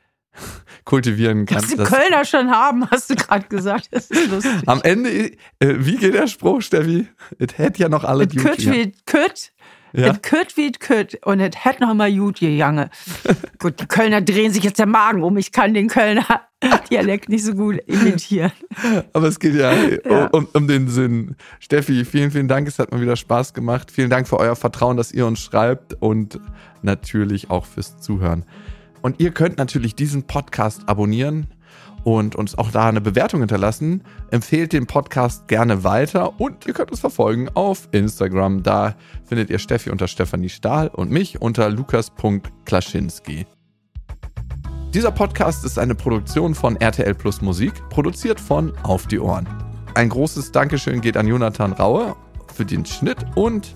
kultivieren 0.85 1.45
kannst. 1.45 1.77
Was 1.77 1.89
die 1.89 1.95
Kölner 1.95 2.25
schon 2.25 2.49
haben, 2.49 2.89
hast 2.89 3.09
du 3.09 3.15
gerade 3.15 3.47
gesagt. 3.47 3.89
Das 3.91 4.09
ist 4.09 4.29
lustig. 4.29 4.51
Am 4.65 4.81
Ende, 4.83 5.31
äh, 5.59 5.75
wie 5.79 5.97
geht 5.97 6.13
der 6.13 6.27
Spruch, 6.27 6.61
Steffi? 6.61 7.07
Es 7.39 7.57
hätte 7.57 7.81
ja 7.81 7.89
noch 7.89 8.03
alle 8.03 8.23
It 8.23 8.37
could 8.37 8.59
wie 8.59 8.93
could. 9.05 9.51
Ja. 9.93 10.13
It 10.13 10.23
could 10.23 10.55
wie 10.57 10.67
it 10.67 10.79
could. 10.79 11.17
Und 11.25 11.39
es 11.39 11.63
hätte 11.63 11.83
noch 11.83 11.93
mal 11.93 12.13
gut 12.13 12.39
gegangen. 12.39 12.89
gut, 13.59 13.79
die 13.79 13.85
Kölner 13.85 14.21
drehen 14.21 14.51
sich 14.51 14.63
jetzt 14.63 14.79
der 14.79 14.85
Magen 14.85 15.23
um. 15.23 15.37
Ich 15.37 15.51
kann 15.51 15.73
den 15.73 15.87
Kölner 15.87 16.25
Dialekt 16.91 17.29
nicht 17.29 17.45
so 17.45 17.53
gut 17.53 17.77
imitieren. 17.85 18.51
Aber 19.13 19.27
es 19.27 19.39
geht 19.39 19.55
ja, 19.55 19.73
ja. 20.09 20.27
Um, 20.27 20.47
um, 20.53 20.67
den 20.67 20.87
Sinn. 20.89 21.35
Steffi, 21.59 22.05
vielen, 22.05 22.31
vielen 22.31 22.47
Dank. 22.47 22.67
Es 22.67 22.79
hat 22.79 22.91
mir 22.91 23.01
wieder 23.01 23.15
Spaß 23.15 23.53
gemacht. 23.53 23.91
Vielen 23.91 24.09
Dank 24.09 24.27
für 24.27 24.37
euer 24.39 24.55
Vertrauen, 24.55 24.97
dass 24.97 25.11
ihr 25.11 25.25
uns 25.25 25.39
schreibt 25.39 25.95
und 25.99 26.39
natürlich 26.81 27.49
auch 27.49 27.65
fürs 27.65 27.99
Zuhören. 27.99 28.45
Und 29.01 29.19
ihr 29.19 29.31
könnt 29.31 29.57
natürlich 29.57 29.95
diesen 29.95 30.23
Podcast 30.23 30.87
abonnieren 30.87 31.47
und 32.03 32.35
uns 32.35 32.57
auch 32.57 32.71
da 32.71 32.87
eine 32.87 33.01
Bewertung 33.01 33.41
hinterlassen. 33.41 34.01
Empfehlt 34.31 34.73
den 34.73 34.87
Podcast 34.87 35.47
gerne 35.47 35.83
weiter 35.83 36.39
und 36.39 36.65
ihr 36.65 36.73
könnt 36.73 36.91
uns 36.91 37.01
verfolgen 37.01 37.49
auf 37.53 37.89
Instagram. 37.91 38.63
Da 38.63 38.95
findet 39.25 39.49
ihr 39.49 39.59
Steffi 39.59 39.89
unter 39.89 40.07
Stefanie 40.07 40.49
Stahl 40.49 40.87
und 40.87 41.11
mich 41.11 41.41
unter 41.41 41.69
lukas.klaschinski. 41.69 43.45
Dieser 44.93 45.11
Podcast 45.11 45.65
ist 45.65 45.77
eine 45.77 45.95
Produktion 45.95 46.55
von 46.55 46.77
RTL 46.77 47.13
Plus 47.13 47.41
Musik, 47.41 47.73
produziert 47.89 48.39
von 48.39 48.71
Auf 48.83 49.07
die 49.07 49.19
Ohren. 49.19 49.45
Ein 49.93 50.09
großes 50.09 50.53
Dankeschön 50.53 51.01
geht 51.01 51.17
an 51.17 51.27
Jonathan 51.27 51.73
Raue 51.73 52.15
für 52.53 52.65
den 52.65 52.85
Schnitt 52.85 53.17
und 53.35 53.75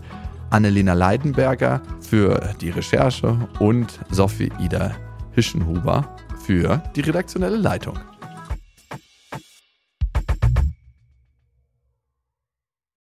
Annelena 0.52 0.94
Leidenberger 0.94 1.82
für 2.00 2.56
die 2.62 2.70
Recherche 2.70 3.38
und 3.60 4.00
Sophie 4.10 4.52
Ida 4.60 4.96
Hischenhuber 5.42 6.16
für 6.46 6.84
die 6.96 7.02
redaktionelle 7.02 7.58
Leitung. 7.58 7.98